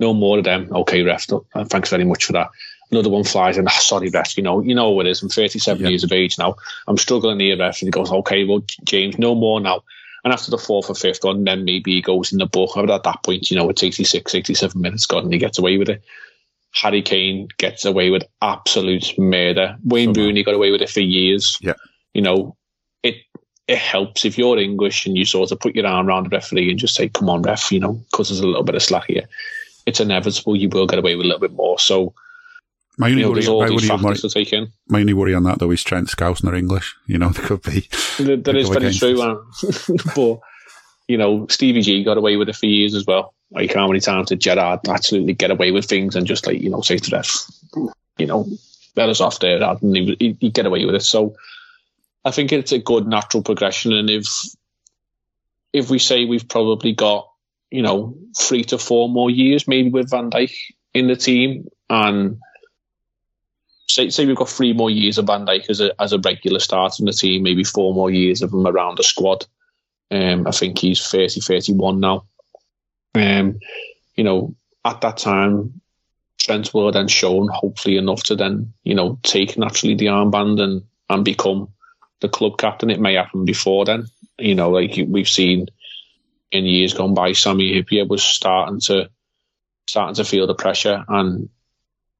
No 0.00 0.14
more 0.14 0.38
of 0.38 0.44
them. 0.44 0.68
Okay, 0.72 1.02
ref, 1.02 1.26
uh, 1.32 1.64
thanks 1.64 1.90
very 1.90 2.04
much 2.04 2.24
for 2.24 2.32
that. 2.32 2.50
Another 2.90 3.08
one 3.08 3.24
flies 3.24 3.56
in. 3.56 3.66
Oh, 3.66 3.70
sorry, 3.70 4.10
ref. 4.10 4.36
You 4.36 4.42
know, 4.42 4.60
you 4.60 4.74
know 4.74 4.90
what 4.90 5.06
it 5.06 5.10
is. 5.10 5.22
I'm 5.22 5.28
37 5.28 5.86
years 5.86 6.04
of 6.04 6.12
age 6.12 6.38
now. 6.38 6.56
I'm 6.86 6.98
struggling 6.98 7.40
here, 7.40 7.58
ref. 7.58 7.80
And 7.80 7.86
he 7.86 7.90
goes, 7.90 8.10
okay, 8.10 8.44
well, 8.44 8.62
James, 8.84 9.18
no 9.18 9.34
more 9.34 9.60
now. 9.60 9.82
And 10.24 10.32
after 10.32 10.50
the 10.50 10.58
fourth 10.58 10.90
or 10.90 10.94
fifth 10.94 11.24
one, 11.24 11.44
then 11.44 11.64
maybe 11.64 11.92
he 11.92 12.02
goes 12.02 12.32
in 12.32 12.38
the 12.38 12.46
book. 12.46 12.72
But 12.74 12.90
at 12.90 13.02
that 13.02 13.22
point, 13.22 13.50
you 13.50 13.56
know, 13.56 13.68
it's 13.70 13.82
86, 13.82 14.34
87 14.34 14.80
minutes 14.80 15.06
gone 15.06 15.24
and 15.24 15.32
he 15.32 15.38
gets 15.38 15.58
away 15.58 15.78
with 15.78 15.88
it. 15.88 16.02
Harry 16.72 17.02
Kane 17.02 17.48
gets 17.58 17.84
away 17.84 18.10
with 18.10 18.24
absolute 18.40 19.18
murder. 19.18 19.76
Wayne 19.84 20.12
Rooney 20.12 20.42
got 20.42 20.54
away 20.54 20.70
with 20.70 20.80
it 20.80 20.90
for 20.90 21.00
years. 21.00 21.58
Yeah. 21.60 21.74
You 22.14 22.22
know, 22.22 22.56
it 23.02 23.16
it 23.68 23.78
helps 23.78 24.24
if 24.24 24.36
you're 24.36 24.58
English 24.58 25.06
and 25.06 25.16
you 25.16 25.24
sort 25.24 25.52
of 25.52 25.60
put 25.60 25.74
your 25.74 25.86
arm 25.86 26.08
around 26.08 26.24
the 26.24 26.30
referee 26.30 26.70
and 26.70 26.78
just 26.78 26.94
say, 26.94 27.08
come 27.08 27.28
on, 27.28 27.42
ref, 27.42 27.70
you 27.70 27.80
know, 27.80 27.92
because 28.10 28.28
there's 28.28 28.40
a 28.40 28.46
little 28.46 28.64
bit 28.64 28.74
of 28.74 28.82
slack 28.82 29.06
here. 29.06 29.28
It's 29.86 30.00
inevitable 30.00 30.56
you 30.56 30.68
will 30.68 30.86
get 30.86 30.98
away 30.98 31.14
with 31.14 31.24
a 31.24 31.28
little 31.28 31.40
bit 31.40 31.52
more. 31.52 31.78
So, 31.78 32.14
my 32.98 33.08
only, 33.08 33.20
you 33.20 33.26
know, 33.26 33.32
worry, 33.32 33.46
all 33.46 33.60
my, 33.60 33.68
these 33.68 33.90
only, 33.90 34.02
factors 34.02 34.20
to 34.20 34.28
take 34.30 34.52
in. 34.52 34.70
my 34.88 35.00
only 35.00 35.14
worry 35.14 35.34
on 35.34 35.44
that 35.44 35.58
though 35.58 35.70
is 35.70 35.82
Trent 35.82 36.10
Scouse 36.10 36.42
not 36.42 36.54
English. 36.54 36.94
You 37.06 37.18
know, 37.18 37.28
there 37.30 37.46
could 37.46 37.62
be. 37.62 37.88
That, 38.18 38.42
that 38.44 38.52
they 38.52 38.58
is 38.60 38.68
very 38.68 38.92
true. 38.92 39.22
um, 39.22 39.46
but, 40.16 40.40
you 41.08 41.16
know, 41.16 41.46
Stevie 41.48 41.82
G 41.82 42.04
got 42.04 42.18
away 42.18 42.36
with 42.36 42.48
it 42.48 42.56
for 42.56 42.66
years 42.66 42.94
as 42.94 43.06
well. 43.06 43.34
Like 43.50 43.74
how 43.74 43.86
many 43.86 44.00
times 44.00 44.28
did 44.28 44.40
Gerrard 44.40 44.80
absolutely 44.88 45.34
get 45.34 45.50
away 45.50 45.70
with 45.70 45.84
things 45.84 46.16
and 46.16 46.26
just 46.26 46.46
like, 46.46 46.60
you 46.60 46.70
know, 46.70 46.80
say 46.80 46.96
to 46.96 47.16
ref, 47.16 47.46
you 48.18 48.26
know, 48.26 48.46
let 48.96 49.08
us 49.08 49.20
off 49.20 49.40
there, 49.40 49.62
and 49.62 49.96
he, 49.96 50.16
he, 50.18 50.36
he'd 50.40 50.54
get 50.54 50.66
away 50.66 50.84
with 50.84 50.94
it. 50.94 51.02
So 51.02 51.34
I 52.24 52.30
think 52.30 52.52
it's 52.52 52.72
a 52.72 52.78
good 52.78 53.06
natural 53.06 53.42
progression. 53.42 53.92
And 53.92 54.08
if 54.08 54.26
if 55.72 55.90
we 55.90 55.98
say 55.98 56.24
we've 56.24 56.48
probably 56.48 56.92
got, 56.92 57.28
you 57.70 57.82
know, 57.82 58.16
three 58.38 58.64
to 58.64 58.78
four 58.78 59.08
more 59.08 59.30
years, 59.30 59.66
maybe 59.66 59.90
with 59.90 60.10
Van 60.10 60.30
Dijk 60.30 60.52
in 60.94 61.08
the 61.08 61.16
team, 61.16 61.68
and 61.88 62.38
say 63.88 64.10
say 64.10 64.26
we've 64.26 64.36
got 64.36 64.48
three 64.48 64.72
more 64.72 64.90
years 64.90 65.18
of 65.18 65.26
Van 65.26 65.46
Dijk 65.46 65.68
as 65.70 65.80
a 65.80 66.00
as 66.00 66.12
a 66.12 66.18
regular 66.18 66.60
starter 66.60 66.96
in 67.00 67.06
the 67.06 67.12
team, 67.12 67.42
maybe 67.42 67.64
four 67.64 67.94
more 67.94 68.10
years 68.10 68.42
of 68.42 68.52
him 68.52 68.66
around 68.66 68.98
the 68.98 69.02
squad. 69.02 69.46
Um, 70.10 70.46
I 70.46 70.50
think 70.50 70.78
he's 70.78 71.06
30, 71.08 71.40
31 71.40 71.98
now. 71.98 72.26
Um, 73.14 73.58
you 74.14 74.24
know, 74.24 74.54
at 74.84 75.00
that 75.00 75.16
time, 75.16 75.80
Trent 76.38 76.74
will 76.74 76.86
have 76.86 76.94
then 76.94 77.08
shown 77.08 77.48
hopefully 77.48 77.96
enough 77.96 78.22
to 78.24 78.36
then, 78.36 78.74
you 78.84 78.94
know, 78.94 79.18
take 79.22 79.56
naturally 79.56 79.94
the 79.94 80.06
armband 80.06 80.60
and, 80.60 80.82
and 81.08 81.24
become 81.24 81.68
the 82.22 82.28
club 82.28 82.56
captain. 82.56 82.88
It 82.88 83.00
may 83.00 83.14
happen 83.14 83.44
before 83.44 83.84
then. 83.84 84.06
You 84.38 84.54
know, 84.54 84.70
like 84.70 84.98
we've 85.06 85.28
seen 85.28 85.66
in 86.50 86.64
years 86.64 86.94
gone 86.94 87.14
by, 87.14 87.32
Sami 87.32 87.74
Hyypiä 87.74 88.08
was 88.08 88.22
starting 88.22 88.80
to 88.80 89.10
starting 89.86 90.14
to 90.14 90.24
feel 90.24 90.46
the 90.46 90.54
pressure 90.54 91.04
and 91.08 91.50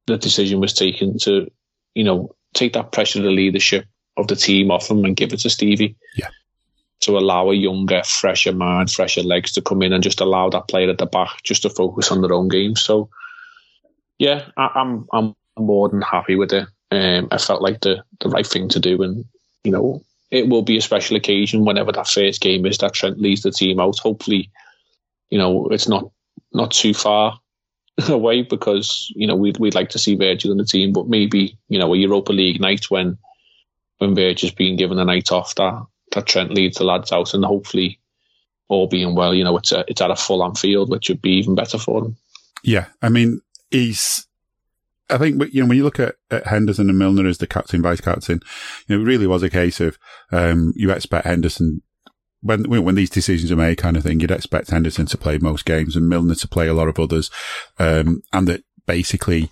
the 0.06 0.18
decision 0.18 0.60
was 0.60 0.74
taken 0.74 1.16
to, 1.18 1.50
you 1.94 2.04
know, 2.04 2.34
take 2.54 2.72
that 2.72 2.92
pressure 2.92 3.20
of 3.20 3.24
the 3.24 3.30
leadership 3.30 3.86
of 4.16 4.26
the 4.26 4.36
team 4.36 4.70
off 4.70 4.90
him 4.90 5.04
and 5.04 5.16
give 5.16 5.32
it 5.32 5.38
to 5.40 5.50
Stevie. 5.50 5.96
Yeah. 6.16 6.28
To 7.02 7.16
allow 7.18 7.50
a 7.50 7.54
younger, 7.54 8.02
fresher 8.04 8.52
mind, 8.52 8.90
fresher 8.90 9.22
legs 9.22 9.52
to 9.52 9.62
come 9.62 9.82
in 9.82 9.92
and 9.92 10.02
just 10.02 10.20
allow 10.20 10.50
that 10.50 10.68
player 10.68 10.90
at 10.90 10.98
the 10.98 11.06
back 11.06 11.42
just 11.42 11.62
to 11.62 11.70
focus 11.70 12.10
on 12.10 12.20
their 12.20 12.32
own 12.32 12.48
game. 12.48 12.76
So, 12.76 13.08
yeah, 14.18 14.48
I, 14.56 14.70
I'm 14.74 15.06
I'm 15.12 15.34
more 15.58 15.88
than 15.88 16.02
happy 16.02 16.36
with 16.36 16.52
it. 16.52 16.68
Um, 16.90 17.28
I 17.30 17.38
felt 17.38 17.62
like 17.62 17.80
the 17.80 18.04
the 18.20 18.28
right 18.28 18.46
thing 18.46 18.68
to 18.68 18.80
do, 18.80 19.02
and 19.02 19.24
you 19.64 19.72
know, 19.72 20.02
it 20.30 20.48
will 20.48 20.62
be 20.62 20.76
a 20.76 20.82
special 20.82 21.16
occasion 21.16 21.64
whenever 21.64 21.92
that 21.92 22.08
first 22.08 22.40
game 22.40 22.64
is 22.66 22.78
that 22.78 22.94
Trent 22.94 23.20
leads 23.20 23.42
the 23.42 23.50
team 23.50 23.78
out. 23.80 23.98
Hopefully, 23.98 24.50
you 25.30 25.38
know, 25.38 25.68
it's 25.68 25.88
not 25.88 26.10
not 26.52 26.70
too 26.70 26.94
far 26.94 27.38
away 28.08 28.42
because 28.42 29.12
you 29.14 29.26
know 29.26 29.36
we'd 29.36 29.58
we'd 29.58 29.74
like 29.74 29.90
to 29.90 29.98
see 29.98 30.16
Virgil 30.16 30.52
in 30.52 30.58
the 30.58 30.64
team, 30.64 30.92
but 30.92 31.08
maybe 31.08 31.56
you 31.68 31.78
know 31.78 31.92
a 31.92 31.96
Europa 31.96 32.32
League 32.32 32.60
night 32.60 32.90
when 32.90 33.18
when 33.98 34.14
Virgil's 34.14 34.54
been 34.54 34.76
given 34.76 34.98
a 34.98 35.04
night 35.04 35.30
off 35.30 35.54
that 35.56 35.84
that 36.12 36.26
Trent 36.26 36.52
leads 36.52 36.78
the 36.78 36.84
lads 36.84 37.12
out, 37.12 37.34
and 37.34 37.44
hopefully 37.44 37.98
all 38.68 38.86
being 38.86 39.14
well, 39.14 39.34
you 39.34 39.44
know, 39.44 39.56
it's 39.58 39.70
a, 39.70 39.84
it's 39.86 40.00
at 40.00 40.10
a 40.10 40.16
full 40.16 40.42
Anfield, 40.42 40.88
which 40.90 41.08
would 41.08 41.20
be 41.20 41.32
even 41.32 41.54
better 41.54 41.78
for 41.78 42.00
them. 42.00 42.16
Yeah, 42.62 42.86
I 43.02 43.10
mean, 43.10 43.40
he's. 43.70 44.26
I 45.12 45.18
think 45.18 45.42
you 45.52 45.62
know 45.62 45.68
when 45.68 45.76
you 45.76 45.84
look 45.84 46.00
at, 46.00 46.16
at 46.30 46.46
Henderson 46.46 46.88
and 46.88 46.98
Milner 46.98 47.28
as 47.28 47.38
the 47.38 47.46
captain, 47.46 47.82
vice 47.82 48.00
captain, 48.00 48.40
you 48.86 48.96
know, 48.96 49.02
it 49.02 49.06
really 49.06 49.26
was 49.26 49.42
a 49.42 49.50
case 49.50 49.80
of 49.80 49.98
um, 50.30 50.72
you 50.76 50.90
expect 50.90 51.26
Henderson 51.26 51.82
when 52.40 52.64
when 52.64 52.94
these 52.94 53.10
decisions 53.10 53.52
are 53.52 53.56
made, 53.56 53.78
kind 53.78 53.96
of 53.96 54.02
thing. 54.02 54.20
You'd 54.20 54.30
expect 54.30 54.70
Henderson 54.70 55.06
to 55.06 55.18
play 55.18 55.38
most 55.38 55.64
games 55.64 55.96
and 55.96 56.08
Milner 56.08 56.34
to 56.34 56.48
play 56.48 56.68
a 56.68 56.74
lot 56.74 56.88
of 56.88 56.98
others, 56.98 57.30
um, 57.78 58.22
and 58.32 58.48
that 58.48 58.64
basically 58.86 59.48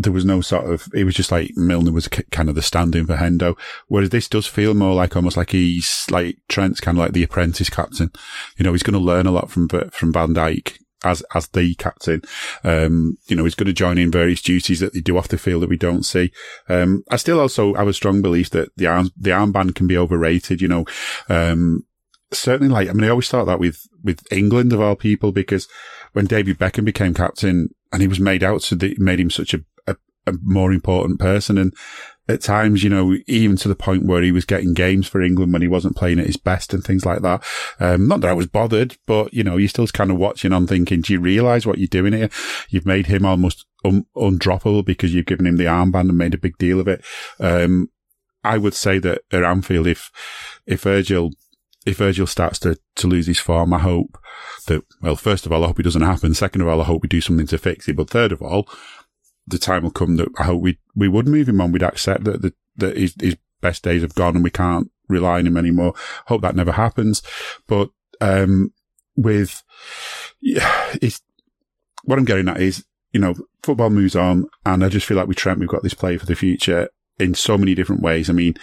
there 0.00 0.12
was 0.12 0.24
no 0.24 0.40
sort 0.40 0.64
of, 0.64 0.88
it 0.94 1.04
was 1.04 1.14
just 1.14 1.30
like 1.30 1.50
Milner 1.56 1.92
was 1.92 2.08
kind 2.08 2.48
of 2.48 2.54
the 2.54 2.62
stand-in 2.62 3.06
for 3.06 3.16
Hendo. 3.16 3.58
Whereas 3.86 4.08
this 4.08 4.28
does 4.28 4.46
feel 4.46 4.72
more 4.72 4.94
like 4.94 5.14
almost 5.14 5.36
like 5.36 5.50
he's 5.50 6.06
like 6.10 6.38
Trent's 6.48 6.80
kind 6.80 6.96
of 6.96 7.04
like 7.04 7.12
the 7.12 7.22
apprentice 7.22 7.68
captain. 7.68 8.10
You 8.56 8.64
know, 8.64 8.72
he's 8.72 8.82
going 8.82 8.94
to 8.94 8.98
learn 8.98 9.26
a 9.26 9.30
lot 9.30 9.50
from, 9.50 9.68
from 9.68 10.12
Van 10.14 10.34
Dijk 10.34 10.78
as, 11.04 11.22
as 11.34 11.48
the 11.48 11.74
captain. 11.74 12.22
Um, 12.64 13.16
you 13.26 13.36
know, 13.36 13.44
he's 13.44 13.54
going 13.54 13.66
to 13.66 13.72
join 13.72 13.98
in 13.98 14.10
various 14.10 14.42
duties 14.42 14.80
that 14.80 14.92
they 14.92 15.00
do 15.00 15.16
off 15.16 15.28
the 15.28 15.38
field 15.38 15.62
that 15.62 15.70
we 15.70 15.76
don't 15.76 16.04
see. 16.04 16.32
Um, 16.68 17.04
I 17.10 17.16
still 17.16 17.40
also 17.40 17.74
have 17.74 17.88
a 17.88 17.92
strong 17.92 18.22
belief 18.22 18.50
that 18.50 18.70
the 18.76 18.86
arm, 18.86 19.10
the 19.16 19.30
armband 19.30 19.74
can 19.74 19.86
be 19.86 19.96
overrated, 19.96 20.60
you 20.60 20.68
know. 20.68 20.84
Um, 21.28 21.86
certainly 22.32 22.72
like, 22.72 22.88
I 22.88 22.92
mean, 22.92 23.04
I 23.04 23.10
always 23.10 23.28
thought 23.28 23.46
that 23.46 23.60
with, 23.60 23.86
with 24.02 24.20
England 24.32 24.72
of 24.72 24.80
all 24.80 24.96
people, 24.96 25.32
because 25.32 25.68
when 26.12 26.26
David 26.26 26.58
Beckham 26.58 26.84
became 26.84 27.14
captain 27.14 27.70
and 27.92 28.02
he 28.02 28.08
was 28.08 28.20
made 28.20 28.42
out 28.42 28.60
to 28.62 28.74
the, 28.74 28.94
made 28.98 29.20
him 29.20 29.30
such 29.30 29.54
a, 29.54 29.60
a, 29.86 29.96
a 30.26 30.34
more 30.42 30.72
important 30.72 31.18
person. 31.18 31.58
And 31.58 31.74
at 32.30 32.40
times, 32.40 32.82
you 32.82 32.90
know, 32.90 33.16
even 33.26 33.56
to 33.56 33.68
the 33.68 33.74
point 33.74 34.04
where 34.04 34.22
he 34.22 34.32
was 34.32 34.44
getting 34.44 34.74
games 34.74 35.06
for 35.06 35.20
England 35.20 35.52
when 35.52 35.62
he 35.62 35.68
wasn't 35.68 35.96
playing 35.96 36.18
at 36.18 36.26
his 36.26 36.36
best 36.36 36.72
and 36.72 36.82
things 36.82 37.04
like 37.04 37.22
that. 37.22 37.44
Um, 37.78 38.08
not 38.08 38.20
that 38.20 38.30
I 38.30 38.34
was 38.34 38.46
bothered, 38.46 38.96
but 39.06 39.32
you 39.34 39.44
know, 39.44 39.56
you're 39.56 39.68
still 39.68 39.86
kind 39.88 40.10
of 40.10 40.18
watching 40.18 40.52
on 40.52 40.66
thinking, 40.66 41.00
do 41.00 41.12
you 41.12 41.20
realize 41.20 41.66
what 41.66 41.78
you're 41.78 41.88
doing 41.88 42.12
here? 42.12 42.30
You've 42.68 42.86
made 42.86 43.06
him 43.06 43.24
almost 43.24 43.66
un- 43.84 44.06
undroppable 44.16 44.84
because 44.84 45.14
you've 45.14 45.26
given 45.26 45.46
him 45.46 45.56
the 45.56 45.64
armband 45.64 46.08
and 46.08 46.18
made 46.18 46.34
a 46.34 46.38
big 46.38 46.56
deal 46.58 46.80
of 46.80 46.88
it. 46.88 47.04
Um, 47.38 47.90
I 48.42 48.56
would 48.56 48.74
say 48.74 48.98
that 48.98 49.22
at 49.30 49.44
Anfield, 49.44 49.86
if, 49.86 50.10
if 50.66 50.82
Virgil 50.82 51.32
if 51.86 51.96
Virgil 51.96 52.26
starts 52.26 52.58
to, 52.60 52.78
to 52.96 53.06
lose 53.06 53.26
his 53.26 53.38
form, 53.38 53.72
I 53.72 53.78
hope 53.78 54.18
that, 54.66 54.82
well, 55.00 55.16
first 55.16 55.46
of 55.46 55.52
all, 55.52 55.64
I 55.64 55.68
hope 55.68 55.80
it 55.80 55.84
doesn't 55.84 56.02
happen. 56.02 56.34
Second 56.34 56.60
of 56.60 56.68
all, 56.68 56.80
I 56.80 56.84
hope 56.84 57.02
we 57.02 57.08
do 57.08 57.20
something 57.20 57.46
to 57.46 57.58
fix 57.58 57.88
it. 57.88 57.96
But 57.96 58.10
third 58.10 58.32
of 58.32 58.42
all, 58.42 58.68
the 59.50 59.58
time 59.58 59.82
will 59.82 59.90
come 59.90 60.16
that 60.16 60.28
I 60.38 60.44
hope 60.44 60.62
we, 60.62 60.78
we 60.94 61.08
would 61.08 61.28
move 61.28 61.48
him 61.48 61.60
on. 61.60 61.72
We'd 61.72 61.82
accept 61.82 62.24
that, 62.24 62.42
that, 62.42 62.54
that 62.76 62.96
his, 62.96 63.14
his 63.20 63.36
best 63.60 63.82
days 63.82 64.02
have 64.02 64.14
gone 64.14 64.36
and 64.36 64.44
we 64.44 64.50
can't 64.50 64.90
rely 65.08 65.38
on 65.38 65.46
him 65.46 65.56
anymore. 65.56 65.94
Hope 66.26 66.42
that 66.42 66.56
never 66.56 66.72
happens. 66.72 67.22
But, 67.66 67.90
um, 68.20 68.72
with, 69.16 69.62
yeah, 70.40 70.94
it's, 71.02 71.20
what 72.04 72.18
I'm 72.18 72.24
getting 72.24 72.48
at 72.48 72.60
is, 72.60 72.84
you 73.12 73.20
know, 73.20 73.34
football 73.62 73.90
moves 73.90 74.16
on 74.16 74.48
and 74.64 74.84
I 74.84 74.88
just 74.88 75.06
feel 75.06 75.16
like 75.16 75.28
with 75.28 75.36
Trent, 75.36 75.58
we've 75.58 75.68
got 75.68 75.82
this 75.82 75.94
player 75.94 76.18
for 76.18 76.26
the 76.26 76.36
future 76.36 76.88
in 77.18 77.34
so 77.34 77.58
many 77.58 77.74
different 77.74 78.02
ways. 78.02 78.30
I 78.30 78.32
mean, 78.32 78.54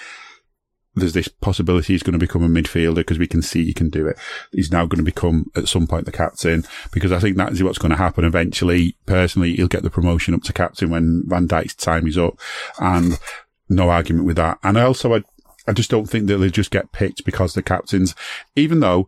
there's 0.97 1.13
this 1.13 1.27
possibility 1.27 1.93
he's 1.93 2.03
going 2.03 2.17
to 2.17 2.19
become 2.19 2.43
a 2.43 2.49
midfielder 2.49 2.95
because 2.95 3.19
we 3.19 3.27
can 3.27 3.41
see 3.41 3.63
he 3.63 3.73
can 3.73 3.89
do 3.89 4.07
it. 4.07 4.17
He's 4.51 4.71
now 4.71 4.85
going 4.85 4.97
to 4.97 5.03
become 5.03 5.51
at 5.55 5.67
some 5.67 5.87
point 5.87 6.05
the 6.05 6.11
captain 6.11 6.63
because 6.91 7.11
I 7.11 7.19
think 7.19 7.37
that 7.37 7.51
is 7.51 7.63
what's 7.63 7.77
going 7.77 7.91
to 7.91 7.97
happen 7.97 8.25
eventually. 8.25 8.95
Personally, 9.05 9.55
he'll 9.55 9.67
get 9.67 9.83
the 9.83 9.89
promotion 9.89 10.33
up 10.33 10.43
to 10.43 10.53
captain 10.53 10.89
when 10.89 11.23
Van 11.27 11.47
Dijk's 11.47 11.75
time 11.75 12.07
is 12.07 12.17
up 12.17 12.39
and 12.79 13.19
no 13.69 13.89
argument 13.89 14.25
with 14.25 14.37
that. 14.37 14.57
And 14.63 14.77
also, 14.77 15.15
I, 15.15 15.23
I 15.67 15.73
just 15.73 15.91
don't 15.91 16.07
think 16.07 16.27
that 16.27 16.37
they'll 16.37 16.49
just 16.49 16.71
get 16.71 16.91
picked 16.91 17.25
because 17.25 17.53
the 17.53 17.61
captains, 17.61 18.15
even 18.55 18.79
though 18.79 19.07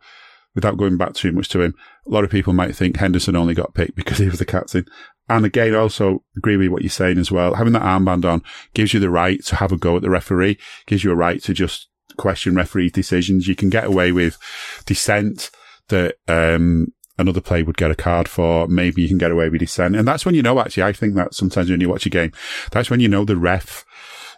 without 0.56 0.78
going 0.78 0.98
back 0.98 1.14
too 1.14 1.32
much 1.32 1.50
to 1.50 1.62
him, 1.62 1.74
a 2.06 2.10
lot 2.10 2.24
of 2.24 2.30
people 2.30 2.54
might 2.54 2.76
think 2.76 2.98
Henderson 2.98 3.36
only 3.36 3.54
got 3.54 3.74
picked 3.74 3.96
because 3.96 4.18
he 4.18 4.30
was 4.30 4.40
the 4.40 4.46
captain. 4.46 4.86
And 5.30 5.45
again, 5.45 5.75
also 5.75 6.23
agree 6.36 6.57
with 6.57 6.69
what 6.69 6.82
you're 6.82 6.89
saying 6.89 7.19
as 7.19 7.32
well. 7.32 7.53
Having 7.53 7.73
that 7.73 7.84
armband 7.84 8.25
on 8.25 8.43
gives 8.73 8.93
you 8.93 8.99
the 8.99 9.09
right 9.09 9.43
to 9.45 9.55
have 9.55 9.71
a 9.71 9.77
go 9.77 9.95
at 9.95 10.01
the 10.01 10.09
referee, 10.09 10.57
gives 10.88 11.03
you 11.03 11.11
a 11.11 11.15
right 11.15 11.41
to 11.43 11.53
just 11.53 11.88
question 12.17 12.55
referee 12.55 12.89
decisions. 12.89 13.47
You 13.47 13.55
can 13.55 13.69
get 13.69 13.86
away 13.86 14.11
with 14.11 14.38
dissent 14.86 15.51
that, 15.89 16.15
um, 16.27 16.88
another 17.19 17.41
player 17.41 17.65
would 17.65 17.77
get 17.77 17.91
a 17.91 17.95
card 17.95 18.27
for. 18.27 18.67
Maybe 18.67 19.01
you 19.01 19.07
can 19.07 19.17
get 19.17 19.32
away 19.32 19.49
with 19.49 19.59
dissent. 19.59 19.95
And 19.95 20.07
that's 20.07 20.25
when 20.25 20.36
you 20.36 20.41
know, 20.41 20.59
actually, 20.59 20.84
I 20.84 20.93
think 20.93 21.15
that 21.15 21.34
sometimes 21.34 21.69
when 21.69 21.82
you 21.82 21.89
watch 21.89 22.05
a 22.05 22.09
game, 22.09 22.32
that's 22.71 22.89
when 22.89 22.99
you 22.99 23.07
know 23.07 23.25
the 23.25 23.38
ref 23.38 23.86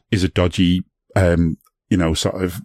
is 0.09 0.23
a 0.23 0.29
dodgy, 0.29 0.83
um, 1.15 1.57
you 1.89 1.97
know, 1.97 2.13
sort 2.13 2.43
of 2.43 2.59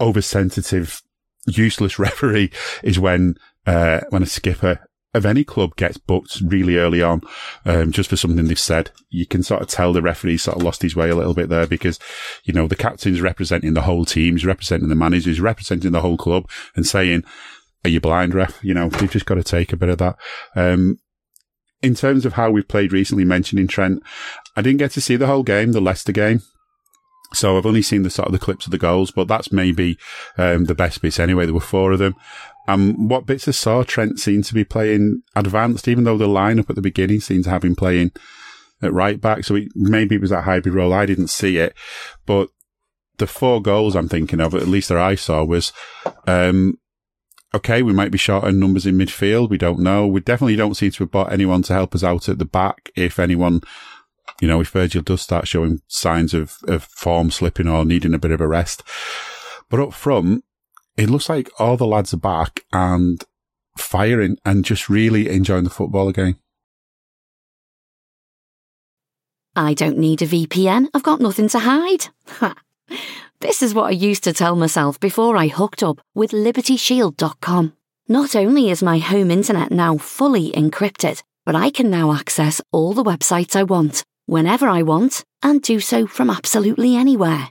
oversensitive, 0.00 1.00
useless 1.46 1.98
referee 1.98 2.52
is 2.82 2.98
when, 2.98 3.34
uh, 3.66 4.00
when 4.10 4.22
a 4.22 4.26
skipper 4.26 4.78
of 5.14 5.26
any 5.26 5.44
club 5.44 5.76
gets 5.76 5.98
booked 5.98 6.40
really 6.40 6.76
early 6.76 7.02
on, 7.02 7.20
um, 7.66 7.92
just 7.92 8.08
for 8.08 8.16
something 8.16 8.46
they've 8.46 8.58
said, 8.58 8.90
you 9.10 9.26
can 9.26 9.42
sort 9.42 9.60
of 9.60 9.68
tell 9.68 9.92
the 9.92 10.00
referee 10.00 10.38
sort 10.38 10.56
of 10.56 10.62
lost 10.62 10.82
his 10.82 10.96
way 10.96 11.10
a 11.10 11.14
little 11.14 11.34
bit 11.34 11.50
there 11.50 11.66
because, 11.66 11.98
you 12.44 12.54
know, 12.54 12.66
the 12.66 12.76
captain's 12.76 13.20
representing 13.20 13.74
the 13.74 13.82
whole 13.82 14.04
team, 14.04 14.34
he's 14.34 14.46
representing 14.46 14.88
the 14.88 14.94
manager, 14.94 15.28
he's 15.28 15.40
representing 15.40 15.92
the 15.92 16.00
whole 16.00 16.16
club 16.16 16.48
and 16.74 16.86
saying, 16.86 17.24
are 17.84 17.90
you 17.90 18.00
blind, 18.00 18.34
ref? 18.34 18.58
You 18.62 18.74
know, 18.74 18.84
you've 19.00 19.10
just 19.10 19.26
got 19.26 19.34
to 19.34 19.42
take 19.42 19.72
a 19.72 19.76
bit 19.76 19.90
of 19.90 19.98
that. 19.98 20.16
Um, 20.56 20.98
in 21.82 21.94
terms 21.94 22.24
of 22.24 22.34
how 22.34 22.50
we've 22.50 22.68
played 22.68 22.92
recently, 22.92 23.24
mentioning 23.24 23.66
Trent, 23.66 24.02
I 24.56 24.62
didn't 24.62 24.78
get 24.78 24.92
to 24.92 25.00
see 25.00 25.16
the 25.16 25.26
whole 25.26 25.42
game, 25.42 25.72
the 25.72 25.80
Leicester 25.80 26.12
game. 26.12 26.42
So 27.34 27.56
I've 27.56 27.66
only 27.66 27.82
seen 27.82 28.02
the 28.02 28.10
sort 28.10 28.26
of 28.26 28.32
the 28.32 28.38
clips 28.38 28.66
of 28.66 28.72
the 28.72 28.78
goals, 28.78 29.10
but 29.10 29.26
that's 29.26 29.50
maybe 29.50 29.98
um, 30.38 30.66
the 30.66 30.74
best 30.74 31.00
bits 31.00 31.18
anyway. 31.18 31.46
There 31.46 31.54
were 31.54 31.60
four 31.60 31.92
of 31.92 31.98
them. 31.98 32.14
Um, 32.68 33.08
what 33.08 33.26
bits 33.26 33.48
I 33.48 33.50
saw, 33.50 33.82
Trent 33.82 34.20
seemed 34.20 34.44
to 34.44 34.54
be 34.54 34.64
playing 34.64 35.22
advanced, 35.34 35.88
even 35.88 36.04
though 36.04 36.18
the 36.18 36.28
lineup 36.28 36.70
at 36.70 36.76
the 36.76 36.82
beginning 36.82 37.20
seemed 37.20 37.44
to 37.44 37.50
have 37.50 37.64
him 37.64 37.74
playing 37.74 38.12
at 38.80 38.92
right 38.92 39.20
back. 39.20 39.44
So 39.44 39.56
it, 39.56 39.68
maybe 39.74 40.14
it 40.14 40.20
was 40.20 40.30
that 40.30 40.44
hybrid 40.44 40.74
role. 40.74 40.92
I 40.92 41.06
didn't 41.06 41.28
see 41.28 41.58
it, 41.58 41.74
but 42.26 42.48
the 43.18 43.26
four 43.26 43.60
goals 43.60 43.94
I'm 43.94 44.08
thinking 44.08 44.40
of, 44.40 44.54
at 44.54 44.68
least 44.68 44.88
that 44.88 44.98
I 44.98 45.14
saw, 45.16 45.44
was 45.44 45.72
um, 46.26 46.78
okay. 47.54 47.82
We 47.82 47.92
might 47.92 48.10
be 48.10 48.18
short 48.18 48.44
on 48.44 48.60
numbers 48.60 48.86
in 48.86 48.96
midfield. 48.96 49.50
We 49.50 49.58
don't 49.58 49.80
know. 49.80 50.06
We 50.06 50.20
definitely 50.20 50.56
don't 50.56 50.74
seem 50.74 50.92
to 50.92 51.04
have 51.04 51.10
bought 51.10 51.32
anyone 51.32 51.62
to 51.62 51.72
help 51.72 51.94
us 51.94 52.04
out 52.04 52.28
at 52.28 52.38
the 52.38 52.44
back. 52.44 52.90
If 52.96 53.18
anyone, 53.18 53.60
you 54.40 54.48
know, 54.48 54.60
if 54.60 54.70
Virgil 54.70 55.02
does 55.02 55.20
start 55.20 55.48
showing 55.48 55.82
signs 55.88 56.32
of, 56.32 56.56
of 56.66 56.84
form 56.84 57.30
slipping 57.30 57.68
or 57.68 57.84
needing 57.84 58.14
a 58.14 58.18
bit 58.18 58.30
of 58.30 58.40
a 58.40 58.48
rest, 58.48 58.82
but 59.68 59.80
up 59.80 59.92
front 59.92 60.44
it 60.96 61.10
looks 61.10 61.28
like 61.28 61.50
all 61.58 61.76
the 61.76 61.86
lads 61.86 62.12
are 62.14 62.18
back 62.18 62.64
and 62.72 63.24
firing 63.76 64.36
and 64.44 64.64
just 64.64 64.88
really 64.88 65.28
enjoying 65.28 65.64
the 65.64 65.70
football 65.70 66.08
again. 66.08 66.36
I 69.54 69.74
don't 69.74 69.98
need 69.98 70.22
a 70.22 70.26
VPN. 70.26 70.88
I've 70.94 71.02
got 71.02 71.20
nothing 71.20 71.48
to 71.50 71.58
hide. 71.58 72.06
this 73.40 73.62
is 73.62 73.74
what 73.74 73.86
I 73.86 73.90
used 73.90 74.24
to 74.24 74.32
tell 74.32 74.56
myself 74.56 74.98
before 74.98 75.36
I 75.36 75.48
hooked 75.48 75.82
up 75.82 76.00
with 76.14 76.30
LibertyShield.com. 76.30 77.74
Not 78.08 78.34
only 78.34 78.70
is 78.70 78.82
my 78.82 78.98
home 78.98 79.30
internet 79.30 79.70
now 79.70 79.98
fully 79.98 80.52
encrypted, 80.52 81.22
but 81.44 81.54
I 81.54 81.70
can 81.70 81.90
now 81.90 82.12
access 82.12 82.60
all 82.70 82.94
the 82.94 83.04
websites 83.04 83.54
I 83.54 83.64
want, 83.64 84.04
whenever 84.26 84.68
I 84.68 84.82
want, 84.82 85.24
and 85.42 85.60
do 85.60 85.80
so 85.80 86.06
from 86.06 86.30
absolutely 86.30 86.96
anywhere. 86.96 87.50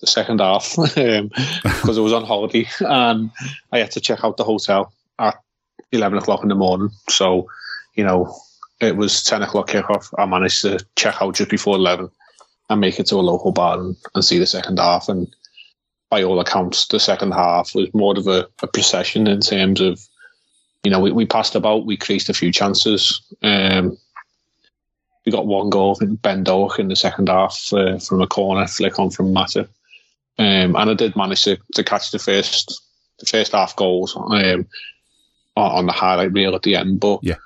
the 0.00 0.06
second 0.06 0.40
half 0.40 0.76
because 0.76 0.96
um, 1.20 1.30
I 1.64 2.00
was 2.00 2.12
on 2.12 2.24
holiday 2.24 2.68
and 2.80 3.30
I 3.72 3.78
had 3.78 3.92
to 3.92 4.00
check 4.00 4.24
out 4.24 4.36
the 4.36 4.44
hotel 4.44 4.92
at 5.18 5.40
11 5.92 6.18
o'clock 6.18 6.42
in 6.42 6.48
the 6.48 6.54
morning. 6.54 6.90
So, 7.08 7.48
you 7.94 8.04
know, 8.04 8.36
it 8.80 8.96
was 8.96 9.22
10 9.22 9.42
o'clock 9.42 9.68
kickoff. 9.68 10.12
I 10.18 10.26
managed 10.26 10.62
to 10.62 10.84
check 10.96 11.20
out 11.20 11.34
just 11.34 11.50
before 11.50 11.76
11 11.76 12.10
and 12.68 12.80
make 12.80 12.98
it 12.98 13.06
to 13.06 13.16
a 13.16 13.22
local 13.22 13.52
bar 13.52 13.78
and, 13.78 13.96
and 14.14 14.24
see 14.24 14.38
the 14.38 14.46
second 14.46 14.78
half. 14.78 15.08
And 15.08 15.34
by 16.10 16.22
all 16.22 16.40
accounts, 16.40 16.86
the 16.88 17.00
second 17.00 17.32
half 17.32 17.74
was 17.74 17.92
more 17.94 18.18
of 18.18 18.26
a, 18.26 18.48
a 18.62 18.66
procession 18.66 19.26
in 19.26 19.40
terms 19.40 19.80
of, 19.80 20.00
you 20.84 20.90
know, 20.90 21.00
we, 21.00 21.12
we 21.12 21.26
passed 21.26 21.54
about, 21.54 21.86
we 21.86 21.96
creased 21.96 22.28
a 22.28 22.34
few 22.34 22.52
chances. 22.52 23.22
Um, 23.42 23.96
we 25.24 25.32
got 25.32 25.46
one 25.46 25.70
goal 25.70 25.98
in 26.00 26.16
Ben 26.16 26.44
Doak 26.44 26.78
in 26.78 26.88
the 26.88 26.96
second 26.96 27.28
half 27.28 27.72
uh, 27.72 27.98
from 27.98 28.22
a 28.22 28.26
corner 28.26 28.66
flick 28.66 28.98
on 28.98 29.10
from 29.10 29.34
Matip. 29.34 29.68
Um, 30.38 30.76
and 30.76 30.90
I 30.90 30.94
did 30.94 31.16
manage 31.16 31.44
to, 31.44 31.58
to 31.74 31.84
catch 31.84 32.10
the 32.10 32.18
first 32.18 32.82
the 33.18 33.26
first 33.26 33.52
half 33.52 33.74
goals 33.76 34.14
um, 34.14 34.66
on 35.56 35.86
the 35.86 35.92
highlight 35.92 36.32
reel 36.32 36.54
at 36.54 36.62
the 36.62 36.76
end. 36.76 37.00
But 37.00 37.20
yeah, 37.22 37.36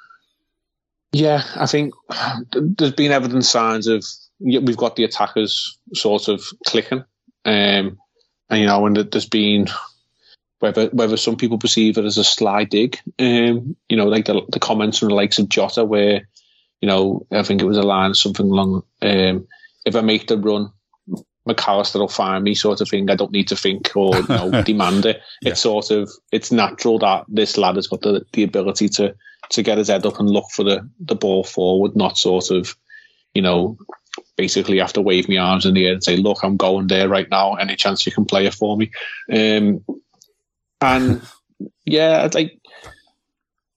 yeah, 1.13 1.45
I 1.57 1.67
think 1.67 1.95
there's 2.53 2.93
been 2.93 3.13
evident 3.13 3.45
signs 3.45 3.87
of 3.87 4.05
we've 4.41 4.77
got 4.77 4.97
the 4.97 5.05
attackers 5.05 5.79
sort 5.95 6.29
of 6.29 6.43
clicking, 6.67 7.05
um, 7.45 7.99
and 8.49 8.61
you 8.61 8.67
know, 8.67 8.87
and 8.87 8.97
there's 8.97 9.29
been 9.29 9.69
whether 10.59 10.87
whether 10.89 11.17
some 11.17 11.37
people 11.37 11.59
perceive 11.59 11.97
it 11.97 12.05
as 12.05 12.19
a 12.19 12.25
sly 12.25 12.65
dig, 12.65 12.99
um, 13.19 13.77
you 13.89 13.97
know, 13.97 14.07
like 14.07 14.27
the, 14.27 14.43
the 14.51 14.61
comments 14.61 14.99
from 14.99 15.09
the 15.09 15.15
likes 15.15 15.39
of 15.39 15.49
Jota, 15.49 15.85
where 15.85 16.27
you 16.81 16.89
know, 16.89 17.27
I 17.31 17.43
think 17.43 17.61
it 17.61 17.67
was 17.67 17.77
a 17.77 17.83
line 17.83 18.15
something 18.15 18.47
along, 18.47 18.83
um, 19.03 19.47
if 19.85 19.95
I 19.95 20.01
make 20.01 20.27
the 20.27 20.39
run, 20.39 20.73
Mac 21.47 21.67
Allister 21.67 21.99
will 21.99 22.09
find 22.09 22.45
me 22.45 22.55
sort 22.55 22.81
of 22.81 22.89
thing. 22.89 23.11
I 23.11 23.15
don't 23.15 23.33
need 23.33 23.49
to 23.49 23.57
think 23.57 23.91
or 23.97 24.17
you 24.17 24.27
know, 24.29 24.63
demand 24.65 25.07
it. 25.07 25.21
Yeah. 25.43 25.53
It's 25.53 25.61
sort 25.61 25.91
of 25.91 26.11
it's 26.33 26.53
natural 26.53 26.99
that 26.99 27.25
this 27.29 27.57
lad 27.57 27.77
has 27.77 27.87
got 27.87 28.03
the, 28.03 28.25
the 28.33 28.43
ability 28.43 28.89
to 28.91 29.15
to 29.51 29.63
get 29.63 29.79
his 29.79 29.89
head 29.89 30.07
up 30.07 30.19
and 30.21 30.31
look 30.31 30.51
for 30.51 30.65
the, 30.65 30.89
the 31.01 31.15
ball 31.15 31.45
forward, 31.45 31.97
not 31.97 32.17
sort 32.17 32.51
of, 32.51 32.77
you 33.35 33.43
know, 33.43 33.77
basically 34.37 34.79
have 34.79 34.93
to 34.93 35.03
wave 35.03 35.29
my 35.29 35.37
arms 35.37 35.67
in 35.67 35.75
the 35.75 35.87
air 35.87 35.95
and 35.95 36.05
say, 36.05 36.17
look, 36.17 36.39
I'm 36.43 36.57
going 36.57 36.87
there 36.87 37.09
right 37.09 37.29
now. 37.29 37.55
Any 37.55 37.77
chance 37.77 38.07
you 38.07 38.13
can 38.13 38.25
play 38.25 38.47
it 38.47 38.55
for 38.55 38.77
me? 38.77 38.91
Um, 39.31 39.85
and 40.81 41.23
yeah, 41.85 42.29
like, 42.33 42.59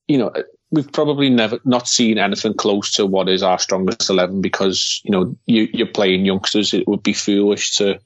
you 0.07 0.17
know, 0.17 0.31
we've 0.73 0.91
probably 0.91 1.29
never 1.29 1.59
not 1.65 1.87
seen 1.87 2.17
anything 2.17 2.55
close 2.55 2.95
to 2.95 3.05
what 3.05 3.29
is 3.29 3.43
our 3.43 3.59
strongest 3.59 4.09
eleven 4.09 4.41
because 4.41 5.01
you 5.05 5.11
know 5.11 5.37
you, 5.45 5.69
you're 5.71 5.87
playing 5.87 6.25
youngsters. 6.25 6.73
It 6.73 6.87
would 6.87 7.03
be 7.03 7.13
foolish 7.13 7.77
to 7.77 7.99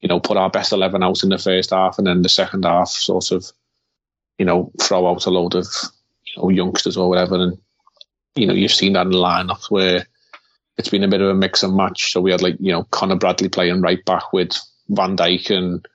you 0.00 0.08
know 0.08 0.20
put 0.20 0.36
our 0.36 0.48
best 0.48 0.72
eleven 0.72 1.02
out 1.02 1.24
in 1.24 1.30
the 1.30 1.38
first 1.38 1.70
half 1.70 1.98
and 1.98 2.06
then 2.06 2.22
the 2.22 2.28
second 2.28 2.64
half 2.64 2.88
sort 2.90 3.32
of 3.32 3.44
you 4.38 4.44
know 4.44 4.70
throw 4.80 5.10
out 5.10 5.26
a 5.26 5.30
load 5.30 5.56
of 5.56 5.66
you 6.24 6.40
know 6.40 6.48
youngsters 6.48 6.96
or 6.96 7.08
whatever. 7.08 7.34
And 7.34 7.58
you 8.36 8.46
know 8.46 8.54
you've 8.54 8.70
seen 8.70 8.92
that 8.92 9.06
in 9.06 9.12
the 9.12 9.18
lineup 9.18 9.68
where 9.68 10.06
it's 10.78 10.88
been 10.88 11.04
a 11.04 11.08
bit 11.08 11.20
of 11.20 11.28
a 11.28 11.34
mix 11.34 11.64
and 11.64 11.76
match. 11.76 12.12
So 12.12 12.20
we 12.20 12.30
had 12.30 12.40
like 12.40 12.56
you 12.60 12.70
know 12.70 12.84
Conor 12.84 13.16
Bradley 13.16 13.48
playing 13.48 13.80
right 13.80 14.02
back 14.04 14.32
with 14.32 14.52
Van 14.88 15.16
Dijk 15.16 15.50
and 15.50 15.88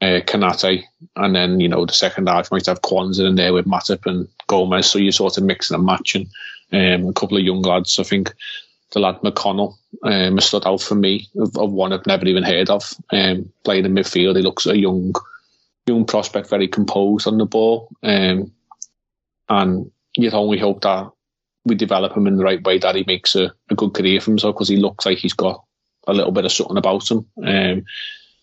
uh, 0.00 0.24
Konate, 0.24 0.84
and 1.16 1.36
then 1.36 1.60
you 1.60 1.68
know 1.68 1.84
the 1.84 1.92
second 1.92 2.30
half 2.30 2.50
might 2.50 2.64
have 2.64 2.80
Quansah 2.80 3.28
in 3.28 3.34
there 3.34 3.52
with 3.52 3.66
Matip 3.66 4.06
and 4.06 4.26
Gomez, 4.50 4.90
so 4.90 4.98
you're 4.98 5.12
sort 5.12 5.38
of 5.38 5.44
mixing 5.44 5.76
and 5.76 5.86
matching. 5.86 6.28
Um, 6.72 7.06
a 7.08 7.12
couple 7.12 7.36
of 7.36 7.44
young 7.44 7.62
lads. 7.62 8.00
I 8.00 8.02
think 8.02 8.34
the 8.90 8.98
lad 8.98 9.20
McConnell 9.22 9.76
um, 10.02 10.34
has 10.34 10.46
stood 10.46 10.66
out 10.66 10.80
for 10.80 10.96
me 10.96 11.28
of, 11.38 11.56
of, 11.56 11.72
one 11.72 11.92
I've 11.92 12.06
never 12.06 12.26
even 12.26 12.42
heard 12.42 12.68
of. 12.68 12.92
Um, 13.12 13.52
playing 13.64 13.84
in 13.84 13.94
midfield, 13.94 14.36
he 14.36 14.42
looks 14.42 14.66
a 14.66 14.76
young, 14.76 15.14
young 15.86 16.04
prospect, 16.04 16.50
very 16.50 16.66
composed 16.66 17.28
on 17.28 17.38
the 17.38 17.46
ball, 17.46 17.88
um, 18.02 18.50
and 19.48 19.90
you'd 20.16 20.34
only 20.34 20.58
hope 20.58 20.82
that 20.82 21.10
we 21.64 21.76
develop 21.76 22.16
him 22.16 22.26
in 22.26 22.36
the 22.36 22.44
right 22.44 22.62
way, 22.64 22.78
that 22.78 22.96
he 22.96 23.04
makes 23.06 23.36
a, 23.36 23.52
a 23.70 23.76
good 23.76 23.94
career 23.94 24.20
for 24.20 24.32
himself 24.32 24.56
because 24.56 24.68
he 24.68 24.76
looks 24.76 25.06
like 25.06 25.18
he's 25.18 25.34
got 25.34 25.62
a 26.08 26.12
little 26.12 26.32
bit 26.32 26.44
of 26.44 26.52
something 26.52 26.76
about 26.76 27.08
him. 27.08 27.24
Um, 27.44 27.84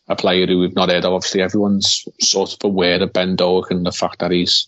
a 0.08 0.16
player 0.16 0.48
who 0.48 0.60
we've 0.60 0.76
not 0.76 0.90
heard 0.90 1.04
of. 1.04 1.14
Obviously, 1.14 1.42
everyone's 1.42 2.08
sort 2.22 2.54
of 2.54 2.60
aware 2.64 3.02
of 3.04 3.12
Ben 3.12 3.36
Doak 3.36 3.72
and 3.72 3.86
the 3.86 3.92
fact 3.92 4.20
that 4.20 4.32
he's 4.32 4.68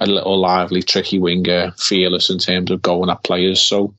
a 0.00 0.06
little 0.06 0.38
lively, 0.38 0.82
tricky 0.82 1.18
winger, 1.18 1.72
fearless 1.76 2.30
in 2.30 2.38
terms 2.38 2.70
of 2.70 2.82
going 2.82 3.10
at 3.10 3.22
players. 3.22 3.60
So 3.60 3.94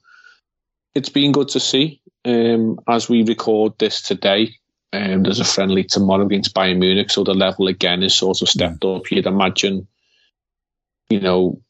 it's 0.93 1.09
been 1.09 1.31
good 1.31 1.49
to 1.49 1.59
see. 1.59 2.01
Um, 2.25 2.79
as 2.87 3.09
we 3.09 3.23
record 3.23 3.73
this 3.77 4.01
today, 4.01 4.55
um, 4.93 5.23
there's 5.23 5.39
a 5.39 5.45
friendly 5.45 5.83
tomorrow 5.83 6.25
against 6.25 6.55
Bayern 6.55 6.79
Munich, 6.79 7.11
so 7.11 7.23
the 7.23 7.33
level 7.33 7.67
again 7.67 8.01
is 8.01 8.15
sort 8.15 8.41
of 8.41 8.49
stepped 8.49 8.83
up. 8.85 9.11
You'd 9.11 9.25
imagine, 9.25 9.87
you 11.09 11.19
know, 11.19 11.61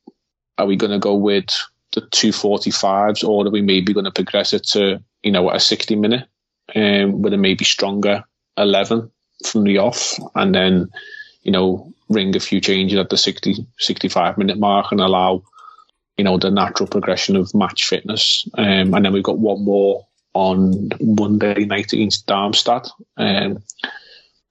are 0.58 0.66
we 0.66 0.76
going 0.76 0.92
to 0.92 1.00
go 1.00 1.16
with 1.16 1.50
the 1.94 2.02
245s 2.02 3.28
or 3.28 3.46
are 3.46 3.50
we 3.50 3.62
maybe 3.62 3.94
going 3.94 4.06
to 4.06 4.12
progress 4.12 4.54
it 4.54 4.64
to, 4.68 5.02
you 5.24 5.32
know, 5.32 5.50
a 5.50 5.60
60 5.60 5.96
minute 5.96 6.28
um, 6.76 7.22
with 7.22 7.34
a 7.34 7.38
maybe 7.38 7.66
stronger 7.66 8.24
11 8.58 9.10
from 9.46 9.64
the 9.64 9.78
off 9.80 10.14
and 10.36 10.54
then, 10.54 10.90
you 11.44 11.52
know, 11.52 11.94
ring 12.10 12.36
a 12.36 12.40
few 12.40 12.62
changes 12.62 13.00
at 13.00 13.10
the 13.10 13.18
60, 13.18 13.66
65 13.78 14.38
minute 14.38 14.60
mark 14.60 14.92
and 14.92 15.02
allow, 15.02 15.44
you 16.18 16.24
know, 16.24 16.38
the 16.38 16.52
natural 16.52 16.88
progression 16.88 17.36
of 17.36 17.54
match 17.54 17.88
fitness. 17.88 18.48
Um, 18.58 18.94
and 18.94 19.06
then 19.06 19.14
we've 19.14 19.24
got 19.24 19.40
one 19.40 19.64
more 19.64 20.06
on 20.34 20.90
Monday 21.02 21.66
night 21.66 21.94
against 21.94 22.28
Darmstadt 22.28 22.90
um, 23.18 23.64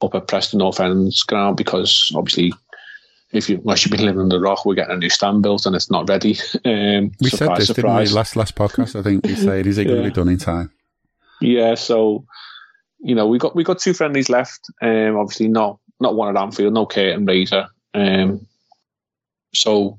up 0.00 0.14
at 0.14 0.26
Preston 0.26 0.58
North 0.58 0.80
End's 0.80 1.22
ground 1.22 1.56
because 1.56 2.10
obviously 2.14 2.52
if 3.34 3.50
you 3.50 3.58
unless 3.58 3.84
you've 3.84 3.90
been 3.90 4.04
living 4.04 4.22
in 4.22 4.28
the 4.28 4.40
rock, 4.40 4.64
we're 4.64 4.74
getting 4.74 4.94
a 4.94 4.98
new 4.98 5.10
stand 5.10 5.42
built 5.42 5.66
and 5.66 5.74
it's 5.74 5.90
not 5.90 6.08
ready. 6.08 6.38
Um, 6.64 7.12
we 7.20 7.30
surprise, 7.30 7.38
said 7.38 7.56
this, 7.56 7.66
surprise. 7.66 8.08
didn't 8.08 8.12
we? 8.12 8.16
Last 8.16 8.36
last 8.36 8.54
podcast, 8.54 8.98
I 8.98 9.02
think 9.02 9.26
we 9.26 9.34
said, 9.34 9.66
is 9.66 9.78
it 9.78 9.84
going 9.84 10.02
to 10.02 10.08
be 10.08 10.14
done 10.14 10.28
in 10.28 10.38
time? 10.38 10.70
Yeah, 11.40 11.74
so 11.74 12.24
you 13.00 13.14
know 13.14 13.26
we 13.26 13.38
got 13.38 13.54
we 13.54 13.64
got 13.64 13.78
two 13.78 13.92
friendlies 13.92 14.30
left. 14.30 14.70
Um, 14.80 15.16
obviously 15.16 15.48
not 15.48 15.78
not 16.04 16.14
one 16.14 16.34
at 16.34 16.40
Anfield, 16.40 16.74
no 16.74 16.86
curtain 16.86 17.26
raiser. 17.26 17.66
Um, 17.94 18.46
so 19.54 19.98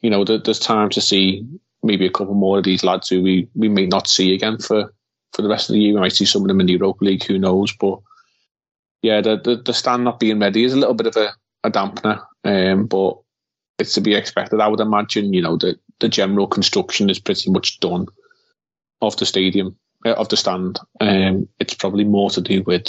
you 0.00 0.10
know 0.10 0.24
there, 0.24 0.38
there's 0.38 0.58
time 0.58 0.90
to 0.90 1.00
see 1.00 1.46
maybe 1.82 2.06
a 2.06 2.10
couple 2.10 2.34
more 2.34 2.58
of 2.58 2.64
these 2.64 2.84
lads 2.84 3.08
who 3.08 3.22
we 3.22 3.48
we 3.54 3.68
may 3.68 3.86
not 3.86 4.08
see 4.08 4.34
again 4.34 4.58
for 4.58 4.92
for 5.32 5.42
the 5.42 5.48
rest 5.48 5.68
of 5.68 5.74
the 5.74 5.80
year. 5.80 5.94
We 5.94 6.00
might 6.00 6.12
see 6.12 6.24
some 6.24 6.42
of 6.42 6.48
them 6.48 6.60
in 6.60 6.66
the 6.66 6.72
Europa 6.74 7.04
League, 7.04 7.24
who 7.24 7.38
knows? 7.38 7.72
But 7.78 8.00
yeah, 9.02 9.20
the 9.20 9.36
the, 9.36 9.56
the 9.56 9.74
stand 9.74 10.04
not 10.04 10.20
being 10.20 10.40
ready 10.40 10.64
is 10.64 10.74
a 10.74 10.78
little 10.78 10.94
bit 10.94 11.06
of 11.06 11.16
a, 11.16 11.32
a 11.64 11.70
dampener, 11.70 12.22
um, 12.44 12.86
but 12.86 13.18
it's 13.78 13.94
to 13.94 14.00
be 14.00 14.14
expected. 14.14 14.60
I 14.60 14.68
would 14.68 14.80
imagine, 14.80 15.32
you 15.32 15.42
know, 15.42 15.56
the 15.56 15.78
the 16.00 16.08
general 16.08 16.46
construction 16.46 17.10
is 17.10 17.18
pretty 17.18 17.50
much 17.50 17.80
done 17.80 18.06
of 19.00 19.16
the 19.16 19.26
stadium, 19.26 19.76
uh, 20.04 20.12
of 20.12 20.28
the 20.28 20.36
stand. 20.36 20.78
Um, 21.00 21.48
it's 21.58 21.74
probably 21.74 22.04
more 22.04 22.30
to 22.30 22.40
do 22.40 22.62
with, 22.62 22.88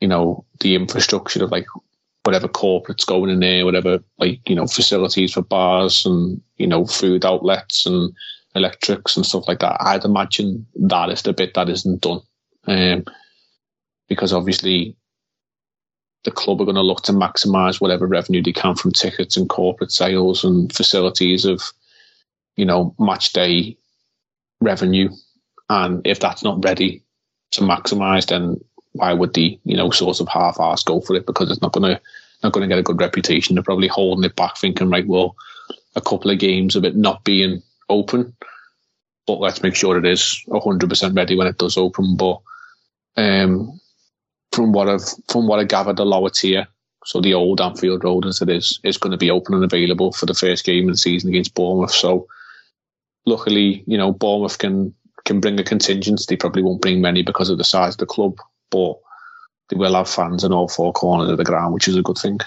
you 0.00 0.08
know, 0.08 0.44
the 0.60 0.74
infrastructure 0.74 1.44
of 1.44 1.50
like 1.50 1.66
whatever 2.24 2.48
corporates 2.48 3.06
going 3.06 3.30
in 3.30 3.40
there, 3.40 3.64
whatever 3.64 4.00
like 4.18 4.48
you 4.48 4.54
know 4.54 4.66
facilities 4.66 5.32
for 5.32 5.42
bars 5.42 6.04
and 6.04 6.40
you 6.56 6.66
know 6.66 6.86
food 6.86 7.24
outlets 7.24 7.86
and 7.86 8.12
electrics 8.54 9.16
and 9.16 9.24
stuff 9.24 9.46
like 9.46 9.60
that. 9.60 9.76
I'd 9.80 10.04
imagine 10.04 10.66
that 10.76 11.10
is 11.10 11.22
the 11.22 11.32
bit 11.32 11.54
that 11.54 11.68
isn't 11.68 12.00
done. 12.00 12.20
Um, 12.66 13.04
because 14.08 14.32
obviously 14.32 14.96
the 16.24 16.30
club 16.30 16.60
are 16.60 16.64
going 16.64 16.74
to 16.74 16.82
look 16.82 17.02
to 17.02 17.12
maximise 17.12 17.80
whatever 17.80 18.06
revenue 18.06 18.42
they 18.42 18.52
can 18.52 18.74
from 18.74 18.92
tickets 18.92 19.36
and 19.36 19.48
corporate 19.48 19.92
sales 19.92 20.44
and 20.44 20.72
facilities 20.74 21.44
of, 21.44 21.62
you 22.56 22.64
know, 22.66 22.94
match 22.98 23.32
day 23.32 23.76
revenue. 24.60 25.08
And 25.70 26.06
if 26.06 26.20
that's 26.20 26.42
not 26.42 26.62
ready 26.62 27.02
to 27.52 27.62
maximise, 27.62 28.26
then 28.26 28.60
why 28.92 29.12
would 29.12 29.34
the, 29.34 29.58
you 29.64 29.76
know, 29.76 29.90
sort 29.90 30.20
of 30.20 30.28
half-ass 30.28 30.82
go 30.82 31.00
for 31.00 31.14
it? 31.14 31.26
Because 31.26 31.50
it's 31.50 31.62
not 31.62 31.72
going 31.72 31.94
to, 31.94 32.00
not 32.42 32.52
going 32.52 32.68
to 32.68 32.74
get 32.74 32.78
a 32.78 32.82
good 32.82 33.00
reputation. 33.00 33.54
They're 33.54 33.62
probably 33.62 33.88
holding 33.88 34.24
it 34.24 34.36
back, 34.36 34.56
thinking, 34.56 34.90
right, 34.90 35.06
well, 35.06 35.36
a 35.94 36.00
couple 36.00 36.30
of 36.30 36.38
games 36.38 36.76
of 36.76 36.84
it 36.84 36.96
not 36.96 37.24
being 37.24 37.62
open. 37.88 38.34
But 39.26 39.40
let's 39.40 39.62
make 39.62 39.76
sure 39.76 39.96
it 39.96 40.06
is 40.06 40.42
100% 40.48 41.16
ready 41.16 41.36
when 41.36 41.46
it 41.46 41.58
does 41.58 41.76
open. 41.76 42.16
But 42.16 42.40
um, 43.16 43.80
from 44.52 44.72
what 44.72 44.88
I've 44.88 45.04
from 45.28 45.46
what 45.46 45.60
I 45.60 45.64
gathered, 45.64 45.96
the 45.96 46.04
lower 46.04 46.30
tier, 46.30 46.66
so 47.04 47.20
the 47.20 47.34
old 47.34 47.60
Anfield 47.60 48.04
Road 48.04 48.26
as 48.26 48.42
it 48.42 48.48
is, 48.48 48.80
is 48.82 48.98
going 48.98 49.12
to 49.12 49.18
be 49.18 49.30
open 49.30 49.54
and 49.54 49.64
available 49.64 50.12
for 50.12 50.26
the 50.26 50.34
first 50.34 50.64
game 50.64 50.88
of 50.88 50.94
the 50.94 50.98
season 50.98 51.30
against 51.30 51.54
Bournemouth. 51.54 51.92
So 51.92 52.26
luckily, 53.26 53.84
you 53.86 53.96
know, 53.96 54.12
Bournemouth 54.12 54.58
can 54.58 54.94
can 55.24 55.40
bring 55.40 55.60
a 55.60 55.64
contingent. 55.64 56.24
They 56.28 56.36
probably 56.36 56.62
won't 56.62 56.82
bring 56.82 57.00
many 57.00 57.22
because 57.22 57.50
of 57.50 57.58
the 57.58 57.64
size 57.64 57.94
of 57.94 57.98
the 57.98 58.06
club, 58.06 58.38
but 58.70 58.94
they 59.68 59.76
will 59.76 59.94
have 59.94 60.08
fans 60.08 60.44
in 60.44 60.52
all 60.52 60.68
four 60.68 60.92
corners 60.92 61.30
of 61.30 61.38
the 61.38 61.44
ground, 61.44 61.74
which 61.74 61.88
is 61.88 61.96
a 61.96 62.02
good 62.02 62.18
thing. 62.18 62.38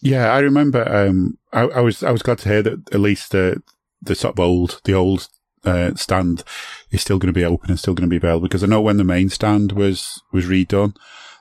Yeah, 0.00 0.32
I 0.32 0.40
remember. 0.40 0.86
Um, 0.88 1.38
I, 1.52 1.62
I, 1.62 1.80
was 1.80 2.02
I 2.02 2.10
was 2.10 2.22
glad 2.22 2.38
to 2.38 2.48
hear 2.48 2.62
that 2.62 2.94
at 2.94 3.00
least 3.00 3.32
the 3.32 3.62
the 4.02 4.14
sort 4.14 4.34
of 4.34 4.40
old 4.40 4.80
the 4.84 4.94
old 4.94 5.28
uh, 5.64 5.94
stand 5.94 6.44
is 6.90 7.00
still 7.00 7.18
going 7.18 7.32
to 7.32 7.38
be 7.38 7.44
open 7.44 7.70
and 7.70 7.78
still 7.78 7.94
going 7.94 8.08
to 8.08 8.12
be 8.12 8.18
available 8.18 8.46
because 8.46 8.62
I 8.62 8.66
know 8.66 8.80
when 8.80 8.98
the 8.98 9.04
main 9.04 9.30
stand 9.30 9.72
was 9.72 10.22
was 10.32 10.46
redone. 10.46 10.94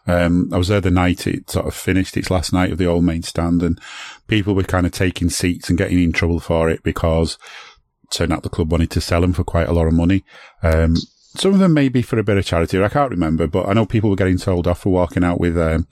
Um, 0.05 0.49
I 0.51 0.57
was 0.57 0.67
there 0.67 0.81
the 0.81 0.91
night 0.91 1.27
it 1.27 1.49
sort 1.49 1.65
of 1.65 1.73
finished 1.73 2.17
its 2.17 2.29
last 2.29 2.51
night 2.51 2.73
of 2.73 2.77
the 2.77 2.85
old 2.85 3.05
main 3.05 3.23
stand 3.23 3.63
and 3.63 3.79
people 4.27 4.53
were 4.53 4.63
kind 4.63 4.85
of 4.85 4.91
taking 4.91 5.29
seats 5.29 5.69
and 5.69 5.77
getting 5.77 6.01
in 6.01 6.11
trouble 6.11 6.41
for 6.41 6.69
it 6.69 6.83
because 6.83 7.37
turned 8.11 8.33
out 8.33 8.43
the 8.43 8.49
club 8.49 8.71
wanted 8.71 8.91
to 8.91 9.01
sell 9.01 9.21
them 9.21 9.33
for 9.33 9.45
quite 9.45 9.67
a 9.67 9.73
lot 9.73 9.87
of 9.87 9.93
money. 9.93 10.23
Um, 10.61 10.95
some 11.35 11.53
of 11.53 11.59
them 11.59 11.73
may 11.73 11.89
be 11.89 12.01
for 12.01 12.19
a 12.19 12.23
bit 12.23 12.37
of 12.37 12.45
charity. 12.45 12.81
I 12.81 12.89
can't 12.89 13.11
remember, 13.11 13.47
but 13.47 13.67
I 13.67 13.73
know 13.73 13.85
people 13.85 14.09
were 14.09 14.15
getting 14.15 14.37
told 14.37 14.67
off 14.67 14.81
for 14.81 14.91
walking 14.91 15.23
out 15.23 15.39
with 15.39 15.57
um, 15.57 15.87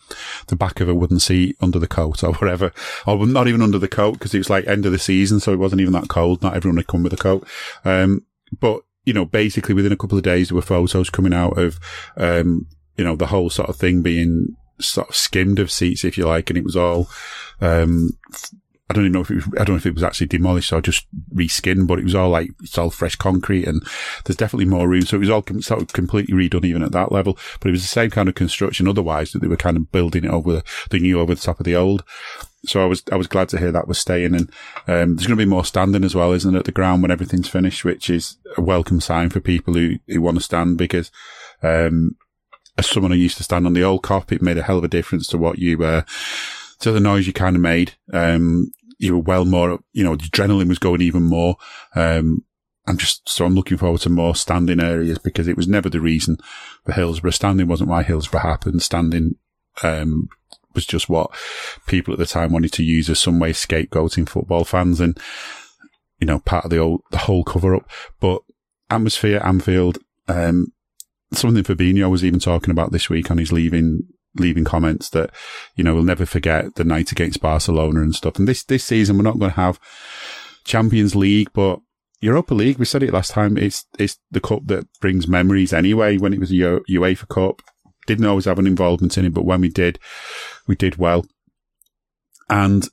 the 0.47 0.55
back 0.55 0.79
of 0.79 0.87
a 0.87 0.95
wooden 0.95 1.19
seat 1.19 1.57
under 1.61 1.79
the 1.79 1.87
coat 1.87 2.23
or 2.23 2.33
whatever, 2.33 2.71
or 3.07 3.25
not 3.25 3.47
even 3.47 3.61
under 3.61 3.79
the 3.79 3.87
coat 3.87 4.13
because 4.13 4.33
it 4.33 4.39
was 4.39 4.49
like 4.49 4.67
end 4.67 4.85
of 4.85 4.91
the 4.91 4.99
season, 4.99 5.39
so 5.39 5.51
it 5.51 5.59
wasn't 5.59 5.81
even 5.81 5.93
that 5.93 6.09
cold. 6.09 6.41
Not 6.41 6.55
everyone 6.55 6.77
had 6.77 6.87
come 6.87 7.03
with 7.03 7.13
a 7.13 7.17
coat. 7.17 7.47
Um, 7.83 8.25
but 8.59 8.81
you 9.05 9.13
know, 9.13 9.25
basically 9.25 9.73
within 9.73 9.91
a 9.91 9.97
couple 9.97 10.17
of 10.17 10.23
days, 10.23 10.49
there 10.49 10.55
were 10.55 10.61
photos 10.61 11.09
coming 11.09 11.33
out 11.33 11.57
of, 11.57 11.79
um, 12.17 12.67
you 12.97 13.03
know, 13.03 13.15
the 13.15 13.27
whole 13.27 13.49
sort 13.49 13.69
of 13.69 13.75
thing 13.75 14.01
being 14.01 14.55
sort 14.79 15.09
of 15.09 15.15
skimmed 15.15 15.59
of 15.59 15.71
seats, 15.71 16.05
if 16.05 16.17
you 16.17 16.25
like, 16.25 16.49
and 16.49 16.57
it 16.57 16.63
was 16.63 16.75
all, 16.75 17.09
um, 17.61 18.11
I 18.91 18.93
don't 18.93 19.05
even 19.05 19.13
know 19.13 19.21
if 19.21 19.31
it 19.31 19.35
was, 19.35 19.45
I 19.57 19.63
don't 19.63 19.69
know 19.69 19.77
if 19.77 19.85
it 19.85 19.93
was 19.93 20.03
actually 20.03 20.27
demolished 20.27 20.73
or 20.73 20.81
just 20.81 21.07
reskinned, 21.33 21.87
but 21.87 21.97
it 21.97 22.03
was 22.03 22.13
all 22.13 22.27
like, 22.27 22.49
it's 22.61 22.77
all 22.77 22.89
fresh 22.89 23.15
concrete 23.15 23.65
and 23.65 23.81
there's 24.25 24.35
definitely 24.35 24.65
more 24.65 24.89
room. 24.89 25.03
So 25.03 25.15
it 25.15 25.21
was 25.21 25.29
all 25.29 25.41
com- 25.41 25.61
sort 25.61 25.81
of 25.81 25.93
completely 25.93 26.35
redone 26.35 26.65
even 26.65 26.83
at 26.83 26.91
that 26.91 27.09
level, 27.09 27.37
but 27.61 27.69
it 27.69 27.71
was 27.71 27.83
the 27.83 27.87
same 27.87 28.09
kind 28.09 28.27
of 28.27 28.35
construction 28.35 28.89
otherwise 28.89 29.31
that 29.31 29.39
they 29.39 29.47
were 29.47 29.55
kind 29.55 29.77
of 29.77 29.93
building 29.93 30.25
it 30.25 30.29
over 30.29 30.61
the 30.89 30.99
new 30.99 31.21
over 31.21 31.33
the 31.33 31.39
top 31.39 31.61
of 31.61 31.65
the 31.65 31.75
old. 31.75 32.03
So 32.65 32.83
I 32.83 32.85
was, 32.85 33.01
I 33.13 33.15
was 33.15 33.27
glad 33.27 33.47
to 33.49 33.57
hear 33.57 33.71
that 33.71 33.87
was 33.87 33.97
staying 33.97 34.35
and, 34.35 34.49
um, 34.87 35.15
there's 35.15 35.25
going 35.25 35.29
to 35.29 35.35
be 35.37 35.45
more 35.45 35.63
standing 35.63 36.03
as 36.03 36.13
well, 36.13 36.33
isn't 36.33 36.53
it, 36.53 36.59
at 36.59 36.65
the 36.65 36.73
ground 36.73 37.01
when 37.01 37.11
everything's 37.11 37.47
finished, 37.47 37.85
which 37.85 38.09
is 38.09 38.35
a 38.57 38.61
welcome 38.61 38.99
sign 38.99 39.29
for 39.29 39.39
people 39.39 39.73
who, 39.73 39.95
who 40.07 40.21
want 40.21 40.35
to 40.35 40.43
stand 40.43 40.77
because, 40.77 41.11
um, 41.63 42.17
as 42.77 42.87
someone 42.87 43.13
who 43.13 43.17
used 43.17 43.37
to 43.37 43.43
stand 43.43 43.65
on 43.65 43.71
the 43.73 43.83
old 43.83 44.03
Kop, 44.03 44.33
it 44.33 44.41
made 44.41 44.57
a 44.57 44.63
hell 44.63 44.77
of 44.77 44.83
a 44.83 44.89
difference 44.89 45.27
to 45.27 45.37
what 45.37 45.59
you, 45.59 45.81
uh, 45.83 46.01
to 46.81 46.91
the 46.91 46.99
noise 46.99 47.27
you 47.27 47.33
kind 47.33 47.55
of 47.55 47.61
made. 47.61 47.93
Um, 48.11 48.71
you 49.01 49.15
were 49.15 49.23
well 49.23 49.45
more, 49.45 49.79
you 49.93 50.03
know, 50.03 50.15
the 50.15 50.25
adrenaline 50.25 50.69
was 50.69 50.79
going 50.79 51.01
even 51.01 51.23
more. 51.23 51.55
Um, 51.95 52.45
I'm 52.87 52.97
just, 52.97 53.27
so 53.27 53.45
I'm 53.45 53.55
looking 53.55 53.77
forward 53.77 54.01
to 54.01 54.09
more 54.09 54.35
standing 54.35 54.79
areas 54.79 55.17
because 55.17 55.47
it 55.47 55.57
was 55.57 55.67
never 55.67 55.89
the 55.89 55.99
reason 55.99 56.37
for 56.85 56.91
Hillsborough. 56.93 57.31
Standing 57.31 57.67
wasn't 57.67 57.89
why 57.89 58.03
Hillsborough 58.03 58.41
happened. 58.41 58.81
Standing, 58.81 59.35
um, 59.83 60.29
was 60.73 60.85
just 60.85 61.09
what 61.09 61.31
people 61.87 62.13
at 62.13 62.19
the 62.19 62.25
time 62.25 62.53
wanted 62.53 62.73
to 62.73 62.83
use 62.83 63.09
as 63.09 63.19
some 63.19 63.39
way 63.39 63.51
scapegoating 63.51 64.29
football 64.29 64.63
fans 64.63 64.99
and, 64.99 65.19
you 66.19 66.27
know, 66.27 66.39
part 66.39 66.65
of 66.65 66.71
the 66.71 66.77
old, 66.77 67.01
the 67.11 67.17
whole 67.17 67.43
cover 67.43 67.75
up. 67.75 67.89
But 68.19 68.41
atmosphere, 68.89 69.41
Anfield, 69.43 69.97
um, 70.27 70.67
something 71.33 71.63
Fabinho 71.63 72.09
was 72.09 72.23
even 72.23 72.39
talking 72.39 72.71
about 72.71 72.91
this 72.91 73.09
week 73.09 73.31
on 73.31 73.37
his 73.39 73.51
leaving 73.51 74.03
leaving 74.35 74.63
comments 74.63 75.09
that, 75.09 75.31
you 75.75 75.83
know, 75.83 75.93
we'll 75.93 76.03
never 76.03 76.25
forget 76.25 76.75
the 76.75 76.83
night 76.83 77.11
against 77.11 77.41
Barcelona 77.41 78.01
and 78.01 78.15
stuff. 78.15 78.37
And 78.37 78.47
this, 78.47 78.63
this 78.63 78.83
season, 78.83 79.17
we're 79.17 79.23
not 79.23 79.39
going 79.39 79.51
to 79.51 79.57
have 79.57 79.79
Champions 80.63 81.15
League, 81.15 81.49
but 81.53 81.79
Europa 82.21 82.53
League, 82.53 82.77
we 82.77 82.85
said 82.85 83.03
it 83.03 83.13
last 83.13 83.31
time, 83.31 83.57
it's, 83.57 83.85
it's 83.97 84.17
the 84.29 84.39
cup 84.39 84.61
that 84.67 84.87
brings 84.99 85.27
memories 85.27 85.73
anyway. 85.73 86.17
When 86.17 86.33
it 86.33 86.39
was 86.39 86.51
a 86.51 86.55
UEFA 86.89 87.27
Cup, 87.27 87.61
didn't 88.07 88.25
always 88.25 88.45
have 88.45 88.59
an 88.59 88.67
involvement 88.67 89.17
in 89.17 89.25
it, 89.25 89.33
but 89.33 89.45
when 89.45 89.61
we 89.61 89.69
did, 89.69 89.99
we 90.67 90.75
did 90.75 90.97
well. 90.97 91.25
And 92.49 92.87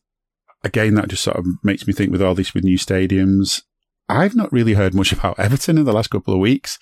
again, 0.65 0.95
that 0.95 1.09
just 1.09 1.25
sort 1.25 1.37
of 1.37 1.47
makes 1.63 1.87
me 1.87 1.93
think 1.93 2.11
with 2.11 2.23
all 2.23 2.35
this 2.35 2.55
with 2.55 2.65
new 2.65 2.79
stadiums, 2.79 3.63
I've 4.09 4.35
not 4.35 4.53
really 4.53 4.75
heard 4.75 4.95
much 4.95 5.13
about 5.13 5.39
Everton 5.39 5.79
in 5.79 5.85
the 5.85 5.93
last 5.93 6.11
couple 6.11 6.33
of 6.33 6.41
weeks. 6.41 6.79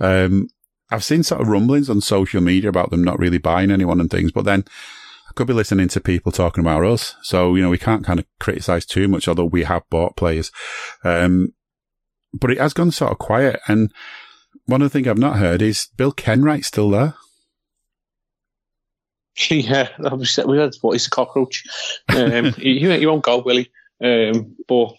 Um, 0.00 0.48
I've 0.92 1.04
seen 1.04 1.22
sort 1.22 1.40
of 1.40 1.48
rumblings 1.48 1.88
on 1.90 2.00
social 2.00 2.40
media 2.40 2.68
about 2.68 2.90
them 2.90 3.02
not 3.02 3.18
really 3.18 3.38
buying 3.38 3.70
anyone 3.70 4.00
and 4.00 4.10
things, 4.10 4.32
but 4.32 4.44
then 4.44 4.64
I 5.28 5.32
could 5.34 5.46
be 5.46 5.54
listening 5.54 5.88
to 5.88 6.00
people 6.00 6.32
talking 6.32 6.62
about 6.62 6.84
us. 6.84 7.14
So, 7.22 7.54
you 7.54 7.62
know, 7.62 7.70
we 7.70 7.78
can't 7.78 8.04
kind 8.04 8.18
of 8.18 8.26
criticize 8.38 8.84
too 8.84 9.08
much, 9.08 9.28
although 9.28 9.46
we 9.46 9.64
have 9.64 9.88
bought 9.90 10.16
players. 10.16 10.52
Um, 11.04 11.54
but 12.32 12.50
it 12.50 12.58
has 12.58 12.74
gone 12.74 12.90
sort 12.90 13.12
of 13.12 13.18
quiet. 13.18 13.60
And 13.66 13.92
one 14.66 14.82
of 14.82 14.90
the 14.90 14.98
things 14.98 15.08
I've 15.08 15.18
not 15.18 15.38
heard 15.38 15.62
is 15.62 15.88
Bill 15.96 16.12
Kenwright 16.12 16.64
still 16.64 16.90
there. 16.90 17.14
Yeah, 19.48 19.88
we 19.98 20.58
had 20.58 20.74
what 20.82 20.94
is 20.94 21.06
a 21.06 21.10
cockroach. 21.10 21.64
Um, 22.14 22.52
he, 22.52 22.78
he 22.80 23.06
won't 23.06 23.24
go, 23.24 23.38
will 23.38 23.56
he? 23.56 23.70
Um, 24.04 24.56
but 24.68 24.92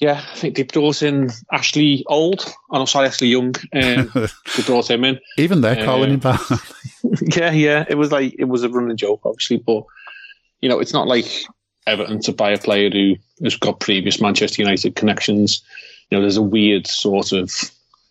yeah, 0.00 0.24
I 0.32 0.36
think 0.36 0.56
they 0.56 0.64
brought 0.64 1.02
in 1.02 1.30
Ashley 1.52 2.04
Old. 2.08 2.44
Oh, 2.70 2.78
no, 2.78 2.84
sorry, 2.84 3.06
Ashley 3.06 3.28
Young. 3.28 3.54
Um, 3.72 4.10
they 4.56 4.62
brought 4.66 4.90
him 4.90 5.04
in. 5.04 5.20
Even 5.38 5.60
they're 5.60 5.84
calling 5.84 6.10
him 6.10 6.20
back. 6.20 6.40
yeah, 7.36 7.52
yeah. 7.52 7.84
It 7.88 7.96
was 7.96 8.10
like 8.10 8.34
it 8.38 8.46
was 8.46 8.64
a 8.64 8.68
running 8.68 8.96
joke, 8.96 9.20
obviously, 9.24 9.58
but 9.58 9.84
you 10.60 10.68
know, 10.68 10.80
it's 10.80 10.92
not 10.92 11.06
like 11.06 11.26
Everton 11.86 12.20
to 12.22 12.32
buy 12.32 12.50
a 12.50 12.58
player 12.58 12.90
who 12.90 13.14
has 13.44 13.56
got 13.56 13.80
previous 13.80 14.20
Manchester 14.20 14.62
United 14.62 14.96
connections. 14.96 15.62
You 16.10 16.18
know, 16.18 16.22
there's 16.22 16.38
a 16.38 16.42
weird 16.42 16.86
sort 16.88 17.32
of 17.32 17.52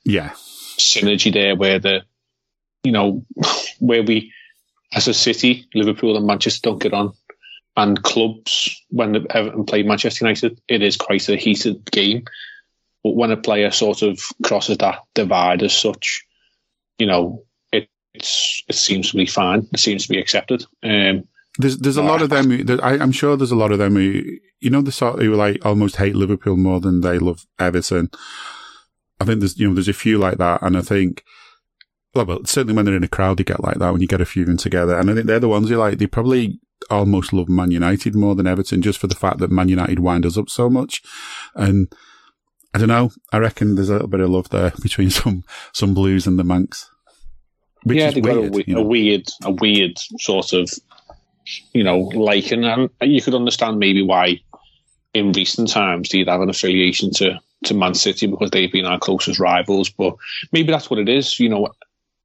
yeah 0.06 0.30
synergy 0.78 1.34
there 1.34 1.56
where 1.56 1.80
the 1.80 2.04
you 2.84 2.92
know 2.94 3.26
where 3.80 4.04
we 4.04 4.32
as 4.94 5.08
a 5.10 5.14
city, 5.14 5.68
Liverpool 5.74 6.16
and 6.16 6.26
Manchester 6.28 6.70
don't 6.70 6.82
get 6.82 6.94
on 6.94 7.14
and 7.76 8.02
clubs 8.04 8.82
when 8.90 9.26
Everton 9.32 9.66
played 9.66 9.88
Manchester 9.88 10.26
United, 10.26 10.62
it 10.68 10.82
is 10.82 10.98
quite 10.98 11.28
a 11.30 11.36
heated 11.36 11.90
game. 11.92 12.26
But 13.04 13.16
when 13.16 13.32
a 13.32 13.38
player 13.38 13.72
sort 13.72 14.02
of 14.02 14.22
crosses 14.44 14.78
that 14.78 15.00
divide 15.14 15.64
as 15.64 15.76
such, 15.76 16.24
you 16.98 17.08
know, 17.08 17.44
it, 17.72 17.90
it's 18.14 18.64
it 18.68 18.76
seems 18.76 19.12
to 19.12 19.18
be 19.18 19.26
fine. 19.26 19.68
It 19.74 19.80
seems 19.80 20.04
to 20.04 20.14
be 20.14 20.20
accepted. 20.20 20.66
Um, 20.84 21.28
there's 21.58 21.78
there's 21.78 21.98
a 21.98 22.04
lot 22.04 22.22
of 22.22 22.30
them. 22.30 22.50
Who, 22.50 22.80
I, 22.82 23.02
am 23.02 23.12
sure 23.12 23.36
there's 23.36 23.52
a 23.52 23.58
lot 23.58 23.72
of 23.72 23.80
them 23.80 23.96
who, 23.96 24.24
you 24.60 24.70
know, 24.70 24.82
the 24.82 24.92
sort 24.92 25.22
who 25.22 25.36
like 25.36 25.66
almost 25.66 25.98
hate 25.98 26.16
Liverpool 26.16 26.56
more 26.56 26.80
than 26.80 27.02
they 27.02 27.20
love 27.20 27.46
Everton. 27.60 28.10
I 29.20 29.26
think 29.26 29.40
there's 29.40 29.60
you 29.60 29.68
know 29.68 29.74
there's 29.74 29.90
a 29.90 29.94
few 29.94 30.18
like 30.18 30.38
that, 30.38 30.62
and 30.62 30.78
I 30.78 30.82
think. 30.82 31.24
Well, 32.16 32.28
well, 32.28 32.46
certainly 32.46 32.76
when 32.76 32.86
they're 32.86 32.96
in 32.96 33.04
a 33.04 33.08
crowd, 33.08 33.40
you 33.40 33.46
get 33.46 33.64
like 33.64 33.80
that 33.80 33.92
when 33.92 34.00
you 34.00 34.08
get 34.08 34.22
a 34.22 34.26
few 34.26 34.44
of 34.44 34.48
them 34.48 34.58
together. 34.58 35.00
And 35.00 35.10
I 35.10 35.16
think 35.16 35.26
they're 35.26 35.40
the 35.40 35.50
ones 35.50 35.68
who 35.68 35.78
like, 35.78 35.98
they 35.98 36.06
probably 36.06 36.60
almost 36.90 37.34
love 37.34 37.50
Man 37.50 37.72
United 37.72 38.16
more 38.16 38.36
than 38.36 38.48
Everton 38.48 38.82
just 38.82 39.00
for 39.00 39.08
the 39.08 39.16
fact 39.16 39.40
that 39.40 39.52
Man 39.52 39.70
United 39.70 40.00
wind 40.00 40.26
us 40.26 40.38
up 40.38 40.50
so 40.50 40.70
much. 40.70 41.02
And 41.56 41.94
I 42.74 42.80
don't 42.80 42.88
know. 42.88 43.12
I 43.32 43.38
reckon 43.38 43.76
there's 43.76 43.90
a 43.90 43.94
little 43.94 44.08
bit 44.08 44.20
of 44.20 44.30
love 44.30 44.50
there 44.50 44.74
between 44.82 45.10
some, 45.10 45.44
some 45.72 45.94
Blues 45.94 46.28
and 46.28 46.40
the 46.40 46.44
Mancs. 46.44 46.86
Which 47.84 47.98
yeah, 47.98 48.12
they've 48.12 48.24
weird, 48.24 48.52
got 48.52 48.62
a, 48.62 48.64
you 48.68 48.76
know? 48.76 48.82
a, 48.82 48.84
weird, 48.84 49.28
a 49.44 49.52
weird 49.52 49.98
sort 50.20 50.54
of, 50.54 50.72
you 51.74 51.84
know, 51.84 52.00
liking. 52.00 52.64
And 52.64 52.90
you 53.02 53.22
could 53.22 53.36
understand 53.36 53.80
maybe 53.80 54.02
why 54.02 54.40
in 55.14 55.34
recent 55.34 55.70
times 55.70 56.10
they'd 56.10 56.30
have 56.30 56.42
an 56.42 56.50
affiliation 56.50 57.12
to, 57.12 57.40
to 57.66 57.74
Man 57.74 57.94
City 57.94 58.28
because 58.28 58.52
they've 58.52 58.72
been 58.72 58.86
our 58.86 59.00
closest 59.00 59.40
rivals. 59.40 59.90
But 59.90 60.16
maybe 60.52 60.72
that's 60.72 60.90
what 60.90 61.00
it 61.00 61.10
is. 61.10 61.40
You 61.40 61.50
know, 61.50 61.70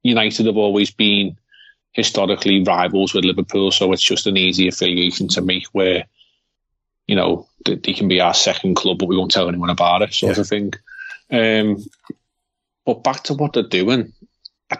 United 0.03 0.45
have 0.45 0.57
always 0.57 0.91
been 0.91 1.37
historically 1.91 2.63
rivals 2.63 3.13
with 3.13 3.25
Liverpool, 3.25 3.71
so 3.71 3.91
it's 3.91 4.03
just 4.03 4.27
an 4.27 4.37
easy 4.37 4.67
affiliation 4.67 5.27
to 5.29 5.41
make 5.41 5.65
where, 5.71 6.05
you 7.07 7.15
know, 7.15 7.47
they, 7.65 7.93
can 7.93 8.07
be 8.07 8.21
our 8.21 8.33
second 8.33 8.75
club, 8.75 8.99
but 8.99 9.07
we 9.07 9.17
won't 9.17 9.31
tell 9.31 9.49
anyone 9.49 9.69
about 9.69 10.01
it, 10.01 10.13
sort 10.13 10.35
yeah. 10.35 10.41
of 10.41 10.47
thing. 10.47 10.73
Um, 11.31 11.83
but 12.85 13.03
back 13.03 13.23
to 13.23 13.33
what 13.33 13.53
they're 13.53 13.63
doing, 13.63 14.13
I, 14.71 14.77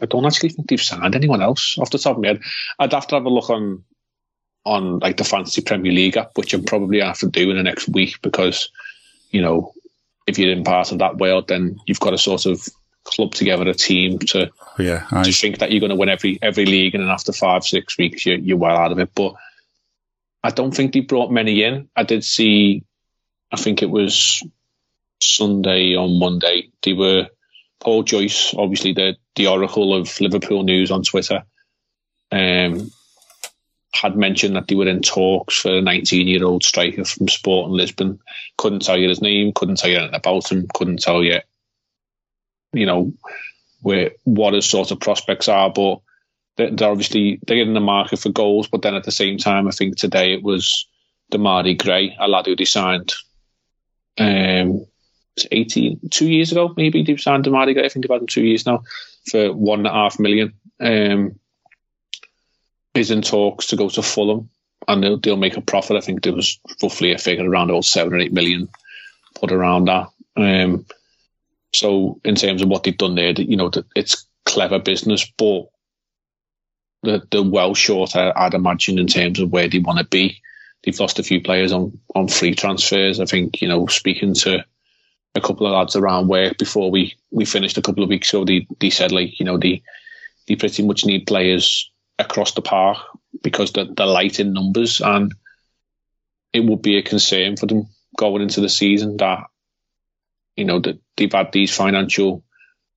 I, 0.00 0.06
don't 0.06 0.26
actually 0.26 0.50
think 0.50 0.68
they've 0.68 0.80
signed 0.80 1.14
anyone 1.14 1.42
else 1.42 1.76
off 1.78 1.90
the 1.90 1.98
top 1.98 2.16
of 2.16 2.22
my 2.22 2.28
head. 2.28 2.40
I'd 2.78 2.92
have 2.92 3.06
to 3.08 3.16
have 3.16 3.24
a 3.24 3.30
look 3.30 3.50
on 3.50 3.84
on 4.64 4.98
like 5.00 5.18
the 5.18 5.24
Fantasy 5.24 5.60
Premier 5.60 5.92
League 5.92 6.16
app, 6.16 6.36
which 6.36 6.54
I'm 6.54 6.64
probably 6.64 7.00
have 7.00 7.18
to 7.18 7.28
do 7.28 7.50
in 7.50 7.56
the 7.56 7.62
next 7.62 7.88
week 7.88 8.22
because, 8.22 8.70
you 9.30 9.42
know, 9.42 9.74
if 10.26 10.38
you're 10.38 10.52
in 10.52 10.64
part 10.64 10.90
of 10.90 10.98
that 10.98 11.18
world, 11.18 11.48
then 11.48 11.78
you've 11.86 12.00
got 12.00 12.10
to 12.10 12.18
sort 12.18 12.46
of 12.46 12.66
club 13.04 13.32
together 13.32 13.68
a 13.68 13.74
team 13.74 14.18
to 14.18 14.50
yeah 14.78 15.06
I... 15.12 15.22
to 15.22 15.32
think 15.32 15.58
that 15.58 15.70
you're 15.70 15.80
going 15.80 15.90
to 15.90 15.96
win 15.96 16.08
every 16.08 16.38
every 16.42 16.66
league, 16.66 16.94
and 16.94 17.04
then 17.04 17.10
after 17.10 17.32
five 17.32 17.64
six 17.64 17.96
weeks 17.98 18.26
you're 18.26 18.38
you're 18.38 18.56
well 18.56 18.76
out 18.76 18.92
of 18.92 18.98
it. 18.98 19.10
But 19.14 19.34
I 20.42 20.50
don't 20.50 20.74
think 20.74 20.92
they 20.92 21.00
brought 21.00 21.30
many 21.30 21.62
in. 21.62 21.88
I 21.96 22.02
did 22.02 22.24
see, 22.24 22.84
I 23.50 23.56
think 23.56 23.82
it 23.82 23.90
was 23.90 24.42
Sunday 25.22 25.96
on 25.96 26.18
Monday. 26.18 26.70
They 26.82 26.92
were 26.92 27.28
Paul 27.80 28.02
Joyce, 28.02 28.54
obviously 28.56 28.92
the 28.92 29.16
the 29.36 29.46
oracle 29.46 29.94
of 29.94 30.20
Liverpool 30.20 30.62
news 30.62 30.90
on 30.90 31.02
Twitter. 31.02 31.44
Um, 32.32 32.90
had 33.92 34.16
mentioned 34.16 34.56
that 34.56 34.66
they 34.66 34.74
were 34.74 34.88
in 34.88 35.02
talks 35.02 35.60
for 35.60 35.78
a 35.78 35.80
19 35.80 36.26
year 36.26 36.44
old 36.44 36.64
striker 36.64 37.04
from 37.04 37.28
Sporting 37.28 37.76
Lisbon. 37.76 38.18
Couldn't 38.58 38.82
tell 38.82 38.98
you 38.98 39.08
his 39.08 39.22
name, 39.22 39.52
couldn't 39.54 39.76
tell 39.76 39.90
you 39.90 39.98
anything 39.98 40.16
about 40.16 40.50
him, 40.50 40.66
couldn't 40.74 41.00
tell 41.00 41.22
you 41.22 41.40
you 42.74 42.86
know, 42.86 43.12
where 43.82 44.12
what 44.24 44.54
his 44.54 44.68
sort 44.68 44.90
of 44.90 45.00
prospects 45.00 45.48
are. 45.48 45.70
But 45.70 46.00
they're 46.56 46.90
obviously 46.90 47.40
they're 47.46 47.58
in 47.58 47.74
the 47.74 47.80
market 47.80 48.18
for 48.18 48.30
goals. 48.30 48.68
But 48.68 48.82
then 48.82 48.94
at 48.94 49.04
the 49.04 49.12
same 49.12 49.38
time, 49.38 49.68
I 49.68 49.72
think 49.72 49.96
today 49.96 50.34
it 50.34 50.42
was 50.42 50.86
Demarai 51.32 51.76
Gray, 51.78 52.16
a 52.18 52.28
lad 52.28 52.46
who 52.46 52.56
they 52.56 52.64
signed. 52.64 53.12
Um, 54.18 54.86
18, 55.50 56.10
two 56.10 56.28
years 56.28 56.52
ago, 56.52 56.72
maybe 56.76 57.02
they 57.02 57.16
signed 57.16 57.44
Demarai 57.44 57.74
Gray. 57.74 57.84
I 57.84 57.88
think 57.88 58.04
about 58.04 58.20
him 58.20 58.28
two 58.28 58.44
years 58.44 58.66
now 58.66 58.84
for 59.28 59.52
one 59.52 59.80
and 59.80 59.88
a 59.88 59.92
half 59.92 60.18
million. 60.18 60.52
Um, 60.80 61.38
is 62.94 63.10
in 63.10 63.22
talks 63.22 63.66
to 63.66 63.76
go 63.76 63.88
to 63.88 64.02
Fulham 64.02 64.48
and 64.86 65.02
they'll, 65.02 65.18
they'll 65.18 65.36
make 65.36 65.56
a 65.56 65.60
profit. 65.60 65.96
I 65.96 66.00
think 66.00 66.22
there 66.22 66.32
was 66.32 66.58
roughly 66.82 67.12
a 67.12 67.18
figure 67.18 67.48
around 67.48 67.70
about 67.70 67.84
seven 67.84 68.14
or 68.14 68.18
eight 68.18 68.32
million 68.32 68.68
put 69.34 69.52
around 69.52 69.86
that. 69.86 70.08
Um, 70.36 70.86
so 71.74 72.20
in 72.24 72.34
terms 72.34 72.62
of 72.62 72.68
what 72.68 72.84
they've 72.84 72.96
done 72.96 73.14
there, 73.14 73.32
you 73.32 73.56
know, 73.56 73.70
it's 73.96 74.26
clever 74.44 74.78
business, 74.78 75.30
but 75.36 75.64
they're, 77.02 77.42
well 77.42 77.74
short, 77.74 78.16
I'd 78.16 78.54
imagine, 78.54 78.98
in 78.98 79.06
terms 79.06 79.40
of 79.40 79.50
where 79.50 79.68
they 79.68 79.78
want 79.78 79.98
to 79.98 80.04
be. 80.04 80.40
They've 80.82 80.98
lost 80.98 81.18
a 81.18 81.22
few 81.22 81.40
players 81.40 81.72
on, 81.72 81.98
on 82.14 82.28
free 82.28 82.54
transfers. 82.54 83.20
I 83.20 83.24
think, 83.24 83.60
you 83.60 83.68
know, 83.68 83.86
speaking 83.86 84.34
to 84.34 84.64
a 85.34 85.40
couple 85.40 85.66
of 85.66 85.72
lads 85.72 85.96
around 85.96 86.28
work 86.28 86.58
before 86.58 86.90
we, 86.90 87.14
we 87.30 87.44
finished 87.44 87.76
a 87.76 87.82
couple 87.82 88.02
of 88.02 88.08
weeks 88.08 88.32
ago, 88.32 88.44
they, 88.44 88.66
they 88.80 88.90
said, 88.90 89.12
like, 89.12 89.38
you 89.38 89.44
know, 89.44 89.58
they, 89.58 89.82
they 90.46 90.56
pretty 90.56 90.82
much 90.82 91.04
need 91.04 91.26
players 91.26 91.90
across 92.18 92.52
the 92.52 92.62
park 92.62 92.98
because 93.42 93.72
they're, 93.72 93.86
they're 93.96 94.06
light 94.06 94.38
in 94.40 94.52
numbers. 94.52 95.00
And 95.00 95.34
it 96.52 96.64
would 96.64 96.82
be 96.82 96.98
a 96.98 97.02
concern 97.02 97.56
for 97.56 97.66
them 97.66 97.88
going 98.16 98.42
into 98.42 98.60
the 98.60 98.68
season 98.68 99.16
that 99.16 99.44
you 100.56 100.64
know, 100.64 100.80
that 100.80 100.98
they've 101.16 101.32
had 101.32 101.52
these 101.52 101.74
financial 101.74 102.44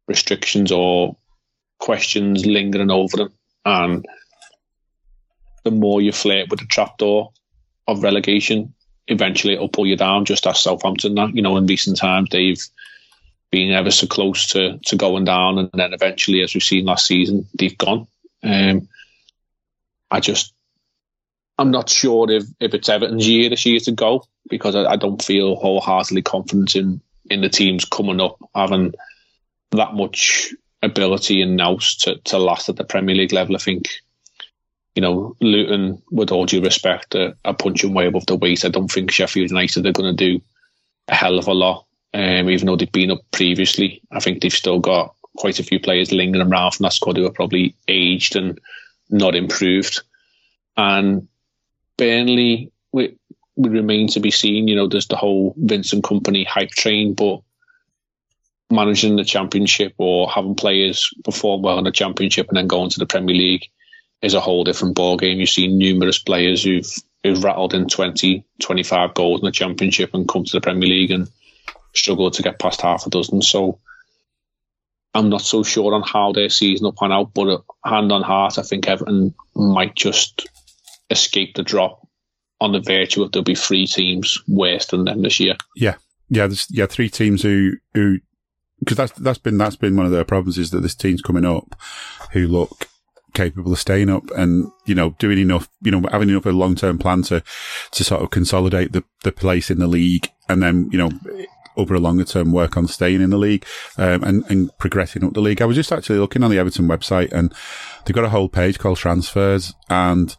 restrictions 0.08 0.72
or 0.72 1.18
questions 1.80 2.46
lingering 2.46 2.92
over 2.92 3.18
them. 3.18 3.34
And 3.66 4.06
the 5.64 5.72
more 5.72 6.02
you 6.02 6.12
flirt 6.12 6.50
with 6.50 6.60
the 6.60 6.66
trapdoor 6.66 7.32
of 7.88 8.04
relegation, 8.04 8.74
eventually 9.08 9.54
it'll 9.54 9.70
pull 9.70 9.88
you 9.88 9.96
down, 9.96 10.26
just 10.26 10.48
as 10.48 10.60
Southampton 10.60 11.16
that. 11.16 11.36
You 11.36 11.42
know, 11.42 11.58
in 11.58 11.66
recent 11.66 11.98
times 11.98 12.30
they've 12.32 12.64
been 13.52 13.72
ever 13.72 13.92
so 13.92 14.08
close 14.08 14.48
to, 14.48 14.78
to 14.86 14.96
going 14.96 15.26
down 15.26 15.58
and 15.58 15.70
then 15.74 15.94
eventually, 15.94 16.42
as 16.42 16.54
we've 16.54 16.64
seen 16.64 16.86
last 16.86 17.06
season, 17.06 17.48
they've 17.58 17.78
gone. 17.78 18.08
Um, 18.44 18.88
I 20.10 20.20
just 20.20 20.54
I'm 21.58 21.72
not 21.72 21.90
sure 21.90 22.30
if, 22.32 22.44
if 22.60 22.74
it's 22.74 22.90
Everton's 22.90 23.28
year 23.28 23.50
this 23.50 23.66
year 23.66 23.80
to 23.80 23.92
go 23.92 24.26
because 24.50 24.76
I, 24.76 24.84
I 24.86 24.96
don't 24.96 25.22
feel 25.22 25.56
wholeheartedly 25.56 26.22
confident 26.22 26.76
in 26.76 27.02
in 27.30 27.42
the 27.42 27.50
teams 27.50 27.86
coming 27.86 28.22
up 28.22 28.38
having 28.56 28.94
that 29.72 29.94
much 29.94 30.54
ability 30.82 31.42
and 31.42 31.58
nous 31.58 31.96
to, 31.98 32.18
to 32.26 32.38
last 32.38 32.70
at 32.70 32.76
the 32.76 32.84
Premier 32.84 33.16
League 33.16 33.34
level. 33.34 33.56
I 33.56 33.60
think, 33.60 33.90
you 34.96 35.02
know, 35.02 35.36
Luton, 35.42 36.02
with 36.12 36.32
all 36.32 36.46
due 36.46 36.62
respect, 36.62 37.16
are, 37.16 37.36
are 37.44 37.54
punching 37.54 37.94
way 37.94 38.08
above 38.08 38.26
the 38.26 38.36
weight. 38.36 38.66
I 38.66 38.70
don't 38.70 38.92
think 38.92 39.12
Sheffield 39.12 39.50
United 39.50 39.86
are 39.86 39.92
going 39.92 40.16
to 40.16 40.26
do 40.26 40.42
a 41.08 41.16
hell 41.16 41.38
of 41.38 41.48
a 41.48 41.54
lot, 41.54 41.86
um, 42.14 42.50
even 42.50 42.68
though 42.68 42.76
they've 42.76 42.92
been 42.92 43.12
up 43.12 43.22
previously. 43.32 44.02
I 44.12 44.20
think 44.20 44.42
they've 44.42 44.52
still 44.52 44.80
got 44.80 45.16
quite 45.38 45.60
a 45.60 45.64
few 45.64 45.80
players 45.80 46.12
lingering 46.12 46.48
around 46.48 46.72
from 46.72 46.84
that 46.84 46.94
squad 46.94 47.18
who 47.18 47.26
are 47.26 47.32
probably 47.32 47.76
aged 47.88 48.36
and 48.36 48.60
not 49.10 49.36
improved. 49.36 50.02
And 50.76 51.28
Burnley, 51.98 52.72
we, 52.92 53.18
would 53.58 53.74
remain 53.74 54.08
to 54.10 54.20
be 54.20 54.32
seen. 54.32 54.68
You 54.68 54.76
know, 54.76 54.88
there's 54.88 55.08
the 55.08 55.18
whole 55.18 55.54
Vincent 55.58 56.04
Kompany 56.04 56.46
hype 56.46 56.72
train, 56.72 57.14
but 57.14 57.42
managing 58.70 59.16
the 59.16 59.26
championship 59.26 59.94
or 59.98 60.30
having 60.30 60.56
players 60.56 61.10
perform 61.24 61.62
well 61.62 61.78
in 61.78 61.84
the 61.84 61.92
championship 61.92 62.48
and 62.50 62.58
then 62.58 62.68
going 62.68 62.90
to 62.90 63.00
the 63.00 63.06
Premier 63.06 63.36
League 63.36 63.68
is 64.22 64.34
a 64.34 64.40
whole 64.40 64.64
different 64.64 64.96
ball 64.96 65.18
game. 65.18 65.40
You've 65.40 65.50
seen 65.50 65.78
numerous 65.78 66.20
players 66.20 66.64
who've 66.64 66.92
who've 67.24 67.44
rattled 67.44 67.74
in 67.74 67.88
20, 67.88 68.46
25 68.62 69.14
goals 69.14 69.42
in 69.42 69.46
the 69.46 69.52
championship 69.52 70.14
and 70.14 70.28
come 70.28 70.44
to 70.44 70.52
the 70.52 70.62
Premier 70.62 70.88
League 70.88 71.12
and 71.12 71.30
struggled 71.94 72.34
to 72.34 72.44
get 72.44 72.60
past 72.60 72.82
half 72.82 73.08
a 73.08 73.10
dozen. 73.10 73.42
So 73.42 73.80
I'm 75.14 75.30
not 75.30 75.42
so 75.42 75.64
sure 75.64 75.94
on 75.94 76.04
how 76.04 76.32
their 76.32 76.50
season 76.50 76.86
will 76.86 76.94
pan 76.94 77.12
out, 77.12 77.34
but 77.34 77.64
hand 77.84 78.12
on 78.12 78.22
heart, 78.22 78.60
I 78.60 78.62
think 78.62 78.88
Everton 78.88 79.34
might 79.56 79.96
just 79.96 80.48
escape 81.10 81.56
the 81.56 81.64
drop 81.64 82.07
on 82.60 82.72
the 82.72 82.80
virtue 82.80 83.24
of 83.24 83.32
there'll 83.32 83.44
be 83.44 83.56
three 83.56 83.86
teams 83.86 84.42
worse 84.48 84.88
than 84.88 85.06
them 85.06 85.22
this 85.22 85.40
year. 85.40 85.56
Yeah. 85.76 85.96
yeah, 86.30 86.48
there's 86.48 86.68
yeah 86.70 86.86
three 86.86 87.10
teams 87.10 87.44
who 87.44 87.74
who 87.94 88.20
because 88.80 88.98
that's 88.98 89.12
that's 89.14 89.40
been 89.40 89.58
that's 89.58 89.76
been 89.76 89.96
one 89.96 90.06
of 90.06 90.12
their 90.12 90.26
problems 90.26 90.58
is 90.58 90.72
that 90.72 90.82
this 90.82 90.96
team's 90.96 91.22
coming 91.22 91.46
up 91.46 91.76
who 92.34 92.48
look 92.48 92.88
capable 93.34 93.72
of 93.72 93.80
staying 93.80 94.10
up 94.10 94.24
and 94.32 94.72
you 94.86 94.96
know 94.96 95.12
doing 95.20 95.38
enough 95.38 95.70
you 95.82 95.92
know 95.92 96.02
having 96.12 96.30
enough 96.30 96.46
of 96.46 96.56
a 96.56 96.58
long 96.58 96.76
term 96.76 96.98
plan 96.98 97.22
to 97.22 97.44
to 97.92 98.04
sort 98.04 98.22
of 98.22 98.32
consolidate 98.32 98.94
the 98.94 99.04
the 99.24 99.32
place 99.32 99.70
in 99.70 99.80
the 99.80 99.88
league 99.88 100.30
and 100.50 100.64
then 100.64 100.90
you 100.92 100.98
know 100.98 101.12
over 101.78 101.94
a 101.94 102.00
longer 102.00 102.26
term 102.26 102.52
work 102.52 102.76
on 102.76 102.88
staying 102.88 103.22
in 103.22 103.30
the 103.30 103.38
league 103.38 103.64
um, 103.98 104.24
and, 104.24 104.44
and 104.50 104.76
progressing 104.80 105.24
up 105.24 105.34
the 105.34 105.42
league. 105.42 105.62
I 105.62 105.66
was 105.66 105.76
just 105.76 105.92
actually 105.92 106.18
looking 106.18 106.44
on 106.44 106.50
the 106.50 106.58
Everton 106.58 106.88
website 106.88 107.32
and 107.32 107.54
they've 108.04 108.16
got 108.16 108.26
a 108.26 108.30
whole 108.30 108.50
page 108.50 108.80
called 108.80 108.98
transfers 108.98 109.76
and 109.90 110.36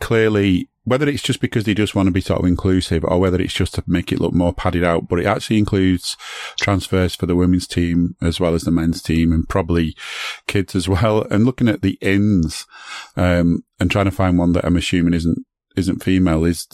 clearly 0.00 0.70
whether 0.84 1.08
it's 1.08 1.22
just 1.22 1.40
because 1.40 1.64
they 1.64 1.74
just 1.74 1.94
want 1.94 2.06
to 2.06 2.12
be 2.12 2.20
sort 2.20 2.40
of 2.40 2.46
inclusive 2.46 3.04
or 3.04 3.20
whether 3.20 3.40
it's 3.40 3.52
just 3.52 3.74
to 3.74 3.84
make 3.86 4.10
it 4.10 4.20
look 4.20 4.32
more 4.32 4.52
padded 4.52 4.82
out, 4.82 5.08
but 5.08 5.20
it 5.20 5.26
actually 5.26 5.58
includes 5.58 6.16
transfers 6.58 7.14
for 7.14 7.26
the 7.26 7.36
women's 7.36 7.66
team 7.66 8.16
as 8.22 8.40
well 8.40 8.54
as 8.54 8.62
the 8.62 8.70
men's 8.70 9.02
team 9.02 9.30
and 9.30 9.48
probably 9.48 9.94
kids 10.46 10.74
as 10.74 10.88
well. 10.88 11.26
And 11.30 11.44
looking 11.44 11.68
at 11.68 11.82
the 11.82 11.96
ins, 12.00 12.66
um, 13.16 13.62
and 13.78 13.90
trying 13.90 14.06
to 14.06 14.10
find 14.10 14.38
one 14.38 14.52
that 14.52 14.64
I'm 14.64 14.76
assuming 14.76 15.14
isn't, 15.14 15.38
isn't 15.76 16.02
female 16.02 16.44
is, 16.44 16.66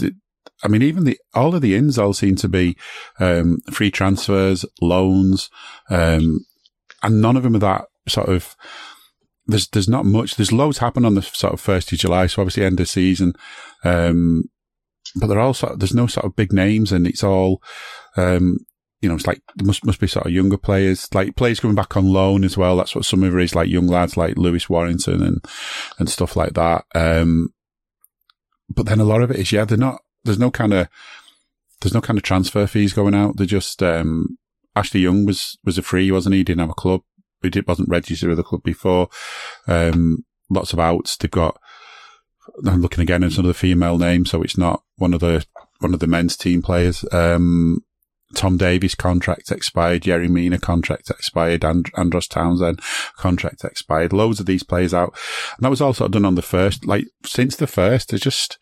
I 0.65 0.69
mean, 0.69 0.83
even 0.83 1.05
the, 1.05 1.19
all 1.35 1.55
of 1.55 1.61
the 1.61 1.75
ins 1.75 1.99
all 1.99 2.15
seem 2.15 2.37
to 2.37 2.49
be, 2.49 2.77
um, 3.21 3.59
free 3.71 3.91
transfers, 3.91 4.65
loans, 4.81 5.51
um, 5.91 6.47
and 7.03 7.21
none 7.21 7.37
of 7.37 7.43
them 7.43 7.57
are 7.57 7.61
that 7.61 7.85
sort 8.09 8.29
of, 8.29 8.57
there's 9.47 9.69
there's 9.69 9.89
not 9.89 10.05
much. 10.05 10.37
There's 10.37 10.53
loads 10.53 10.79
happen 10.79 11.05
on 11.05 11.15
the 11.15 11.23
sort 11.23 11.55
of 11.55 11.61
first 11.61 11.93
of 11.93 11.99
July, 11.99 12.27
so 12.27 12.43
obviously 12.43 12.65
end 12.65 12.81
of 12.81 12.89
season. 12.89 13.33
Um, 13.85 14.45
but 15.15 15.37
all 15.37 15.55
sort 15.55 15.75
of, 15.75 15.79
there's 15.79 15.95
no 15.95 16.07
sort 16.07 16.27
of 16.27 16.37
big 16.37 16.53
names, 16.53 16.93
and 16.93 17.07
it's 17.07 17.23
all, 17.23 17.63
um, 18.17 18.59
you 19.01 19.09
know, 19.09 19.15
it's 19.15 19.27
like 19.27 19.41
must 19.63 19.85
must 19.85 20.01
be 20.01 20.09
sort 20.09 20.27
of 20.27 20.33
younger 20.33 20.59
players, 20.59 21.13
like 21.15 21.37
players 21.37 21.61
coming 21.61 21.77
back 21.77 21.97
on 21.97 22.13
loan 22.13 22.45
as 22.45 22.57
well. 22.57 22.77
That's 22.77 22.95
what 22.95 23.05
some 23.05 23.23
of 23.23 23.37
it 23.37 23.43
is, 23.43 23.55
like 23.55 23.69
young 23.69 23.87
lads 23.87 24.17
like 24.17 24.37
Lewis 24.37 24.69
Warrington 24.69 25.23
and 25.23 25.45
and 25.99 26.11
stuff 26.11 26.37
like 26.37 26.55
that. 26.55 26.85
Um, 26.95 27.51
but 28.69 28.87
then 28.87 29.01
a 29.01 29.05
lot 29.05 29.23
of 29.23 29.31
it 29.31 29.37
is 29.37 29.53
yeah, 29.53 29.65
they're 29.65 29.79
not. 29.79 30.01
There's 30.25 30.41
no 30.41 30.51
kind 30.51 30.75
of 30.75 30.89
there's 31.81 31.95
no 31.95 32.01
kind 32.01 32.19
of 32.19 32.25
transfer 32.25 32.67
fees 32.67 32.93
going 32.93 33.15
out. 33.15 33.37
They're 33.37 33.47
just 33.47 33.81
um, 33.81 34.39
Ashley 34.75 35.01
Young 35.01 35.25
was 35.25 35.57
was 35.65 35.79
a 35.79 35.83
free, 35.83 36.11
wasn't 36.11 36.35
he 36.35 36.43
didn't 36.43 36.61
have 36.61 36.71
a 36.71 36.75
club 36.75 37.03
did, 37.43 37.67
wasn't 37.67 37.89
registered 37.89 38.29
with 38.29 38.39
the 38.39 38.45
club 38.45 38.63
before. 38.63 39.09
Um, 39.67 40.25
lots 40.51 40.73
of 40.73 40.79
outs. 40.79 41.17
They've 41.17 41.31
got, 41.31 41.59
I'm 42.67 42.81
looking 42.81 43.03
again 43.03 43.25
at 43.25 43.37
another 43.37 43.53
female 43.53 43.99
name, 43.99 44.27
so 44.27 44.43
it's 44.43 44.59
not 44.59 44.83
one 44.97 45.15
of 45.15 45.21
the, 45.21 45.45
one 45.81 45.95
of 45.95 46.01
the 46.01 46.07
men's 46.07 46.37
team 46.37 46.63
players. 46.63 47.05
Um, 47.13 47.85
Tom 48.35 48.57
Davies 48.57 48.95
contract 48.95 49.53
expired, 49.53 50.03
Jerry 50.03 50.29
Mina 50.29 50.59
contract 50.59 51.11
expired, 51.11 51.65
and 51.65 51.89
Andros 51.97 52.27
Townsend 52.27 52.81
contract 53.17 53.65
expired. 53.65 54.13
Loads 54.13 54.41
of 54.41 54.47
these 54.47 54.63
players 54.63 54.93
out. 54.93 55.17
And 55.57 55.65
that 55.65 55.71
was 55.71 55.81
all 55.81 55.95
sort 55.95 56.09
of 56.09 56.13
done 56.13 56.25
on 56.25 56.35
the 56.35 56.43
first, 56.43 56.87
like, 56.87 57.07
since 57.25 57.57
the 57.57 57.67
first, 57.67 58.09
there's 58.11 58.23
just, 58.23 58.59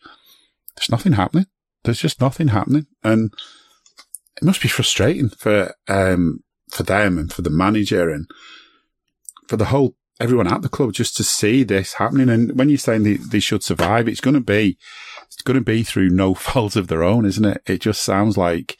there's 0.75 0.91
nothing 0.91 1.13
happening. 1.13 1.47
There's 1.83 1.99
just 1.99 2.21
nothing 2.21 2.49
happening. 2.49 2.87
And 3.03 3.33
it 4.37 4.43
must 4.43 4.61
be 4.61 4.67
frustrating 4.67 5.29
for, 5.29 5.73
um, 5.87 6.43
for 6.69 6.83
them 6.83 7.17
and 7.17 7.31
for 7.31 7.41
the 7.41 7.49
manager 7.49 8.09
and 8.09 8.27
for 9.47 9.57
the 9.57 9.65
whole 9.65 9.95
everyone 10.19 10.47
at 10.47 10.61
the 10.61 10.69
club 10.69 10.93
just 10.93 11.17
to 11.17 11.23
see 11.23 11.63
this 11.63 11.93
happening. 11.93 12.29
And 12.29 12.57
when 12.57 12.69
you're 12.69 12.77
saying 12.77 13.03
they, 13.03 13.15
they 13.15 13.39
should 13.39 13.63
survive, 13.63 14.07
it's 14.07 14.21
going 14.21 14.33
to 14.33 14.41
be 14.41 14.77
it's 15.25 15.41
going 15.41 15.55
to 15.55 15.63
be 15.63 15.83
through 15.83 16.09
no 16.09 16.33
fault 16.33 16.75
of 16.75 16.87
their 16.87 17.03
own, 17.03 17.25
isn't 17.25 17.45
it? 17.45 17.61
It 17.65 17.81
just 17.81 18.01
sounds 18.01 18.37
like 18.37 18.77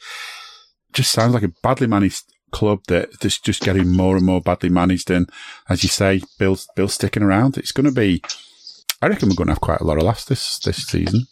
just 0.92 1.12
sounds 1.12 1.34
like 1.34 1.42
a 1.42 1.52
badly 1.62 1.86
managed 1.86 2.24
club 2.52 2.80
that 2.88 3.20
that's 3.20 3.38
just 3.38 3.62
getting 3.62 3.90
more 3.90 4.16
and 4.16 4.24
more 4.24 4.40
badly 4.40 4.70
managed. 4.70 5.10
And 5.10 5.28
as 5.68 5.82
you 5.82 5.88
say, 5.88 6.22
Bill 6.38 6.58
Bill 6.74 6.88
sticking 6.88 7.22
around. 7.22 7.58
It's 7.58 7.72
going 7.72 7.86
to 7.86 7.92
be. 7.92 8.22
I 9.02 9.08
reckon 9.08 9.28
we're 9.28 9.34
going 9.34 9.48
to 9.48 9.52
have 9.52 9.60
quite 9.60 9.80
a 9.80 9.84
lot 9.84 9.98
of 9.98 10.04
laughs 10.04 10.24
this 10.24 10.58
this 10.60 10.78
season. 10.78 11.26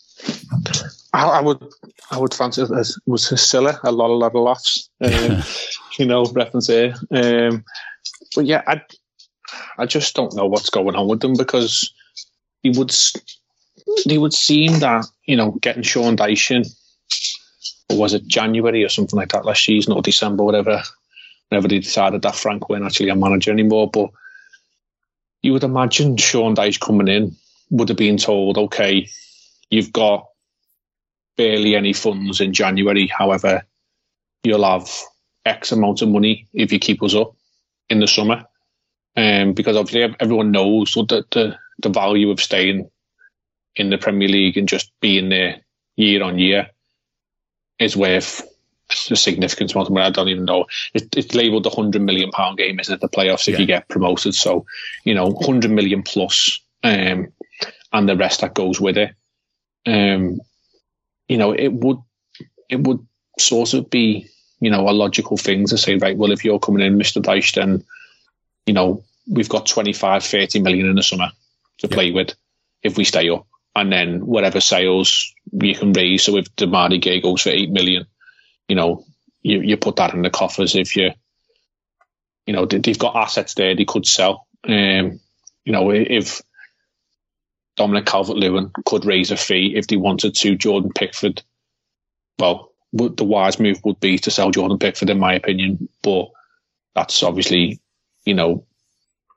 I, 1.12 1.24
I 1.24 1.40
would 1.40 1.62
I 2.10 2.18
would 2.18 2.34
fancy 2.34 2.62
it 2.62 2.70
as 2.70 2.98
was 3.06 3.28
silly 3.40 3.72
a 3.84 3.92
lot 3.92 4.10
a 4.10 4.12
lot 4.12 4.34
of 4.34 4.42
laughs. 4.42 4.90
Um, 5.02 5.42
you 5.98 6.06
know, 6.06 6.24
reference 6.26 6.66
here. 6.66 6.94
Um, 7.10 7.64
but 8.34 8.44
yeah, 8.44 8.62
I 8.66 8.82
I 9.78 9.86
just 9.86 10.14
don't 10.14 10.34
know 10.34 10.46
what's 10.46 10.70
going 10.70 10.94
on 10.94 11.08
with 11.08 11.20
them 11.20 11.34
because 11.36 11.92
he 12.62 12.70
would 12.70 12.94
he 14.04 14.18
would 14.18 14.32
seem 14.32 14.80
that 14.80 15.06
you 15.24 15.36
know 15.36 15.52
getting 15.52 15.82
Sean 15.82 16.16
Dyche 16.16 16.66
or 17.90 17.98
was 17.98 18.14
it 18.14 18.26
January 18.26 18.84
or 18.84 18.88
something 18.88 19.16
like 19.16 19.32
that 19.32 19.44
last 19.44 19.64
season 19.64 19.92
or 19.92 20.02
December 20.02 20.44
whatever 20.44 20.82
whenever 21.48 21.68
they 21.68 21.78
decided 21.78 22.22
that 22.22 22.36
Frank 22.36 22.68
weren't 22.68 22.84
actually 22.84 23.10
a 23.10 23.16
manager 23.16 23.50
anymore 23.50 23.90
but 23.90 24.10
you 25.42 25.52
would 25.52 25.64
imagine 25.64 26.16
Sean 26.16 26.54
Dyche 26.54 26.80
coming 26.80 27.08
in 27.08 27.36
would 27.70 27.88
have 27.88 27.98
been 27.98 28.16
told 28.16 28.56
okay 28.56 29.08
you've 29.70 29.92
got 29.92 30.26
barely 31.36 31.74
any 31.74 31.92
funds 31.92 32.40
in 32.40 32.52
January 32.52 33.06
however 33.06 33.64
you'll 34.44 34.64
have 34.64 34.88
X 35.44 35.72
amount 35.72 36.00
of 36.00 36.08
money 36.08 36.48
if 36.54 36.72
you 36.72 36.78
keep 36.78 37.02
us 37.02 37.14
up 37.14 37.34
in 37.90 38.00
the 38.00 38.06
summer 38.06 38.44
um, 39.16 39.52
because 39.52 39.76
obviously 39.76 40.14
everyone 40.20 40.50
knows 40.50 40.94
the, 40.94 41.24
the 41.30 41.58
the 41.80 41.88
value 41.88 42.30
of 42.30 42.40
staying 42.40 42.90
in 43.76 43.90
the 43.90 43.98
Premier 43.98 44.28
League 44.28 44.56
and 44.56 44.68
just 44.68 44.92
being 45.00 45.28
there 45.28 45.60
year 45.96 46.22
on 46.22 46.38
year 46.38 46.70
is 47.78 47.96
worth 47.96 48.42
a 49.10 49.16
significant 49.16 49.72
amount 49.72 49.88
of 49.88 49.94
money. 49.94 50.06
I 50.06 50.10
don't 50.10 50.28
even 50.28 50.44
know. 50.44 50.66
It, 50.92 51.16
it's 51.16 51.34
labelled 51.34 51.64
the 51.64 51.70
hundred 51.70 52.02
million 52.02 52.30
pound 52.30 52.58
game, 52.58 52.78
isn't 52.78 52.94
it? 52.94 53.00
The 53.00 53.08
playoffs 53.08 53.48
if 53.48 53.54
yeah. 53.54 53.60
you 53.60 53.66
get 53.66 53.88
promoted. 53.88 54.34
So 54.34 54.66
you 55.04 55.14
know, 55.14 55.34
hundred 55.40 55.70
million 55.70 56.02
plus, 56.02 56.60
um, 56.82 57.32
and 57.92 58.08
the 58.08 58.16
rest 58.16 58.40
that 58.40 58.54
goes 58.54 58.80
with 58.80 58.98
it. 58.98 59.14
Um, 59.86 60.40
you 61.28 61.38
know, 61.38 61.52
it 61.52 61.72
would 61.72 61.98
it 62.68 62.80
would 62.80 63.04
sort 63.38 63.74
of 63.74 63.90
be 63.90 64.28
you 64.60 64.70
know 64.70 64.88
a 64.88 64.92
logical 64.92 65.36
thing 65.36 65.66
to 65.66 65.78
say, 65.78 65.96
right? 65.96 66.16
Well, 66.16 66.32
if 66.32 66.44
you're 66.44 66.58
coming 66.58 66.84
in, 66.84 66.98
Mister 66.98 67.20
Dyche, 67.20 67.54
then 67.54 67.84
you 68.66 68.74
know, 68.74 69.04
we've 69.28 69.48
got 69.48 69.66
25, 69.66 70.24
30 70.24 70.60
million 70.60 70.86
in 70.86 70.96
the 70.96 71.02
summer 71.02 71.30
to 71.78 71.88
yeah. 71.88 71.94
play 71.94 72.10
with 72.10 72.34
if 72.82 72.96
we 72.96 73.04
stay 73.04 73.28
up. 73.30 73.46
And 73.76 73.90
then 73.90 74.24
whatever 74.24 74.60
sales 74.60 75.34
you 75.52 75.74
can 75.74 75.92
raise. 75.92 76.22
So 76.22 76.36
if 76.36 76.54
Demarai 76.54 77.02
Gray 77.02 77.20
goes 77.20 77.42
for 77.42 77.50
8 77.50 77.70
million, 77.70 78.06
you 78.68 78.76
know, 78.76 79.04
you, 79.42 79.60
you 79.60 79.76
put 79.76 79.96
that 79.96 80.14
in 80.14 80.22
the 80.22 80.30
coffers 80.30 80.76
if 80.76 80.94
you, 80.96 81.10
you 82.46 82.52
know, 82.52 82.66
they've 82.66 82.98
got 82.98 83.16
assets 83.16 83.54
there 83.54 83.74
they 83.74 83.84
could 83.84 84.06
sell. 84.06 84.46
Um, 84.66 85.20
you 85.64 85.72
know, 85.72 85.90
if 85.90 86.40
Dominic 87.76 88.06
Calvert 88.06 88.36
Lewin 88.36 88.70
could 88.86 89.04
raise 89.04 89.30
a 89.30 89.36
fee 89.36 89.74
if 89.76 89.88
they 89.88 89.96
wanted 89.96 90.34
to, 90.36 90.56
Jordan 90.56 90.92
Pickford, 90.94 91.42
well, 92.38 92.70
the 92.92 93.24
wise 93.24 93.58
move 93.58 93.80
would 93.84 93.98
be 93.98 94.18
to 94.18 94.30
sell 94.30 94.50
Jordan 94.50 94.78
Pickford, 94.78 95.10
in 95.10 95.18
my 95.18 95.34
opinion. 95.34 95.88
But 96.02 96.28
that's 96.94 97.22
obviously 97.22 97.80
you 98.24 98.34
know, 98.34 98.64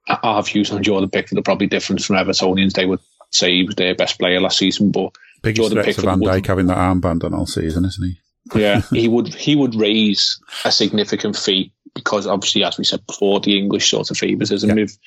our 0.07 0.43
views 0.43 0.71
on 0.71 0.83
Jordan 0.83 1.09
Pickford 1.09 1.37
are 1.37 1.43
probably 1.43 1.67
different 1.67 2.03
from 2.03 2.15
Evertonians. 2.15 2.73
They 2.73 2.85
would 2.85 2.99
say 3.31 3.51
he 3.51 3.63
was 3.63 3.75
their 3.75 3.95
best 3.95 4.19
player 4.19 4.39
last 4.39 4.57
season, 4.57 4.91
but 4.91 5.11
biggest 5.41 5.69
Jordan 5.69 5.83
Pickford 5.83 6.05
Van 6.05 6.19
Dijk 6.19 6.45
having 6.45 6.67
that 6.67 6.77
armband 6.77 7.23
on 7.23 7.33
all 7.33 7.45
season, 7.45 7.85
isn't 7.85 8.03
he? 8.03 8.19
yeah, 8.59 8.81
he 8.91 9.07
would 9.09 9.33
he 9.33 9.55
would 9.55 9.75
raise 9.75 10.39
a 10.63 10.71
significant 10.71 11.35
fee 11.35 11.73
because 11.93 12.27
obviously, 12.27 12.63
as 12.63 12.77
we 12.77 12.83
said 12.83 13.05
before, 13.05 13.39
the 13.39 13.57
English 13.57 13.89
sort 13.89 14.09
of 14.11 14.17
favouritism. 14.17 14.69
Yeah. 14.69 14.83
If 14.83 14.97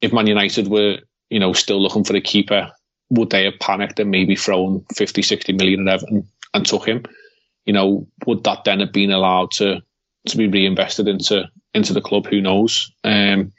if 0.00 0.12
Man 0.12 0.26
United 0.26 0.68
were 0.68 0.98
you 1.30 1.40
know 1.40 1.52
still 1.52 1.82
looking 1.82 2.04
for 2.04 2.14
a 2.14 2.20
keeper, 2.20 2.70
would 3.10 3.30
they 3.30 3.44
have 3.44 3.58
panicked 3.60 3.98
and 3.98 4.10
maybe 4.10 4.36
thrown 4.36 4.84
50, 4.94 5.22
60 5.22 5.52
million 5.54 5.88
at 5.88 5.94
Everton 5.94 6.28
and 6.52 6.66
took 6.66 6.86
him? 6.86 7.04
You 7.64 7.72
know, 7.72 8.06
would 8.26 8.44
that 8.44 8.64
then 8.64 8.80
have 8.80 8.92
been 8.92 9.10
allowed 9.10 9.50
to 9.52 9.82
to 10.26 10.36
be 10.36 10.48
reinvested 10.48 11.08
into 11.08 11.48
into 11.74 11.92
the 11.92 12.00
club. 12.00 12.26
Who 12.26 12.40
knows? 12.40 12.92
Um, 13.02 13.52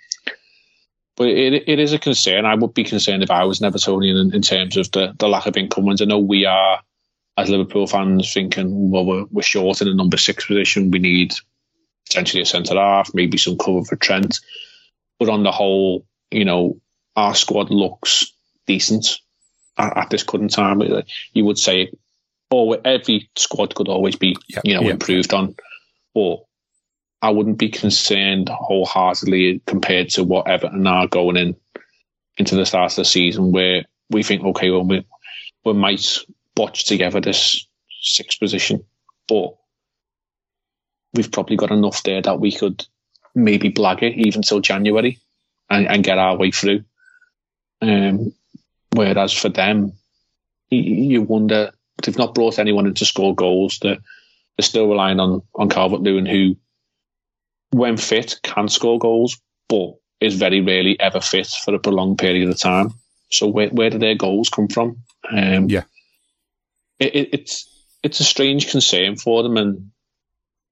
but 1.15 1.27
it, 1.27 1.67
it 1.67 1.79
is 1.79 1.93
a 1.93 1.99
concern. 1.99 2.45
I 2.45 2.55
would 2.55 2.73
be 2.73 2.83
concerned 2.83 3.23
if 3.23 3.31
I 3.31 3.43
was 3.45 3.61
an 3.61 3.71
Evertonian 3.71 4.19
in, 4.19 4.35
in 4.35 4.41
terms 4.41 4.77
of 4.77 4.91
the, 4.91 5.13
the 5.17 5.27
lack 5.27 5.45
of 5.45 5.57
income. 5.57 5.87
And 5.87 6.01
I 6.01 6.05
know 6.05 6.19
we 6.19 6.45
are, 6.45 6.81
as 7.37 7.49
Liverpool 7.49 7.87
fans, 7.87 8.33
thinking, 8.33 8.91
well, 8.91 9.05
we're, 9.05 9.25
we're 9.31 9.41
short 9.41 9.81
in 9.81 9.87
the 9.87 9.93
number 9.93 10.17
six 10.17 10.45
position. 10.45 10.91
We 10.91 10.99
need 10.99 11.33
potentially 12.07 12.41
a 12.41 12.45
centre 12.45 12.75
half, 12.75 13.13
maybe 13.13 13.37
some 13.37 13.57
cover 13.57 13.83
for 13.83 13.95
Trent. 13.95 14.39
But 15.19 15.29
on 15.29 15.43
the 15.43 15.51
whole, 15.51 16.05
you 16.31 16.43
know, 16.43 16.81
our 17.15 17.33
squad 17.33 17.69
looks 17.69 18.33
decent 18.67 19.19
at, 19.77 19.97
at 19.97 20.09
this 20.09 20.23
current 20.23 20.51
time. 20.51 20.81
You 21.31 21.45
would 21.45 21.57
say, 21.57 21.91
oh, 22.51 22.73
every 22.73 23.29
squad 23.35 23.73
could 23.73 23.87
always 23.87 24.17
be, 24.17 24.35
yep, 24.47 24.63
you 24.65 24.75
know, 24.75 24.81
yep. 24.81 24.91
improved 24.91 25.33
on. 25.33 25.55
But 26.13 26.43
I 27.25 27.31
wouldn't 27.31 27.57
be 27.57 27.69
concerned 27.69 28.49
wholeheartedly 28.49 29.63
compared 29.65 30.09
to 30.09 30.23
what 30.23 30.47
Everton 30.47 30.85
are 30.85 31.07
going 31.07 31.37
in 31.37 31.55
into 32.37 32.55
the 32.55 32.67
start 32.67 32.91
of 32.91 32.97
the 32.97 33.05
season, 33.05 33.51
where 33.51 33.85
we 34.11 34.21
think, 34.21 34.43
okay, 34.43 34.69
well, 34.69 34.85
we, 34.85 35.03
we 35.63 35.73
might 35.73 36.19
botch 36.53 36.85
together 36.85 37.19
this 37.19 37.65
sixth 37.99 38.39
position, 38.39 38.85
but 39.27 39.55
we've 41.15 41.31
probably 41.31 41.55
got 41.55 41.71
enough 41.71 42.03
there 42.03 42.21
that 42.21 42.39
we 42.39 42.51
could 42.51 42.85
maybe 43.33 43.71
blag 43.71 44.03
it 44.03 44.13
even 44.13 44.43
till 44.43 44.59
January 44.59 45.17
and, 45.67 45.87
and 45.87 46.03
get 46.03 46.19
our 46.19 46.37
way 46.37 46.51
through. 46.51 46.83
Um, 47.81 48.33
whereas 48.91 49.33
for 49.33 49.49
them, 49.49 49.93
you, 50.69 51.23
wonder 51.23 51.71
they've 52.03 52.19
not 52.19 52.35
brought 52.35 52.59
anyone 52.59 52.85
in 52.85 52.93
to 52.93 53.05
score 53.05 53.33
goals. 53.33 53.79
They're, 53.79 53.95
they're 53.95 54.61
still 54.63 54.87
relying 54.87 55.19
on 55.19 55.41
on 55.55 55.69
Calvert 55.69 56.01
Lewin, 56.01 56.27
who, 56.27 56.55
when 57.75 57.97
fit, 57.97 58.39
can 58.41 58.69
score 58.69 58.97
goals, 58.97 59.37
but 59.67 59.95
is 60.21 60.35
very 60.35 60.61
rarely 60.61 60.97
ever 60.99 61.19
fit 61.19 61.47
for 61.47 61.75
a 61.75 61.79
prolonged 61.79 62.17
period 62.17 62.49
of 62.49 62.57
time. 62.57 62.93
So 63.29 63.47
where 63.47 63.69
where 63.69 63.89
do 63.89 63.97
their 63.97 64.15
goals 64.15 64.49
come 64.49 64.69
from? 64.69 64.97
Um, 65.29 65.67
yeah, 65.69 65.83
it, 66.99 67.15
it, 67.15 67.29
it's 67.33 67.69
it's 68.01 68.19
a 68.21 68.23
strange 68.23 68.71
concern 68.71 69.17
for 69.17 69.43
them, 69.43 69.57
and 69.57 69.91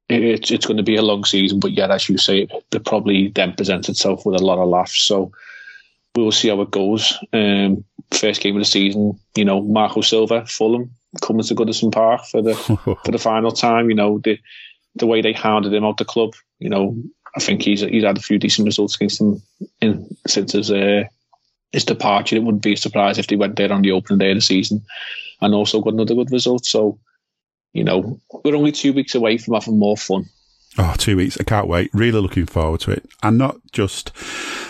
it's 0.08 0.50
it's 0.50 0.66
going 0.66 0.78
to 0.78 0.84
be 0.84 0.96
a 0.96 1.02
long 1.02 1.26
season. 1.26 1.60
But 1.60 1.72
yet, 1.72 1.92
as 1.92 2.08
you 2.08 2.18
say, 2.18 2.48
it 2.72 2.86
probably 2.86 3.30
then 3.30 3.54
presents 3.54 3.90
itself 3.90 4.26
with 4.26 4.40
a 4.40 4.46
lot 4.46 4.60
of 4.60 4.70
laughs. 4.70 5.02
So 5.02 5.32
we 6.16 6.24
will 6.24 6.32
see 6.32 6.50
how 6.50 6.62
it 6.62 6.72
goes. 6.72 7.18
Um, 7.34 7.84
first 8.12 8.42
game 8.42 8.56
of 8.56 8.62
the 8.62 8.66
season, 8.66 9.20
you 9.36 9.44
know, 9.44 9.62
Marco 9.62 10.02
Silva, 10.02 10.46
Fulham 10.46 10.92
coming 11.22 11.44
to 11.44 11.56
Goodison 11.56 11.92
Park 11.92 12.26
for 12.26 12.42
the 12.42 12.56
for 13.04 13.12
the 13.12 13.20
final 13.20 13.52
time. 13.52 13.90
You 13.90 13.96
know, 13.96 14.20
the 14.20 14.40
the 14.96 15.08
way 15.08 15.22
they 15.22 15.34
hounded 15.34 15.74
him 15.74 15.84
out 15.84 15.98
the 15.98 16.06
club. 16.06 16.34
You 16.60 16.70
know, 16.70 16.96
I 17.36 17.40
think 17.40 17.62
he's 17.62 17.82
he's 17.82 18.04
had 18.04 18.18
a 18.18 18.22
few 18.22 18.40
decent 18.40 18.66
results 18.66 18.96
against 18.96 19.20
them 19.20 19.42
in 19.82 20.16
since 20.28 20.54
his 20.54 20.72
uh, 20.72 21.04
his 21.72 21.86
departure. 21.86 22.36
It 22.36 22.44
wouldn't 22.44 22.64
be 22.64 22.74
a 22.74 22.78
surprise 22.78 23.18
if 23.18 23.28
they 23.28 23.36
went 23.36 23.56
there 23.56 23.72
on 23.72 23.82
the 23.82 23.92
opening 23.92 24.20
day 24.20 24.32
of 24.32 24.38
the 24.38 24.42
season, 24.42 24.84
and 25.42 25.54
also 25.54 25.82
got 25.82 25.94
another 25.94 26.16
good 26.16 26.32
result. 26.32 26.66
So, 26.66 27.00
you 27.74 27.84
know, 27.84 28.20
we're 28.44 28.56
only 28.56 28.72
two 28.72 28.94
weeks 28.94 29.16
away 29.16 29.38
from 29.38 29.56
having 29.56 29.80
more 29.80 29.98
fun. 29.98 30.26
Oh, 30.78 30.96
two 30.98 31.18
weeks. 31.18 31.38
I 31.40 31.44
can't 31.44 31.68
wait. 31.68 31.92
Really 31.94 32.20
looking 32.20 32.48
forward 32.48 32.80
to 32.82 32.92
it. 32.92 33.08
And 33.22 33.38
not 33.38 33.58
just, 33.72 34.12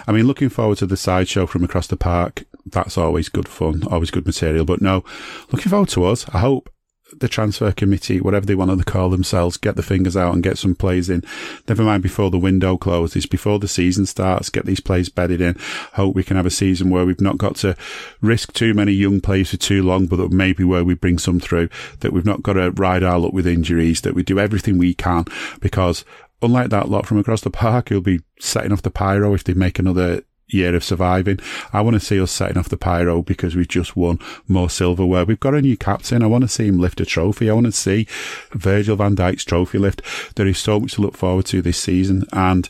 I 0.06 0.12
mean, 0.12 0.28
looking 0.28 0.50
forward 0.50 0.78
to 0.80 0.86
the 0.86 0.98
sideshow 0.98 1.46
from 1.46 1.64
across 1.64 1.88
the 1.88 1.96
park. 1.96 2.44
That's 2.66 2.98
always 2.98 3.30
good 3.30 3.48
fun, 3.48 3.84
always 3.88 4.12
good 4.12 4.26
material. 4.26 4.66
But 4.66 4.82
no, 4.82 5.06
looking 5.52 5.70
forward 5.70 5.90
to 5.90 6.06
us. 6.06 6.28
I 6.34 6.40
hope 6.40 6.70
the 7.12 7.28
transfer 7.28 7.72
committee, 7.72 8.22
whatever 8.22 8.46
they 8.46 8.56
want 8.56 8.78
to 8.78 8.86
call 8.86 9.10
themselves, 9.10 9.58
get 9.58 9.76
the 9.76 9.84
fingers 9.84 10.18
out 10.18 10.34
and 10.34 10.44
get 10.44 10.58
some 10.58 10.76
plays 10.76 11.10
in. 11.10 11.24
Never 11.68 11.84
mind 11.84 12.04
before 12.04 12.32
the 12.32 12.38
window 12.38 12.78
closes, 12.78 13.26
before 13.26 13.60
the 13.60 13.68
season 13.68 14.06
starts, 14.06 14.50
get 14.50 14.66
these 14.66 14.80
plays 14.80 15.10
bedded 15.10 15.42
in. 15.42 15.56
Hope 15.94 16.16
we 16.16 16.24
can 16.24 16.38
have 16.38 16.46
a 16.46 16.52
season 16.52 16.90
where 16.90 17.06
we've 17.06 17.22
not 17.22 17.38
got 17.38 17.56
to 17.58 17.76
risk 18.22 18.54
too 18.54 18.74
many 18.74 18.94
young 18.94 19.22
players 19.22 19.52
for 19.52 19.58
too 19.58 19.84
long, 19.84 20.08
but 20.08 20.18
that 20.18 20.32
maybe 20.32 20.64
where 20.64 20.84
we 20.84 20.96
bring 20.96 21.18
some 21.18 21.40
through, 21.40 21.70
that 22.00 22.14
we've 22.14 22.26
not 22.26 22.44
got 22.44 22.54
to 22.54 22.72
ride 22.72 23.04
our 23.04 23.20
luck 23.20 23.34
with 23.34 23.48
injuries, 23.48 24.02
that 24.02 24.16
we 24.16 24.24
do 24.24 24.40
everything 24.40 24.78
we 24.78 24.94
can 24.94 25.26
because 25.60 26.06
unlike 26.42 26.70
that 26.70 26.90
lot 26.90 27.06
from 27.06 27.18
across 27.18 27.42
the 27.42 27.50
park 27.50 27.90
who'll 27.90 28.02
be 28.02 28.22
setting 28.40 28.72
off 28.72 28.82
the 28.82 28.92
pyro 28.92 29.34
if 29.34 29.44
they 29.44 29.54
make 29.54 29.80
another 29.80 30.24
year 30.48 30.76
of 30.76 30.84
surviving. 30.84 31.40
I 31.72 31.82
want 31.82 31.96
to 31.96 32.00
see 32.00 32.20
us 32.20 32.32
setting 32.32 32.58
off 32.58 32.70
the 32.70 32.78
pyro 32.78 33.22
because 33.22 33.56
we've 33.56 33.68
just 33.68 33.96
won 33.96 34.20
more 34.48 34.70
silverware. 34.70 35.26
We've 35.26 35.40
got 35.40 35.56
a 35.56 35.62
new 35.62 35.78
captain. 35.78 36.24
I 36.24 36.28
want 36.28 36.44
to 36.44 36.48
see 36.48 36.68
him 36.68 36.80
lift 36.80 37.02
a 37.02 37.06
trophy. 37.06 37.50
I 37.50 37.54
want 37.54 37.66
to 37.66 37.72
see 37.72 38.08
Virgil 38.52 38.96
van 38.96 39.16
Dijk's 39.16 39.46
trophy 39.46 39.78
lift. 39.78 40.02
There 40.36 40.48
is 40.48 40.58
so 40.58 40.80
much 40.80 40.94
to 40.94 41.02
look 41.02 41.18
forward 41.18 41.46
to 41.48 41.62
this 41.62 41.80
season. 41.80 42.26
And, 42.32 42.70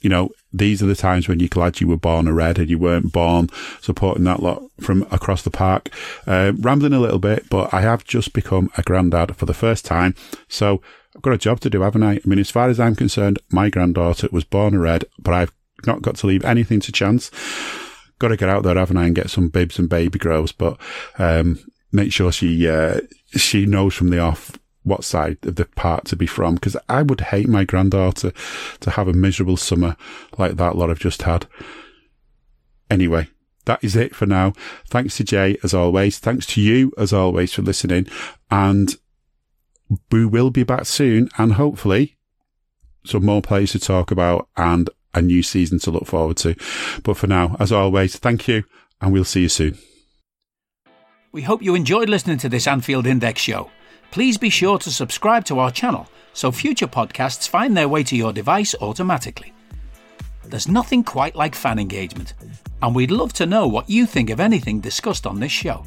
you 0.00 0.10
know, 0.10 0.30
these 0.52 0.82
are 0.82 0.86
the 0.86 0.94
times 0.94 1.26
when 1.26 1.40
you're 1.40 1.48
glad 1.48 1.80
you 1.80 1.88
were 1.88 1.96
born 1.96 2.28
a 2.28 2.32
red 2.32 2.58
and 2.58 2.70
you 2.70 2.78
weren't 2.78 3.12
born 3.12 3.48
supporting 3.80 4.24
that 4.24 4.42
lot 4.42 4.62
from 4.80 5.02
across 5.10 5.42
the 5.42 5.50
park. 5.50 5.88
Uh, 6.26 6.52
rambling 6.58 6.92
a 6.92 7.00
little 7.00 7.18
bit, 7.18 7.50
but 7.50 7.74
I 7.74 7.80
have 7.80 8.04
just 8.04 8.32
become 8.32 8.70
a 8.78 8.82
granddad 8.82 9.36
for 9.36 9.46
the 9.46 9.54
first 9.54 9.84
time. 9.84 10.14
So 10.48 10.80
I've 11.16 11.22
got 11.22 11.34
a 11.34 11.38
job 11.38 11.60
to 11.60 11.70
do, 11.70 11.82
haven't 11.82 12.02
I? 12.02 12.14
I 12.14 12.20
mean, 12.24 12.38
as 12.38 12.50
far 12.50 12.68
as 12.68 12.78
I'm 12.78 12.94
concerned, 12.94 13.38
my 13.50 13.68
granddaughter 13.68 14.28
was 14.30 14.44
born 14.44 14.74
a 14.74 14.78
red, 14.78 15.04
but 15.18 15.34
I've 15.34 15.52
not 15.86 16.02
got 16.02 16.16
to 16.16 16.26
leave 16.26 16.44
anything 16.44 16.80
to 16.80 16.92
chance. 16.92 17.30
Got 18.18 18.28
to 18.28 18.36
get 18.36 18.48
out 18.48 18.62
there, 18.62 18.76
haven't 18.76 18.96
I, 18.96 19.06
and 19.06 19.14
get 19.14 19.30
some 19.30 19.48
bibs 19.48 19.78
and 19.78 19.88
baby 19.88 20.18
grows, 20.18 20.52
but, 20.52 20.78
um, 21.18 21.58
make 21.92 22.12
sure 22.12 22.32
she, 22.32 22.68
uh, 22.68 23.00
she 23.36 23.66
knows 23.66 23.94
from 23.94 24.10
the 24.10 24.18
off 24.18 24.58
what 24.82 25.02
side 25.02 25.38
of 25.42 25.56
the 25.56 25.64
park 25.64 26.04
to 26.04 26.16
be 26.16 26.26
from, 26.26 26.54
because 26.54 26.76
I 26.88 27.02
would 27.02 27.20
hate 27.20 27.48
my 27.48 27.64
granddaughter 27.64 28.32
to 28.80 28.90
have 28.90 29.08
a 29.08 29.12
miserable 29.12 29.56
summer 29.56 29.96
like 30.36 30.56
that 30.56 30.76
lot 30.76 30.90
I've 30.90 30.98
just 30.98 31.22
had. 31.22 31.46
Anyway, 32.90 33.28
that 33.64 33.82
is 33.82 33.96
it 33.96 34.14
for 34.14 34.26
now. 34.26 34.52
Thanks 34.88 35.16
to 35.16 35.24
Jay, 35.24 35.56
as 35.64 35.72
always. 35.72 36.18
Thanks 36.18 36.46
to 36.48 36.60
you, 36.60 36.92
as 36.98 37.12
always, 37.12 37.54
for 37.54 37.62
listening. 37.62 38.06
And 38.50 38.94
we 40.10 40.26
will 40.26 40.50
be 40.50 40.64
back 40.64 40.84
soon, 40.84 41.30
and 41.38 41.54
hopefully 41.54 42.16
some 43.06 43.24
more 43.24 43.42
plays 43.42 43.72
to 43.72 43.78
talk 43.78 44.10
about 44.10 44.48
and 44.56 44.90
a 45.14 45.22
new 45.22 45.42
season 45.42 45.78
to 45.80 45.90
look 45.90 46.06
forward 46.06 46.36
to. 46.38 46.54
But 47.02 47.16
for 47.16 47.26
now, 47.26 47.56
as 47.58 47.72
always, 47.72 48.16
thank 48.16 48.48
you, 48.48 48.64
and 49.00 49.12
we'll 49.12 49.24
see 49.24 49.42
you 49.42 49.48
soon. 49.48 49.78
We 51.32 51.42
hope 51.42 51.62
you 51.62 51.74
enjoyed 51.74 52.08
listening 52.08 52.38
to 52.38 52.48
this 52.48 52.66
Anfield 52.66 53.06
Index 53.06 53.40
show. 53.40 53.70
Please 54.10 54.38
be 54.38 54.50
sure 54.50 54.78
to 54.78 54.90
subscribe 54.90 55.44
to 55.46 55.58
our 55.58 55.70
channel 55.70 56.08
so 56.32 56.52
future 56.52 56.86
podcasts 56.86 57.48
find 57.48 57.76
their 57.76 57.88
way 57.88 58.02
to 58.04 58.16
your 58.16 58.32
device 58.32 58.74
automatically. 58.80 59.52
There's 60.44 60.68
nothing 60.68 61.02
quite 61.02 61.34
like 61.34 61.54
fan 61.54 61.78
engagement, 61.78 62.34
and 62.82 62.94
we'd 62.94 63.10
love 63.10 63.32
to 63.34 63.46
know 63.46 63.66
what 63.66 63.88
you 63.88 64.06
think 64.06 64.30
of 64.30 64.40
anything 64.40 64.80
discussed 64.80 65.26
on 65.26 65.40
this 65.40 65.52
show. 65.52 65.84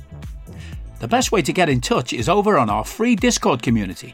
The 0.99 1.07
best 1.07 1.31
way 1.31 1.41
to 1.43 1.53
get 1.53 1.69
in 1.69 1.79
touch 1.79 2.11
is 2.11 2.27
over 2.27 2.57
on 2.57 2.69
our 2.69 2.83
free 2.83 3.15
Discord 3.15 3.61
community 3.61 4.13